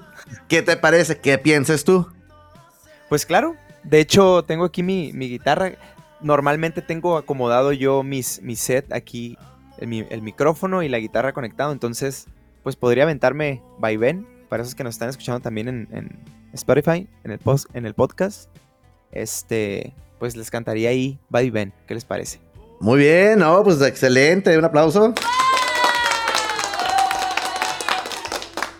¿qué 0.49 0.61
te 0.61 0.77
parece? 0.77 1.19
¿Qué 1.21 1.39
pienses 1.39 1.85
tú? 1.85 2.07
Pues 3.09 3.25
claro, 3.25 3.55
de 3.83 4.01
hecho 4.01 4.45
tengo 4.45 4.64
aquí 4.67 4.83
mi, 4.83 5.12
guitarra. 5.12 5.73
Normalmente 6.21 6.83
tengo 6.83 7.17
acomodado 7.17 7.73
yo 7.73 8.03
mis, 8.03 8.43
mi 8.43 8.57
set 8.57 8.93
aquí, 8.93 9.39
el, 9.79 10.07
el, 10.11 10.23
micrófono 10.23 10.83
y 10.83 10.89
la 10.89 10.99
guitarra 10.99 11.33
conectado, 11.33 11.73
entonces 11.73 12.27
pues 12.62 12.77
podría 12.77 13.05
aventarme 13.05 13.62
vaivén 13.79 14.36
para 14.49 14.62
esos 14.62 14.74
que 14.74 14.84
nos 14.84 14.94
están 14.94 15.09
escuchando 15.09 15.40
también 15.40 15.68
en, 15.68 16.36
Spotify, 16.53 17.09
en 17.24 17.30
el, 17.32 17.38
post, 17.38 17.66
en 17.74 17.84
el 17.84 17.94
podcast, 17.94 18.49
este, 19.12 19.94
pues 20.18 20.36
les 20.36 20.51
cantaría 20.51 20.88
ahí 20.88 21.18
Buddy 21.28 21.51
Ben. 21.51 21.74
¿Qué 21.86 21.94
les 21.94 22.05
parece? 22.05 22.40
Muy 22.80 22.99
bien, 22.99 23.38
no, 23.38 23.62
pues 23.62 23.80
excelente, 23.82 24.57
un 24.57 24.64
aplauso. 24.64 25.12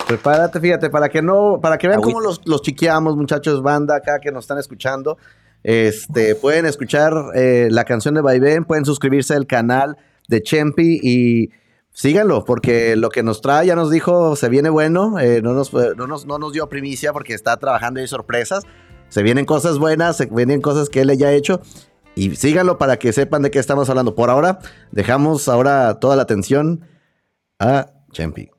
Prepárate, 0.06 0.60
fíjate, 0.60 0.88
para 0.88 1.08
que 1.08 1.20
no, 1.20 1.58
para 1.60 1.78
que 1.78 1.88
vean 1.88 2.00
cómo 2.00 2.20
los, 2.20 2.40
los, 2.46 2.62
chiqueamos, 2.62 3.16
muchachos, 3.16 3.60
banda 3.62 3.96
acá 3.96 4.20
que 4.20 4.30
nos 4.30 4.44
están 4.44 4.58
escuchando. 4.58 5.18
Este, 5.64 6.36
pueden 6.36 6.64
escuchar 6.64 7.12
eh, 7.34 7.66
la 7.70 7.84
canción 7.84 8.14
de 8.14 8.22
Ben, 8.22 8.64
pueden 8.64 8.84
suscribirse 8.84 9.34
al 9.34 9.46
canal 9.48 9.96
de 10.28 10.40
Chempi 10.42 11.00
y 11.02 11.50
síganlo, 11.97 12.44
porque 12.44 12.94
lo 12.94 13.09
que 13.09 13.22
nos 13.22 13.40
trae, 13.40 13.66
ya 13.66 13.74
nos 13.74 13.90
dijo, 13.90 14.36
se 14.36 14.51
viene 14.51 14.68
bueno, 14.68 15.18
eh, 15.18 15.40
no, 15.42 15.55
nos, 15.55 15.72
no, 15.72 16.07
nos, 16.07 16.26
no 16.26 16.38
nos 16.38 16.53
dio 16.53 16.68
primicia 16.68 17.14
porque 17.14 17.32
está 17.32 17.57
trabajando 17.57 18.03
y 18.03 18.07
sorpresas, 18.07 18.64
se 19.09 19.22
vienen 19.22 19.47
cosas 19.47 19.78
buenas, 19.78 20.18
se 20.18 20.26
vienen 20.26 20.61
cosas 20.61 20.90
que 20.90 21.01
él 21.01 21.16
ya 21.16 21.28
ha 21.28 21.32
hecho, 21.32 21.62
y 22.14 22.36
síganlo 22.36 22.76
para 22.76 22.99
que 22.99 23.14
sepan 23.14 23.42
de 23.42 23.51
qué 23.51 23.59
estamos 23.59 23.88
hablando. 23.88 24.14
Por 24.14 24.28
ahora, 24.28 24.59
dejamos 24.92 25.49
ahora 25.49 25.99
toda 25.99 26.16
la 26.16 26.22
atención 26.22 26.82
a 27.59 27.86
Chempi. 28.12 28.51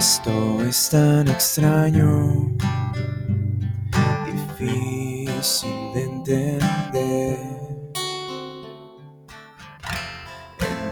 Esto 0.00 0.64
es 0.64 0.88
tan 0.88 1.28
extraño, 1.28 2.56
difícil 4.56 5.92
de 5.92 6.04
entender. 6.04 7.38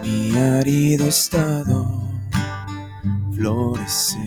mi 0.03 0.37
arido 0.37 1.07
estado 1.07 1.87
florecer. 3.33 4.21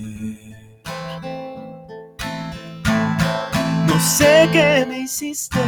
No 3.86 4.00
sé 4.00 4.48
qué 4.50 4.84
me 4.88 5.02
hiciste, 5.02 5.60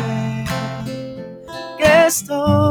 que 1.79 2.07
estoy 2.09 2.64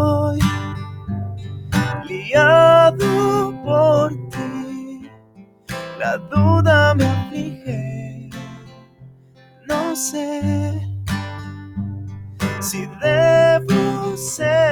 no 9.93 9.97
sé 9.97 10.81
si 12.59 12.87
debo 12.99 14.17
sentir 14.17 14.62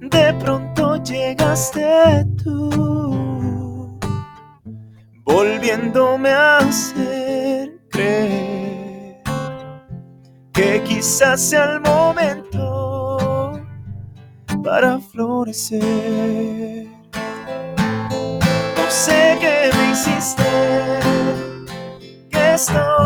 de 0.00 0.34
pronto 0.40 0.96
llegaste 1.02 2.24
tú, 2.42 3.98
volviéndome 5.24 6.30
a 6.30 6.58
hacer 6.58 7.78
creer 7.90 9.22
que 10.52 10.82
quizás 10.84 11.40
sea 11.40 11.64
el 11.74 11.80
momento 11.80 13.60
para 14.62 14.98
florecer. 15.00 16.86
No 18.76 18.90
sé 18.90 19.38
qué 19.40 19.70
me 19.76 19.92
hiciste, 19.92 20.42
que 22.30 22.54
estoy 22.54 22.97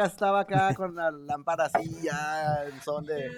acá 0.00 0.12
estaba 0.12 0.40
acá 0.40 0.74
con 0.76 0.94
la 0.94 1.10
lámpara 1.10 1.66
así 1.66 2.02
ya 2.02 2.64
en 2.66 2.80
son 2.82 3.04
de... 3.04 3.30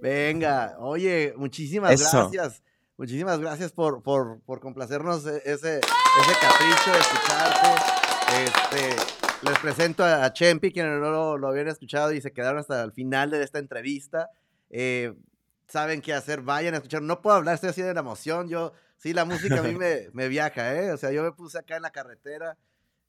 Venga, 0.00 0.76
oye, 0.78 1.34
muchísimas 1.36 2.00
gracias. 2.00 2.62
Muchísimas 2.96 3.38
gracias 3.38 3.70
por, 3.70 4.02
por, 4.02 4.40
por 4.40 4.58
complacernos 4.58 5.24
e, 5.24 5.36
ese, 5.44 5.78
ese 5.78 6.34
capricho 6.40 6.92
de 6.92 6.98
escucharte. 6.98 7.68
Este, 8.44 9.48
les 9.48 9.58
presento 9.60 10.04
a 10.04 10.32
Chempi, 10.32 10.72
quienes 10.72 11.00
no 11.00 11.38
lo, 11.38 11.48
habían 11.48 11.68
escuchado 11.68 12.12
y 12.12 12.20
se 12.20 12.32
quedaron 12.32 12.58
hasta 12.58 12.82
el 12.82 12.92
final 12.92 13.30
de 13.30 13.44
esta 13.44 13.60
entrevista. 13.60 14.30
Eh, 14.70 15.14
saben 15.68 16.00
qué 16.00 16.12
hacer, 16.12 16.42
vayan 16.42 16.74
a 16.74 16.78
escuchar. 16.78 17.02
No 17.02 17.22
puedo 17.22 17.36
hablar, 17.36 17.54
estoy 17.54 17.70
así 17.70 17.82
de 17.82 17.94
la 17.94 18.00
emoción. 18.00 18.48
Yo, 18.48 18.72
sí, 18.96 19.12
la 19.12 19.24
música 19.24 19.60
a 19.60 19.62
mí 19.62 19.76
me, 19.76 20.08
me 20.12 20.26
viaja, 20.26 20.74
¿eh? 20.74 20.90
O 20.90 20.96
sea, 20.96 21.12
yo 21.12 21.22
me 21.22 21.30
puse 21.30 21.58
acá 21.58 21.76
en 21.76 21.82
la 21.82 21.90
carretera. 21.90 22.56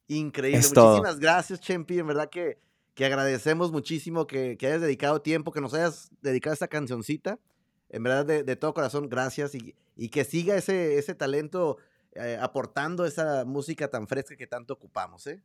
Increíble. 0.07 0.59
Muchísimas 0.59 1.19
gracias, 1.19 1.59
Chempi. 1.59 1.97
En 1.97 2.07
verdad 2.07 2.29
que, 2.29 2.59
que 2.99 3.05
agradecemos 3.05 3.71
muchísimo 3.71 4.27
que, 4.27 4.57
hayas 4.59 4.81
dedicado 4.81 5.21
tiempo, 5.21 5.53
que 5.53 5.61
nos 5.61 5.73
hayas 5.73 6.11
dedicado 6.21 6.53
esta 6.53 6.67
cancioncita. 6.67 7.39
En 7.87 8.03
verdad, 8.03 8.43
de, 8.43 8.55
todo 8.57 8.73
corazón, 8.73 9.07
gracias. 9.07 9.55
Y, 9.55 9.73
y, 9.95 10.09
que 10.09 10.25
siga 10.25 10.57
ese, 10.57 10.97
ese 10.97 11.15
talento 11.15 11.77
eh, 12.11 12.37
aportando 12.41 13.05
esa 13.05 13.45
música 13.45 13.87
tan 13.87 14.05
fresca 14.05 14.35
que 14.35 14.47
tanto 14.47 14.73
ocupamos, 14.73 15.25
¿eh? 15.27 15.41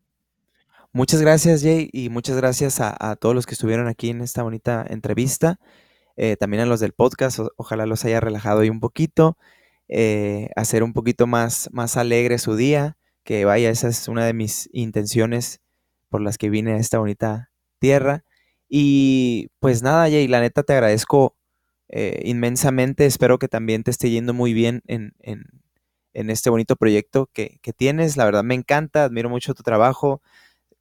Muchas 0.93 1.21
gracias, 1.21 1.63
Jay, 1.63 1.91
y 1.93 2.09
muchas 2.09 2.37
gracias 2.37 2.81
a, 2.81 2.93
a 2.99 3.15
todos 3.15 3.37
los 3.37 3.47
que 3.47 3.55
estuvieron 3.55 3.87
aquí 3.87 4.11
en 4.11 4.23
esta 4.23 4.43
bonita 4.43 4.85
entrevista. 4.91 5.61
Eh, 6.17 6.37
también 6.37 6.65
a 6.65 6.67
los 6.67 6.81
del 6.81 6.93
podcast, 6.93 7.39
ojalá 7.57 7.87
los 7.87 8.05
haya 8.05 8.19
relajado 8.19 8.63
ahí 8.63 8.69
un 8.69 8.81
poquito, 8.81 9.39
eh, 9.87 10.51
hacer 10.57 10.83
un 10.83 10.93
poquito 10.93 11.29
más, 11.29 11.69
más 11.71 11.97
alegre 11.97 12.39
su 12.39 12.57
día, 12.57 12.97
que 13.23 13.45
vaya, 13.45 13.71
esa 13.71 13.87
es 13.87 14.09
una 14.09 14.27
de 14.27 14.33
mis 14.33 14.69
intenciones 14.73 15.61
por 16.15 16.23
las 16.23 16.39
que 16.39 16.49
vine 16.49 16.75
a 16.75 16.77
esta 16.77 17.01
bonita 17.01 17.51
tierra. 17.81 18.23
Y 18.69 19.49
pues 19.59 19.83
nada, 19.83 20.05
Jay, 20.05 20.29
la 20.29 20.41
neta 20.41 20.62
te 20.62 20.73
agradezco 20.73 21.37
eh, 21.89 22.23
inmensamente, 22.25 23.05
espero 23.05 23.41
que 23.41 23.49
también 23.49 23.83
te 23.83 23.91
esté 23.91 24.11
yendo 24.11 24.33
muy 24.33 24.53
bien 24.53 24.81
en, 24.87 25.12
este 26.12 26.51
bonito 26.51 26.77
proyecto 26.77 27.29
que, 27.33 27.59
que 27.62 27.73
tienes, 27.73 28.17
la 28.17 28.27
verdad 28.27 28.45
me 28.45 28.55
encanta, 28.55 29.03
admiro 29.03 29.29
mucho 29.29 29.55
tu 29.55 29.65
trabajo, 29.65 30.23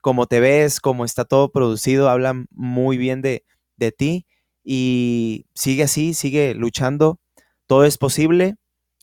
cómo 0.01 0.27
te 0.27 0.39
ves, 0.39 0.79
cómo 0.79 1.03
está 1.03 1.25
todo 1.25 1.51
producido, 1.51 2.09
habla 2.11 2.45
muy 2.51 2.97
bien 2.97 3.23
de, 3.23 3.43
de 3.75 3.91
ti 3.91 4.27
y 4.63 5.47
sigue 5.55 5.81
así, 5.81 6.13
sigue 6.13 6.53
luchando, 6.53 7.19
todo 7.65 7.85
es 7.85 7.97
posible. 7.97 8.57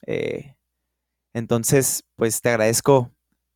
Eh, 0.07 0.55
entonces, 1.35 2.05
pues 2.15 2.41
te 2.41 2.51
agradezco 2.51 3.11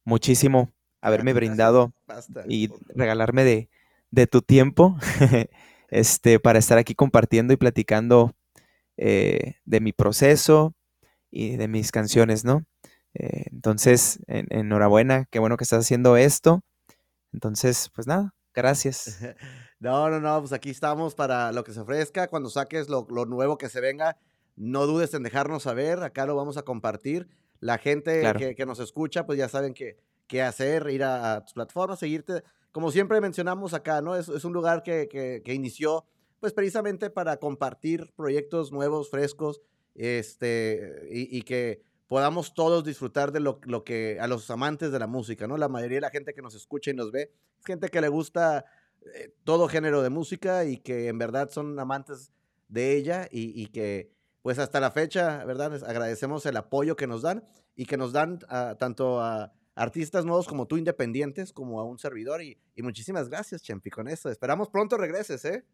muchísimo 0.04 0.73
haberme 1.04 1.34
brindado 1.34 1.92
y 2.48 2.70
regalarme 2.94 3.44
de, 3.44 3.68
de 4.10 4.26
tu 4.26 4.40
tiempo 4.40 4.96
este, 5.90 6.40
para 6.40 6.58
estar 6.58 6.78
aquí 6.78 6.94
compartiendo 6.94 7.52
y 7.52 7.58
platicando 7.58 8.34
eh, 8.96 9.56
de 9.66 9.80
mi 9.80 9.92
proceso 9.92 10.74
y 11.30 11.56
de 11.56 11.68
mis 11.68 11.92
canciones, 11.92 12.44
¿no? 12.44 12.64
Eh, 13.12 13.44
entonces, 13.52 14.18
enhorabuena, 14.26 15.26
qué 15.30 15.40
bueno 15.40 15.58
que 15.58 15.64
estás 15.64 15.80
haciendo 15.80 16.16
esto. 16.16 16.62
Entonces, 17.32 17.90
pues 17.94 18.06
nada, 18.06 18.34
gracias. 18.54 19.18
No, 19.80 20.08
no, 20.08 20.18
no, 20.18 20.40
pues 20.40 20.54
aquí 20.54 20.70
estamos 20.70 21.14
para 21.14 21.52
lo 21.52 21.62
que 21.62 21.72
se 21.72 21.80
ofrezca. 21.80 22.28
Cuando 22.28 22.48
saques 22.48 22.88
lo, 22.88 23.04
nuevo 23.26 23.58
que 23.58 23.68
se 23.68 23.82
venga, 23.82 24.16
no 24.56 24.86
dudes 24.86 25.12
en 25.12 25.22
dejarnos 25.22 25.64
saber. 25.64 26.02
Acá 26.02 26.24
lo 26.24 26.34
vamos 26.34 26.56
a 26.56 26.62
compartir. 26.62 27.28
La 27.60 27.76
gente 27.76 28.22
que, 28.56 28.64
nos 28.64 28.78
escucha, 28.78 29.26
pues 29.26 29.36
ya 29.36 29.46
saben 29.50 29.74
qué, 29.74 29.98
qué 30.26 30.42
hacer, 30.42 30.88
ir 30.90 31.04
a, 31.04 31.42
tus 31.44 31.54
plataformas, 31.54 31.98
seguirte. 31.98 32.42
Como 32.72 32.90
siempre 32.90 33.20
mencionamos 33.20 33.74
acá, 33.74 34.00
¿no? 34.00 34.16
Es, 34.16 34.28
un 34.28 34.52
lugar 34.52 34.82
que, 34.82 35.08
que, 35.08 35.54
inició, 35.54 36.04
pues 36.40 36.52
precisamente 36.52 37.10
para 37.10 37.36
compartir 37.36 38.12
proyectos 38.16 38.72
nuevos, 38.72 39.10
frescos, 39.10 39.60
este, 39.94 41.08
y, 41.10 41.42
que 41.42 41.82
podamos 42.08 42.52
todos 42.54 42.84
disfrutar 42.84 43.30
de 43.30 43.40
lo, 43.40 43.60
lo, 43.64 43.84
que 43.84 44.18
a 44.20 44.26
los 44.26 44.50
amantes 44.50 44.90
de 44.90 44.98
la 44.98 45.06
música, 45.06 45.46
¿no? 45.46 45.56
La 45.56 45.68
mayoría 45.68 45.98
de 45.98 46.02
la 46.02 46.10
gente 46.10 46.34
que 46.34 46.42
nos 46.42 46.54
escucha 46.54 46.90
y 46.90 46.94
nos 46.94 47.12
ve 47.12 47.30
es 47.58 47.64
gente 47.64 47.88
que 47.88 48.00
le 48.00 48.08
gusta 48.08 48.64
eh, 49.14 49.34
todo 49.44 49.68
género 49.68 50.02
de 50.02 50.10
música 50.10 50.64
y 50.64 50.78
que 50.78 51.08
en 51.08 51.18
verdad 51.18 51.50
son 51.50 51.78
amantes 51.78 52.32
de 52.68 52.96
ella 52.96 53.28
y, 53.30 53.66
que 53.66 54.10
pues 54.42 54.58
hasta 54.58 54.80
la 54.80 54.90
fecha, 54.90 55.44
¿verdad? 55.44 55.82
agradecemos 55.84 56.44
el 56.46 56.56
apoyo 56.56 56.96
que 56.96 57.06
nos 57.06 57.22
dan 57.22 57.44
y 57.76 57.86
que 57.86 57.96
nos 57.96 58.12
dan 58.12 58.38
tanto 58.78 59.20
a 59.20 59.52
artistas 59.74 60.24
nuevos 60.24 60.46
como 60.46 60.66
tú 60.66 60.76
independientes 60.76 61.52
como 61.52 61.80
a 61.80 61.84
un 61.84 61.98
servidor 61.98 62.42
y, 62.42 62.58
muchísimas 62.76 63.28
gracias, 63.28 63.62
Chempi, 63.62 63.90
con 63.90 64.08
eso. 64.08 64.30
Esperamos 64.30 64.68
pronto 64.68 64.96
regreses, 64.96 65.44
¿eh? 65.44 65.64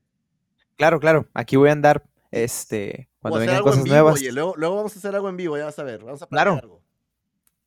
Claro, 0.76 1.00
claro, 1.00 1.28
aquí 1.34 1.56
voy 1.56 1.68
a 1.68 1.72
andar 1.72 2.04
este 2.30 3.08
cuando 3.20 3.40
vengan 3.40 3.62
cosas 3.62 3.84
nuevas. 3.84 4.22
luego, 4.22 4.54
vamos 4.56 4.94
a 4.94 4.98
hacer 4.98 5.14
algo 5.14 5.28
en 5.28 5.36
vivo, 5.36 5.56
ya 5.56 5.66
vas 5.66 5.78
a 5.78 5.82
ver, 5.82 6.02
vamos 6.04 6.22
a 6.22 6.26
Claro. 6.26 6.54
Algo. 6.54 6.82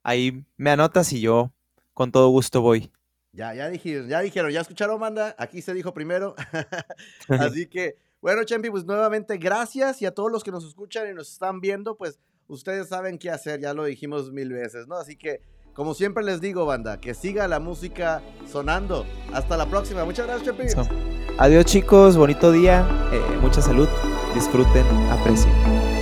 Ahí 0.01 0.45
me 0.57 0.71
anotas 0.71 1.13
y 1.13 1.21
yo 1.21 1.53
con 1.93 2.11
todo 2.11 2.29
gusto 2.29 2.61
voy. 2.61 2.91
Ya, 3.31 3.53
ya 3.53 3.69
dijeron, 3.69 4.07
ya 4.07 4.21
dijeron, 4.21 4.51
ya 4.51 4.61
escucharon, 4.61 4.99
manda, 4.99 5.35
aquí 5.39 5.61
se 5.61 5.73
dijo 5.73 5.93
primero. 5.93 6.35
Así 7.29 7.67
que, 7.67 7.97
bueno, 8.21 8.43
Chempi, 8.43 8.69
pues 8.69 8.85
nuevamente 8.85 9.37
gracias 9.37 10.01
y 10.01 10.05
a 10.05 10.13
todos 10.13 10.31
los 10.31 10.43
que 10.43 10.51
nos 10.51 10.63
escuchan 10.65 11.09
y 11.09 11.13
nos 11.13 11.31
están 11.31 11.59
viendo, 11.59 11.97
pues 11.97 12.19
ustedes 12.47 12.89
saben 12.89 13.17
qué 13.17 13.31
hacer, 13.31 13.59
ya 13.59 13.73
lo 13.73 13.85
dijimos 13.85 14.31
mil 14.31 14.53
veces, 14.53 14.87
¿no? 14.87 14.95
Así 14.95 15.15
que, 15.15 15.41
como 15.73 15.93
siempre 15.93 16.23
les 16.23 16.41
digo, 16.41 16.65
banda, 16.65 16.99
que 16.99 17.13
siga 17.13 17.47
la 17.47 17.59
música 17.59 18.21
sonando. 18.51 19.05
Hasta 19.33 19.57
la 19.57 19.65
próxima. 19.65 20.05
Muchas 20.05 20.27
gracias, 20.27 20.55
Chempi. 20.55 20.91
Adiós, 21.37 21.65
chicos, 21.65 22.15
bonito 22.15 22.51
día, 22.51 22.87
eh, 23.11 23.21
mucha 23.41 23.61
salud, 23.61 23.87
disfruten, 24.35 24.85
aprecien. 25.09 25.92